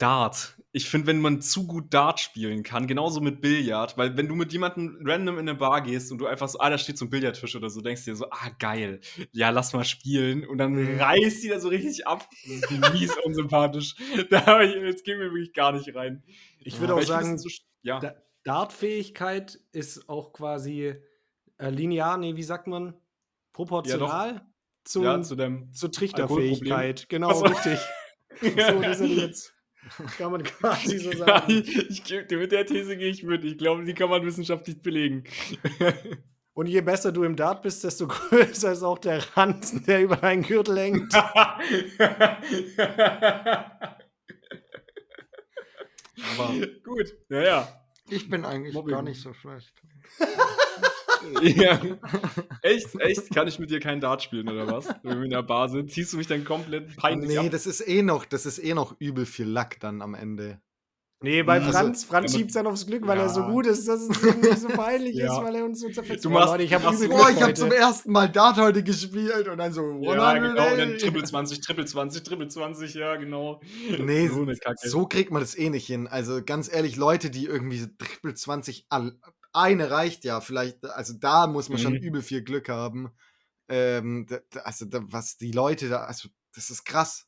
Dart. 0.00 0.56
Ich 0.72 0.88
finde, 0.88 1.08
wenn 1.08 1.20
man 1.20 1.40
zu 1.40 1.66
gut 1.66 1.92
Dart 1.92 2.20
spielen 2.20 2.62
kann, 2.62 2.86
genauso 2.86 3.20
mit 3.20 3.40
Billard, 3.40 3.98
weil 3.98 4.16
wenn 4.16 4.28
du 4.28 4.36
mit 4.36 4.52
jemandem 4.52 5.00
random 5.04 5.34
in 5.38 5.48
eine 5.48 5.56
Bar 5.58 5.80
gehst 5.82 6.12
und 6.12 6.18
du 6.18 6.26
einfach 6.26 6.48
so, 6.48 6.60
ah, 6.60 6.70
da 6.70 6.78
steht 6.78 6.96
so 6.96 7.06
ein 7.06 7.10
Billardtisch 7.10 7.56
oder 7.56 7.68
so, 7.70 7.80
denkst 7.80 8.04
dir 8.04 8.14
so, 8.14 8.26
ah, 8.30 8.50
geil, 8.60 9.00
ja, 9.32 9.50
lass 9.50 9.72
mal 9.72 9.84
spielen 9.84 10.46
und 10.46 10.58
dann 10.58 10.72
Mhm. 10.74 11.00
reißt 11.00 11.42
die 11.42 11.48
da 11.48 11.58
so 11.58 11.68
richtig 11.68 12.06
ab. 12.06 12.28
Das 12.30 12.70
ist 12.70 12.92
mies 12.92 13.16
unsympathisch. 13.24 13.96
Da 14.30 14.62
ich, 14.62 14.74
jetzt 14.76 15.04
gehen 15.04 15.18
wir 15.18 15.26
wirklich 15.32 15.52
gar 15.52 15.72
nicht 15.72 15.92
rein. 15.96 16.22
Ich 16.60 16.78
würde 16.78 16.94
auch 16.94 17.02
sagen, 17.02 17.34
ist 17.34 17.42
so 17.42 17.48
ja. 17.82 17.98
Da- 17.98 18.14
Dartfähigkeit 18.44 19.58
ist 19.72 20.08
auch 20.08 20.32
quasi 20.32 20.94
äh, 21.58 21.68
linear, 21.70 22.16
nee, 22.16 22.36
wie 22.36 22.42
sagt 22.44 22.68
man? 22.68 22.94
Proportional 23.52 24.46
zum, 24.84 25.02
ja, 25.02 25.20
zu 25.20 25.34
dem 25.34 25.72
zur 25.72 25.90
Trichterfähigkeit. 25.90 27.08
Genau, 27.08 27.30
Ach 27.30 27.34
so. 27.34 27.44
richtig. 27.46 27.78
So, 28.42 28.80
das 28.80 29.00
ich 29.00 29.16
jetzt. 29.16 29.52
Kann 30.18 30.32
man 30.32 30.42
quasi 30.42 30.98
so 30.98 31.10
Ja, 31.12 31.18
sagen. 31.26 31.64
ich, 31.64 32.10
ich, 32.10 32.30
mit 32.30 32.52
der 32.52 32.66
These 32.66 32.96
gehe 32.96 33.10
ich 33.10 33.22
mit. 33.22 33.44
Ich 33.44 33.58
glaube, 33.58 33.84
die 33.84 33.94
kann 33.94 34.10
man 34.10 34.24
wissenschaftlich 34.24 34.80
belegen. 34.82 35.24
Und 36.52 36.66
je 36.66 36.80
besser 36.80 37.12
du 37.12 37.22
im 37.22 37.36
Dart 37.36 37.62
bist, 37.62 37.84
desto 37.84 38.06
größer 38.08 38.72
ist 38.72 38.82
auch 38.82 38.98
der 38.98 39.22
Ranzen, 39.36 39.84
der 39.86 40.02
über 40.02 40.16
deinen 40.16 40.42
Gürtel 40.42 40.78
hängt. 40.78 41.14
Aber 46.36 46.54
Gut, 46.84 47.14
ja, 47.28 47.42
ja. 47.42 47.68
ich 48.10 48.28
bin 48.28 48.44
eigentlich 48.44 48.74
Mobbing. 48.74 48.94
gar 48.94 49.02
nicht 49.02 49.20
so 49.20 49.32
schlecht. 49.32 49.72
Ja. 51.42 51.80
Echt, 52.62 52.88
echt? 53.00 53.34
Kann 53.34 53.48
ich 53.48 53.58
mit 53.58 53.70
dir 53.70 53.80
kein 53.80 54.00
Dart 54.00 54.22
spielen 54.22 54.48
oder 54.48 54.66
was? 54.70 54.88
Wenn 55.02 55.18
wir 55.18 55.24
in 55.24 55.30
der 55.30 55.42
Bar 55.42 55.68
sind, 55.68 55.90
ziehst 55.90 56.12
du 56.12 56.16
mich 56.18 56.26
dann 56.26 56.44
komplett 56.44 56.96
peinlich 56.96 57.28
Nee, 57.30 57.38
ab? 57.38 57.46
das 57.50 57.66
ist 57.66 57.86
eh 57.86 58.02
noch, 58.02 58.24
das 58.24 58.46
ist 58.46 58.58
eh 58.58 58.74
noch 58.74 58.94
übel 59.00 59.26
viel 59.26 59.46
Lack 59.46 59.80
dann 59.80 60.02
am 60.02 60.14
Ende. 60.14 60.60
Nee, 61.22 61.42
bei 61.42 61.58
Also, 61.60 61.70
Franz, 61.72 62.04
Franz 62.04 62.32
ja, 62.32 62.38
schiebt 62.38 62.56
dann 62.56 62.66
aufs 62.66 62.86
Glück, 62.86 63.06
weil 63.06 63.18
er 63.18 63.28
so 63.28 63.40
Ja. 63.40 63.50
gut 63.50 63.66
ist, 63.66 63.86
dass 63.86 64.00
es 64.00 64.22
irgendwie 64.22 64.56
so 64.56 64.68
peinlich 64.68 65.14
Ja. 65.16 65.36
ist, 65.36 65.44
weil 65.44 65.54
er 65.54 65.64
uns 65.66 65.78
so 65.80 65.90
zerfetzt. 65.90 66.24
Du 66.24 66.30
Boah, 66.30 66.38
machst- 66.40 66.52
Leute, 66.52 66.62
ich 66.62 66.72
habe 66.72 66.86
heute. 66.86 67.54
zum 67.54 67.72
ersten 67.72 68.10
Mal 68.12 68.28
Dart 68.30 68.56
heute 68.56 68.82
gespielt 68.82 69.46
und 69.46 69.58
dann 69.58 69.70
so 69.70 69.82
Ja, 70.00 70.28
100, 70.30 70.54
genau, 70.56 70.72
und 70.72 70.78
dann. 70.78 70.96
Triple 70.98 71.22
20, 71.24 71.60
Triple 71.60 71.84
20, 71.84 72.22
Triple 72.22 72.48
20, 72.48 72.94
ja, 72.94 73.16
genau. 73.16 73.60
Nee, 73.98 74.28
so 74.28 74.46
so 74.82 75.06
kriegt 75.06 75.30
man 75.30 75.42
das 75.42 75.54
eh 75.58 75.68
nicht 75.68 75.86
hin. 75.86 76.06
Also 76.08 76.40
ganz 76.42 76.72
ehrlich, 76.72 76.96
Leute, 76.96 77.28
die 77.28 77.44
irgendwie 77.44 77.80
so 77.80 77.88
Triple 77.98 78.32
20, 78.32 78.86
all- 78.88 79.12
eine 79.52 79.90
reicht 79.90 80.24
ja 80.24 80.40
vielleicht. 80.40 80.84
Also 80.84 81.14
da 81.14 81.46
muss 81.46 81.68
man 81.68 81.78
schon 81.78 81.94
Mhm. 81.94 82.00
übel 82.00 82.22
viel 82.22 82.42
Glück 82.42 82.68
haben. 82.68 83.10
Ähm, 83.68 84.26
also 84.64 84.84
da, 84.86 85.00
was 85.04 85.36
die 85.36 85.52
Leute 85.52 85.88
da, 85.88 86.04
also 86.04 86.28
das 86.54 86.70
ist 86.70 86.84
krass, 86.84 87.26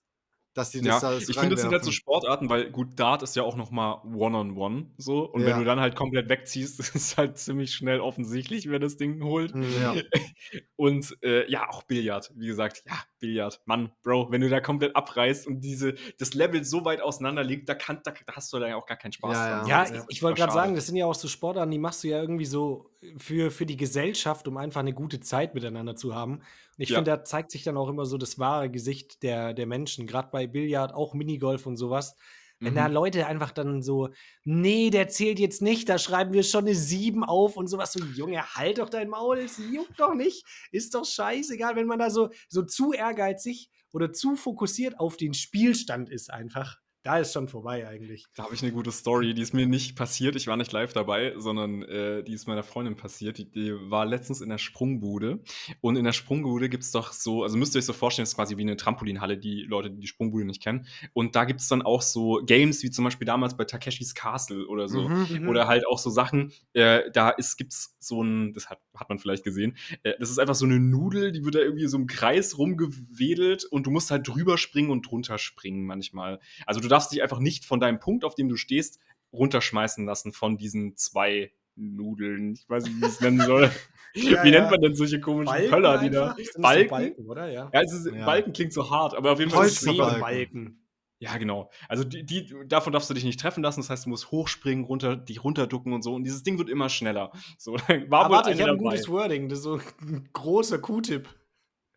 dass 0.55 0.71
die 0.71 0.81
Ja, 0.81 1.01
das 1.01 1.01
da 1.01 1.19
ich 1.19 1.27
finde, 1.37 1.51
das 1.55 1.63
sind 1.63 1.73
halt 1.73 1.85
so. 1.85 1.91
Sportarten, 1.93 2.49
weil 2.49 2.71
gut, 2.71 2.99
Dart 2.99 3.23
ist 3.23 3.37
ja 3.37 3.43
auch 3.43 3.57
noch 3.57 3.71
mal 3.71 4.03
One-on-One 4.05 4.93
so. 4.99 5.25
Und 5.25 5.43
Ja. 5.43 5.49
wenn 5.49 5.59
du 5.59 5.65
dann 5.65 5.81
halt 5.81 5.97
komplett 5.97 6.29
wegziehst, 6.29 6.79
ist 6.81 6.95
es 6.95 7.17
halt 7.17 7.39
ziemlich 7.39 7.73
schnell 7.75 8.01
offensichtlich, 8.01 8.69
wer 8.69 8.79
das 8.79 8.97
Ding 8.97 9.23
holt. 9.23 9.53
Ja. 9.53 9.95
Und 10.77 11.17
äh, 11.23 11.51
ja, 11.51 11.69
auch 11.69 11.83
Billard, 11.85 12.33
wie 12.37 12.47
gesagt, 12.47 12.83
ja, 12.87 12.95
Billard. 13.21 13.61
Mann, 13.67 13.93
Bro, 14.03 14.31
wenn 14.31 14.41
du 14.41 14.49
da 14.49 14.61
komplett 14.61 14.95
abreißt 14.97 15.47
und 15.47 15.61
diese, 15.61 15.95
das 16.19 16.35
Level 16.35 16.65
so 16.65 16.85
weit 16.85 17.01
auseinander 17.01 17.45
liegt, 17.45 17.69
da, 17.69 17.75
kann, 17.75 18.01
da, 18.05 18.13
da 18.27 18.35
hast 18.35 18.53
du 18.53 18.59
dann 18.59 18.71
ja 18.71 18.77
auch 18.77 18.87
gar 18.87 18.97
keinen 18.99 19.13
Spaß 19.13 19.33
Ja, 19.33 19.49
dran. 19.49 19.67
ja. 19.69 19.85
Ja, 19.85 19.95
ich, 19.95 20.03
ich 20.09 20.23
wollte 20.23 20.39
gerade 20.41 20.53
sagen, 20.53 20.75
das 20.75 20.87
sind 20.87 20.97
ja 20.97 21.07
auch 21.07 21.15
so 21.15 21.29
Sportarten, 21.29 21.71
die 21.71 21.79
machst 21.79 22.05
du 22.05 22.09
ja 22.09 22.21
irgendwie 22.21 22.45
so 22.47 22.92
für, 23.17 23.51
für 23.51 23.67
die 23.67 23.77
Gesellschaft, 23.77 24.47
um 24.49 24.57
einfach 24.57 24.81
eine 24.81 24.95
gute 24.95 25.21
Zeit 25.21 25.55
miteinander 25.55 25.97
zu 25.97 26.15
haben. 26.15 26.37
Und 26.39 26.45
ich 26.79 26.93
Ja. 26.93 26.95
finde, 26.95 27.11
da 27.11 27.25
zeigt 27.25 27.51
sich 27.51 27.65
dann 27.65 27.77
auch 27.77 27.89
immer 27.89 28.07
so 28.07 28.19
das 28.19 28.39
wahre 28.39 28.71
Gesicht 28.71 29.23
der, 29.23 29.55
der 29.55 29.67
Menschen, 29.67 30.07
gerade 30.07 30.31
bei 30.31 30.47
Billard, 30.47 30.95
auch 30.95 31.15
Minigolf 31.15 31.67
und 31.67 31.77
sowas. 31.77 32.17
Wenn 32.65 32.77
da 32.77 32.87
Mhm. 32.87 32.87
Leute 32.87 33.27
einfach 33.27 33.51
dann 33.51 33.83
so, 33.83 34.11
nee, 34.45 34.91
der 34.91 35.09
zählt 35.09 35.41
jetzt 35.41 35.63
nicht, 35.63 35.89
da 35.89 35.99
schreiben 35.99 36.33
wir 36.33 36.45
schon 36.45 36.65
eine 36.65 36.77
7 36.77 37.25
auf 37.25 37.57
und 37.57 37.67
sowas. 37.67 37.93
So, 37.93 37.99
Junge, 38.01 38.55
halt 38.55 38.79
doch 38.79 38.89
dein 38.89 39.09
Maul, 39.09 39.39
es 39.39 39.57
juckt 39.59 39.99
doch 39.99 40.15
nicht. 40.15 40.47
Ist 40.71 40.95
doch 40.95 41.05
scheißegal, 41.05 41.75
wenn 41.75 41.89
man 41.89 41.99
da 41.99 42.11
so, 42.11 42.31
so 42.49 42.63
zu 42.63 42.93
ehrgeizig 42.93 43.69
oder 43.93 44.13
zu 44.13 44.37
fokussiert 44.37 45.01
auf 45.01 45.17
den 45.17 45.35
Spielstand 45.35 46.09
ist 46.09 46.31
einfach. 46.31 46.79
Da 47.05 47.19
ist 47.19 47.33
schon 47.33 47.49
vorbei 47.49 47.89
eigentlich. 47.89 48.27
Da 48.37 48.45
habe 48.45 48.55
ich 48.55 48.63
eine 48.63 48.71
gute 48.71 48.93
Story, 48.93 49.35
die 49.35 49.43
ist 49.43 49.55
mir 49.55 49.67
nicht 49.67 49.97
passiert. 49.97 50.37
Ich 50.37 50.47
war 50.47 50.57
nicht 50.57 50.71
live 50.71 50.93
dabei, 50.93 51.35
sondern 51.37 51.83
äh, 51.83 52.23
die 52.23 52.33
ist 52.33 52.47
meiner 52.47 52.63
Freundin 52.63 52.95
passiert. 52.95 53.39
Die, 53.39 53.51
die 53.51 53.73
war 53.91 54.07
letztens 54.07 54.41
in 54.41 54.49
der 54.49 54.59
Sprungbude. 54.59 55.41
Und 55.81 55.97
in 55.97 56.05
der 56.05 56.13
Sprungbude 56.13 56.69
gibt 56.69 56.85
es 56.85 56.93
doch 56.93 57.13
so, 57.13 57.43
also 57.43 57.57
müsst 57.57 57.75
ihr 57.75 57.81
euch 57.81 57.87
so 57.87 57.93
vorstellen, 57.93 58.23
ist 58.23 58.37
quasi 58.37 58.57
wie 58.57 58.63
eine 58.63 58.77
Trampolinhalle, 58.77 59.37
die 59.37 59.63
Leute, 59.63 59.91
die 59.91 59.99
die 59.99 60.07
Sprungbude 60.07 60.45
nicht 60.45 60.63
kennen. 60.63 60.87
Und 61.13 61.35
da 61.35 61.45
gibt 61.45 61.61
es 61.61 61.67
dann 61.67 61.83
auch 61.83 62.03
so 62.03 62.41
Games, 62.47 62.85
wie 62.85 62.91
zum 62.91 63.05
Beispiel 63.05 63.27
damals 63.27 63.57
bei 63.57 63.65
Takeshis 63.65 64.15
Castle 64.15 64.69
oder 64.69 64.89
so. 64.89 65.09
Mhm. 65.09 65.49
Oder 65.49 65.67
halt 65.67 65.89
auch 65.89 65.99
so 65.99 66.09
Sachen, 66.09 66.53
äh, 66.73 67.11
da 67.13 67.31
ist, 67.31 67.57
gibt's 67.57 67.97
so 67.99 68.23
ein, 68.23 68.55
das 68.55 68.71
hat, 68.71 68.79
hat 68.95 69.09
man 69.09 69.19
vielleicht 69.19 69.43
gesehen, 69.43 69.77
äh, 70.05 70.15
das 70.21 70.31
ist 70.31 70.39
einfach 70.39 70.55
so 70.55 70.67
eine 70.67 70.79
Nudel, 70.79 71.33
die 71.33 71.45
wird 71.45 71.57
da 71.57 71.59
irgendwie 71.59 71.89
so 71.89 71.97
im 71.97 72.07
Kreis 72.07 72.59
rumgewedelt 72.59 73.65
und 73.65 73.89
du 73.89 73.91
musst 73.91 74.13
halt 74.13 74.29
drüber 74.29 74.57
springen 74.57 74.91
und 74.91 75.11
drunter 75.11 75.39
springen 75.39 75.85
manchmal. 75.85 76.39
Also 76.65 76.81
du 76.81 76.92
darfst 76.93 77.13
dich 77.13 77.23
einfach 77.23 77.41
nicht 77.41 77.65
von 77.65 77.81
deinem 77.81 77.99
Punkt, 77.99 78.25
auf 78.25 78.35
dem 78.35 78.49
du 78.49 78.57
stehst, 78.57 79.01
runterschmeißen 79.33 80.05
lassen 80.05 80.33
von 80.33 80.59
diesen 80.59 80.97
zwei 80.97 81.53
Nudeln. 81.75 82.53
Ich 82.53 82.69
weiß 82.69 82.85
nicht, 82.85 82.97
wie 82.97 83.07
ich 83.07 83.13
es 83.13 83.21
nennen 83.21 83.41
soll. 83.41 83.71
Ja, 84.15 84.45
wie 84.45 84.51
ja. 84.51 84.61
nennt 84.61 84.71
man 84.71 84.79
denn 84.83 84.95
solche 84.95 85.21
komischen 85.21 85.47
Balken 85.47 85.71
Pöller, 85.71 85.97
die 85.97 86.11
da. 86.11 86.37
Balken? 86.59 86.91
Balken, 86.91 87.27
oder? 87.31 87.51
Ja. 87.51 87.71
Ja, 87.73 87.81
es 87.81 87.95
ist, 87.95 88.13
Ja. 88.15 88.27
Balken 88.27 88.53
klingt 88.53 88.75
so 88.75 88.91
hart, 88.91 89.15
aber 89.15 89.33
auf 89.33 89.39
jeden 89.39 89.51
Fall 89.51 89.65
ist 89.65 89.81
es 89.81 89.89
Holzbalken. 89.89 90.21
Balken. 90.21 90.87
ja, 91.19 91.39
genau. 91.39 91.71
Also 91.89 92.05
die, 92.05 92.23
die, 92.23 92.55
davon 92.67 92.93
darfst 92.93 93.09
du 93.09 93.15
dich 93.15 93.25
nicht 93.25 93.41
treffen 93.41 93.63
lassen. 93.63 93.81
Das 93.81 93.89
heißt, 93.89 94.05
du 94.05 94.11
musst 94.11 94.31
hochspringen, 94.31 94.85
runter, 94.85 95.17
dich 95.17 95.43
runterducken 95.43 95.95
und 95.95 96.03
so. 96.03 96.15
Und 96.15 96.25
dieses 96.25 96.43
Ding 96.43 96.59
wird 96.59 96.69
immer 96.69 96.91
schneller. 96.91 97.33
So, 97.57 97.79
dann 97.89 98.11
war 98.11 98.27
Aber 98.27 98.35
warte, 98.35 98.51
ich 98.51 98.61
habe 98.61 98.73
ein 98.73 98.77
gutes 98.77 99.09
Wording. 99.09 99.49
Das 99.49 99.61
ist 99.61 99.65
so 99.65 99.81
ein 100.03 100.29
großer 100.35 100.79
Q-Tip. 100.79 101.27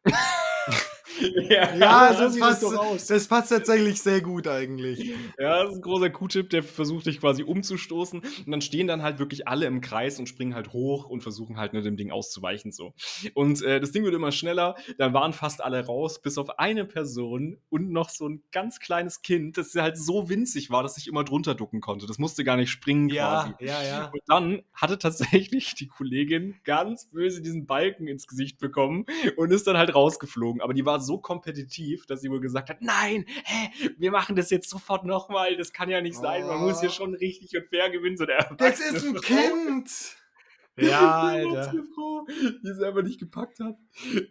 ja, 1.49 1.76
Ja, 1.76 2.13
so 2.13 2.24
das 2.24 2.39
passt, 2.39 2.63
aus. 2.63 3.07
Das 3.07 3.28
passt 3.28 3.49
tatsächlich 3.49 4.01
sehr 4.01 4.22
gut 4.22 4.47
eigentlich. 4.47 5.13
Ja, 5.39 5.63
das 5.63 5.72
ist 5.72 5.78
ein 5.78 5.82
großer 5.82 6.09
Q-Tip, 6.09 6.49
der 6.49 6.63
versucht 6.63 7.05
dich 7.05 7.20
quasi 7.20 7.43
umzustoßen. 7.43 8.20
Und 8.20 8.51
dann 8.51 8.61
stehen 8.61 8.88
dann 8.88 9.03
halt 9.03 9.20
wirklich 9.20 9.47
alle 9.47 9.66
im 9.66 9.82
Kreis 9.82 10.20
und 10.20 10.28
springen 10.28 10.55
halt 10.55 10.74
hoch 10.74 11.05
und 11.05 11.22
versuchen 11.22 11.57
halt 11.57 11.74
nur 11.74 11.82
dem 11.82 11.97
Ding 11.97 12.11
auszuweichen. 12.11 12.72
so. 12.72 12.93
Und 13.34 13.61
äh, 13.61 13.80
das 13.80 13.91
Ding 13.91 14.03
wird 14.03 14.13
immer 14.13 14.32
schneller. 14.32 14.76
Dann 14.97 15.13
waren 15.13 15.34
fast 15.34 15.63
alle 15.63 15.86
raus, 15.86 16.22
bis 16.22 16.38
auf 16.38 16.59
eine 16.59 16.86
Person 16.86 17.57
und 17.70 17.91
noch 17.91 18.09
so 18.09 18.28
ein 18.28 18.43
ganz 18.51 18.80
kleines 18.80 19.22
Kind, 19.22 19.57
das 19.57 19.74
halt 19.76 19.97
so 19.97 20.30
winzig 20.30 20.70
war, 20.70 20.84
dass 20.84 20.97
ich 20.97 21.07
immer 21.07 21.24
drunter 21.24 21.55
ducken 21.55 21.82
konnte. 21.82 22.07
Das 22.07 22.18
musste 22.18 22.43
gar 22.43 22.57
nicht 22.57 22.70
springen 22.70 23.09
quasi. 23.09 23.53
Ja, 23.59 23.82
ja, 23.82 23.84
ja. 23.84 24.05
Und 24.11 24.22
dann 24.28 24.63
hatte 24.74 24.97
tatsächlich 24.97 25.76
die 25.76 25.88
Kollegin 25.88 26.55
ganz 26.63 27.09
böse 27.09 27.41
diesen 27.41 27.66
Balken 27.66 28.07
ins 28.07 28.28
Gesicht 28.28 28.59
bekommen 28.59 29.05
und 29.38 29.51
ist 29.51 29.68
dann 29.68 29.78
halt 29.78 29.93
rausgeflogen. 29.93 30.61
Aber 30.61 30.74
die 30.74 30.86
war 30.86 30.99
so 31.05 31.17
kompetitiv, 31.19 32.05
dass 32.05 32.19
sie 32.21 32.29
wohl 32.29 32.41
gesagt 32.41 32.69
hat, 32.69 32.81
nein, 32.81 33.25
hä, 33.45 33.69
wir 33.97 34.11
machen 34.11 34.35
das 34.35 34.49
jetzt 34.49 34.69
sofort 34.69 35.05
nochmal. 35.05 35.55
Das 35.55 35.71
kann 35.71 35.89
ja 35.89 36.01
nicht 36.01 36.17
sein. 36.17 36.45
Man 36.45 36.59
muss 36.61 36.81
hier 36.81 36.89
Oh. 36.89 36.93
schon 36.93 37.15
richtig 37.15 37.55
und 37.55 37.67
fair 37.69 37.89
gewinnen. 37.89 38.17
So 38.17 38.25
der 38.25 38.53
Das 38.57 38.79
ist 38.81 39.05
ein 39.05 39.15
Frau. 39.15 39.21
Kind! 39.21 39.89
Ja, 40.77 41.31
Die 41.39 41.45
Alter. 41.47 41.73
Frau, 41.95 42.25
die 42.27 42.67
es 42.67 42.81
einfach 42.81 43.03
nicht 43.03 43.19
gepackt 43.19 43.59
hat. 43.61 43.75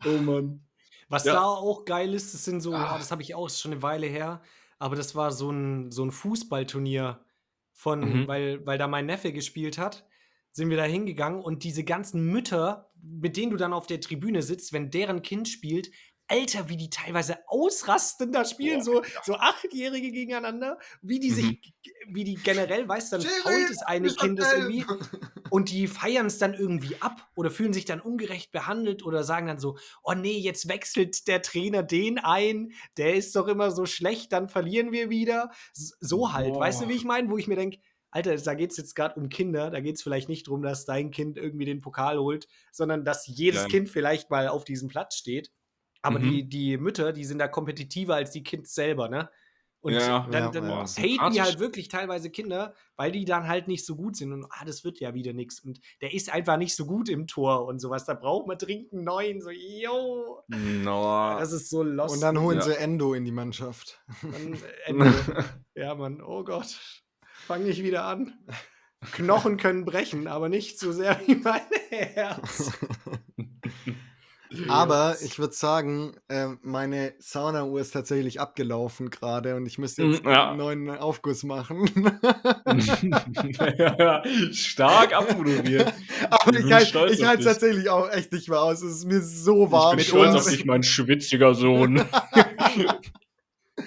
Oh 0.06 0.18
Mann. 0.20 0.60
Was 1.08 1.24
Ja. 1.24 1.34
da 1.34 1.44
auch 1.44 1.84
geil 1.84 2.12
ist, 2.12 2.34
das 2.34 2.44
sind 2.44 2.60
so, 2.60 2.74
Ah. 2.74 2.94
ah, 2.94 2.98
das 2.98 3.10
habe 3.10 3.22
ich 3.22 3.34
auch 3.34 3.48
schon 3.48 3.72
eine 3.72 3.82
Weile 3.82 4.06
her, 4.06 4.42
aber 4.78 4.96
das 4.96 5.14
war 5.14 5.30
so 5.32 5.50
ein, 5.50 5.90
so 5.90 6.04
ein 6.04 6.10
Fußballturnier 6.10 7.24
von, 7.72 8.00
Mhm. 8.00 8.28
weil, 8.28 8.66
weil 8.66 8.78
da 8.78 8.86
mein 8.88 9.06
Neffe 9.06 9.32
gespielt 9.32 9.78
hat, 9.78 10.06
sind 10.52 10.70
wir 10.70 10.76
da 10.76 10.84
hingegangen 10.84 11.40
und 11.40 11.64
diese 11.64 11.82
ganzen 11.84 12.26
Mütter, 12.30 12.90
mit 13.02 13.36
denen 13.36 13.50
du 13.50 13.56
dann 13.56 13.72
auf 13.72 13.86
der 13.86 14.00
Tribüne 14.00 14.40
sitzt, 14.42 14.72
wenn 14.72 14.90
deren 14.90 15.22
Kind 15.22 15.48
spielt, 15.48 15.90
Alter, 16.28 16.68
wie 16.68 16.76
die 16.76 16.90
teilweise 16.90 17.38
ausrasten 17.48 18.32
da 18.32 18.44
spielen, 18.44 18.78
Boah, 18.78 18.84
so, 18.84 19.02
so 19.22 19.34
Achtjährige 19.34 20.10
gegeneinander, 20.10 20.78
wie 21.02 21.20
die 21.20 21.30
Mhm. 21.30 21.34
sich, 21.34 21.74
wie 22.08 22.24
die 22.24 22.34
generell, 22.34 22.88
weißt 22.88 23.12
du, 23.12 23.16
dann 23.18 23.26
Jerry, 23.26 23.42
fault 23.42 23.70
das 23.70 23.82
eine 23.82 24.02
bist 24.04 24.18
Kind 24.18 24.38
das 24.38 24.52
elf. 24.52 24.64
irgendwie 24.64 24.84
und 25.50 25.70
die 25.70 25.86
feiern 25.86 26.26
es 26.26 26.38
dann 26.38 26.54
irgendwie 26.54 26.96
ab 27.00 27.28
oder 27.36 27.50
fühlen 27.50 27.72
sich 27.72 27.84
dann 27.84 28.00
ungerecht 28.00 28.52
behandelt 28.52 29.04
oder 29.04 29.22
sagen 29.22 29.46
dann 29.46 29.58
so, 29.58 29.76
oh 30.02 30.14
nee, 30.14 30.38
jetzt 30.38 30.68
wechselt 30.68 31.28
der 31.28 31.42
Trainer 31.42 31.82
den 31.82 32.18
ein, 32.18 32.72
der 32.96 33.14
ist 33.14 33.36
doch 33.36 33.46
immer 33.46 33.70
so 33.70 33.84
schlecht, 33.86 34.32
dann 34.32 34.48
verlieren 34.48 34.92
wir 34.92 35.10
wieder. 35.10 35.50
So 35.74 36.32
halt, 36.32 36.54
weißt 36.56 36.82
du, 36.82 36.88
wie 36.88 36.94
ich 36.94 37.04
meine? 37.04 37.28
Wo 37.30 37.36
ich 37.36 37.46
mir 37.48 37.56
denke, 37.56 37.78
Alter, 38.10 38.36
da 38.36 38.54
geht 38.54 38.70
es 38.70 38.76
jetzt 38.76 38.94
gerade 38.94 39.18
um 39.18 39.28
Kinder, 39.28 39.70
da 39.70 39.80
geht 39.80 39.96
es 39.96 40.02
vielleicht 40.02 40.28
nicht 40.28 40.46
darum, 40.46 40.62
dass 40.62 40.84
dein 40.84 41.10
Kind 41.10 41.36
irgendwie 41.36 41.64
den 41.64 41.80
Pokal 41.80 42.18
holt, 42.18 42.46
sondern 42.70 43.04
dass 43.04 43.26
jedes 43.26 43.62
Ja. 43.62 43.68
Kind 43.68 43.90
vielleicht 43.90 44.30
mal 44.30 44.48
auf 44.48 44.64
diesem 44.64 44.88
Platz 44.88 45.16
steht. 45.16 45.50
Aber 46.04 46.18
Mhm. 46.18 46.30
die, 46.30 46.48
die 46.48 46.76
Mütter, 46.78 47.12
die 47.12 47.24
sind 47.24 47.38
da 47.38 47.48
kompetitiver 47.48 48.14
als 48.14 48.30
die 48.30 48.42
Kids 48.42 48.74
selber, 48.74 49.08
ne? 49.08 49.30
Und 49.80 49.92
Ja, 49.92 50.26
dann, 50.30 50.50
dann 50.52 50.66
ja. 50.68 50.84
haten 50.86 51.32
die 51.34 51.42
halt 51.42 51.58
wirklich 51.58 51.88
teilweise 51.88 52.30
Kinder, 52.30 52.74
weil 52.96 53.12
die 53.12 53.26
dann 53.26 53.46
halt 53.48 53.68
nicht 53.68 53.84
so 53.84 53.96
gut 53.96 54.16
sind. 54.16 54.32
Und 54.32 54.46
ah, 54.50 54.64
das 54.64 54.82
wird 54.82 54.98
ja 54.98 55.12
wieder 55.12 55.34
nichts. 55.34 55.60
Und 55.60 55.78
der 56.00 56.14
ist 56.14 56.32
einfach 56.32 56.56
nicht 56.56 56.74
so 56.74 56.86
gut 56.86 57.10
im 57.10 57.26
Tor 57.26 57.66
und 57.66 57.80
sowas. 57.80 58.06
Da 58.06 58.14
braucht 58.14 58.46
man 58.46 58.56
dringend 58.56 58.94
einen 58.94 59.04
neuen. 59.04 59.40
So, 59.42 59.50
yo, 59.50 60.40
No. 60.48 61.36
das 61.38 61.52
ist 61.52 61.68
so 61.68 61.82
lost. 61.82 62.14
Und 62.14 62.22
dann 62.22 62.40
holen 62.40 62.58
Ja. 62.58 62.64
sie 62.64 62.76
Endo 62.78 63.12
in 63.12 63.26
die 63.26 63.32
Mannschaft. 63.32 64.00
Dann, 64.22 64.58
Ende. 64.86 65.12
ja, 65.74 65.94
Mann, 65.94 66.22
oh 66.22 66.44
Gott. 66.44 66.78
Fang 67.46 67.64
nicht 67.64 67.82
wieder 67.82 68.04
an. 68.04 68.32
Knochen 69.12 69.58
können 69.58 69.84
brechen, 69.84 70.28
aber 70.28 70.48
nicht 70.48 70.78
so 70.78 70.92
sehr 70.92 71.20
wie 71.26 71.34
mein 71.34 71.60
Herz. 71.90 72.72
Aber 74.68 75.16
ich 75.22 75.38
würde 75.38 75.54
sagen, 75.54 76.14
ähm, 76.28 76.58
meine 76.62 77.14
Saunauhr 77.18 77.80
ist 77.80 77.90
tatsächlich 77.92 78.40
abgelaufen 78.40 79.10
gerade 79.10 79.56
und 79.56 79.66
ich 79.66 79.78
müsste 79.78 80.02
jetzt 80.04 80.24
Mm, 80.24 80.28
ja. 80.28 80.48
einen 80.48 80.58
neuen 80.58 80.90
Aufguss 80.90 81.42
machen. 81.44 81.90
Stark 84.52 85.12
abmoderiert. 85.14 85.92
Aber 86.30 86.52
Ich 86.52 86.58
ich 86.60 86.64
bin 86.64 86.72
halte 87.26 87.36
dich. 87.38 87.46
tatsächlich 87.46 87.88
auch 87.90 88.10
echt 88.10 88.32
nicht 88.32 88.48
mehr 88.48 88.60
aus. 88.62 88.82
Es 88.82 88.96
ist 88.96 89.04
mir 89.06 89.20
so 89.22 89.70
warm. 89.70 89.98
ich 89.98 90.06
mit 90.06 90.12
bin 90.12 90.20
stolz 90.22 90.34
uns. 90.36 90.46
auf 90.46 90.52
dich, 90.52 90.64
mein 90.64 90.82
schwitziger 90.82 91.54
Sohn. 91.54 92.04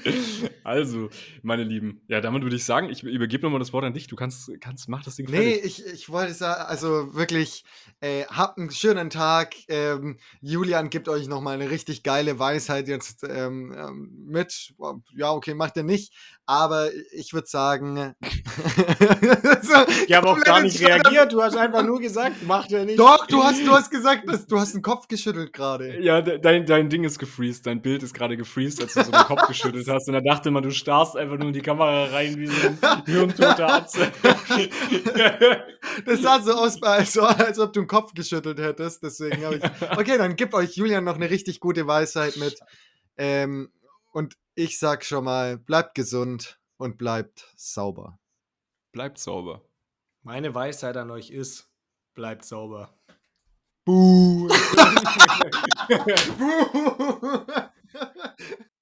Also, 0.64 1.10
meine 1.44 1.64
Lieben, 1.64 2.02
ja, 2.10 2.20
damit 2.20 2.44
würde 2.44 2.58
ich 2.58 2.66
sagen, 2.66 2.90
ich 2.90 3.02
übergebe 3.02 3.44
nochmal 3.44 3.60
das 3.60 3.72
Wort 3.72 3.86
an 3.86 3.94
dich. 3.94 4.08
Du 4.08 4.18
kannst, 4.18 4.52
kannst 4.60 4.90
mach 4.90 5.04
das 5.04 5.16
Ding 5.16 5.30
Nee, 5.30 5.54
fertig. 5.54 5.86
ich, 5.86 5.94
ich 5.94 6.10
wollte 6.10 6.34
sagen, 6.34 6.64
also 6.64 7.14
wirklich, 7.16 7.64
äh, 8.02 8.26
habt 8.26 8.58
einen 8.58 8.70
schönen 8.72 9.10
Tag. 9.10 9.56
Ähm, 9.70 10.18
Julian 10.42 10.90
gibt 10.90 11.08
euch 11.08 11.28
nochmal 11.28 11.54
eine 11.54 11.70
richtig 11.70 12.04
geile 12.04 12.38
Weisheit 12.38 12.88
jetzt 12.90 13.24
ähm, 13.24 13.74
ähm, 13.78 14.26
mit. 14.28 14.74
Ja, 15.16 15.32
okay, 15.32 15.54
macht 15.54 15.78
er 15.78 15.84
nicht. 15.84 16.14
Aber 16.48 16.90
ich 17.12 17.34
würde 17.34 17.48
sagen. 17.48 18.16
Ich 20.08 20.14
habe 20.14 20.30
auch 20.30 20.40
gar 20.40 20.62
nicht 20.62 20.80
reagiert. 20.82 21.34
Du 21.34 21.42
hast 21.42 21.56
einfach 21.58 21.84
nur 21.84 22.00
gesagt, 22.00 22.44
macht 22.44 22.72
er 22.72 22.86
nicht. 22.86 22.98
Doch, 22.98 23.28
du 23.28 23.44
hast, 23.44 23.66
du 23.66 23.72
hast 23.72 23.92
gesagt, 23.92 24.30
dass, 24.30 24.48
du 24.48 24.60
hast 24.60 24.74
den 24.74 24.82
Kopf 24.82 25.08
geschüttelt 25.08 25.54
gerade. 25.54 26.02
Ja, 26.02 26.22
de- 26.22 26.40
dein, 26.40 26.66
dein 26.66 26.90
Ding 26.90 27.04
ist 27.04 27.20
gefreezed, 27.20 27.66
dein 27.66 27.82
Bild 27.82 28.04
ist 28.04 28.14
gerade 28.14 28.38
gefreezed, 28.38 28.82
als 28.82 28.94
du 28.94 29.04
so 29.04 29.12
den 29.12 29.22
Kopf 29.22 29.48
geschüttelt 29.48 29.88
hast. 29.88 30.08
Und 30.08 30.14
da 30.14 30.22
dachte 30.22 30.52
man, 30.52 30.64
du 30.64 30.72
starrst 30.72 31.18
einfach 31.18 31.38
nur 31.38 31.48
in 31.50 31.54
die 31.54 31.62
Kamera 31.62 32.06
rein 32.06 32.38
wie 32.38 32.48
so 32.48 32.68
ein 32.68 33.04
hirntoter 33.06 33.74
Atze. 33.74 34.12
Das 36.06 36.22
sah 36.22 36.40
so 36.42 36.54
aus, 36.54 36.82
als, 36.82 37.18
als 37.18 37.60
ob 37.60 37.74
du 37.74 37.82
den 37.82 37.88
Kopf 37.88 38.14
geschüttelt 38.14 38.60
hättest. 38.60 39.04
Deswegen 39.04 39.44
habe 39.46 39.58
ich. 39.58 39.98
Okay, 39.98 40.18
dann 40.18 40.36
gib 40.36 40.54
euch 40.54 40.76
Julian 40.76 41.04
noch 41.04 41.16
eine 41.16 41.30
richtig 41.30 41.60
gute 41.60 41.86
Weisheit 41.88 42.38
mit. 42.38 42.60
Ähm, 43.18 43.70
und 44.14 44.36
ich 44.58 44.80
sag 44.80 45.06
schon 45.06 45.24
mal, 45.24 45.58
bleibt 45.60 45.94
gesund 45.94 46.60
und 46.78 46.98
bleibt 46.98 47.54
sauber. 47.56 48.20
Bleibt 48.92 49.20
sauber. 49.20 49.62
Meine 50.24 50.56
Weisheit 50.56 50.98
an 50.98 51.12
euch 51.12 51.30
ist, 51.30 51.70
bleibt 52.16 52.44
sauber. 52.44 52.92
Buh. 53.86 54.48
Buh. 56.40 57.46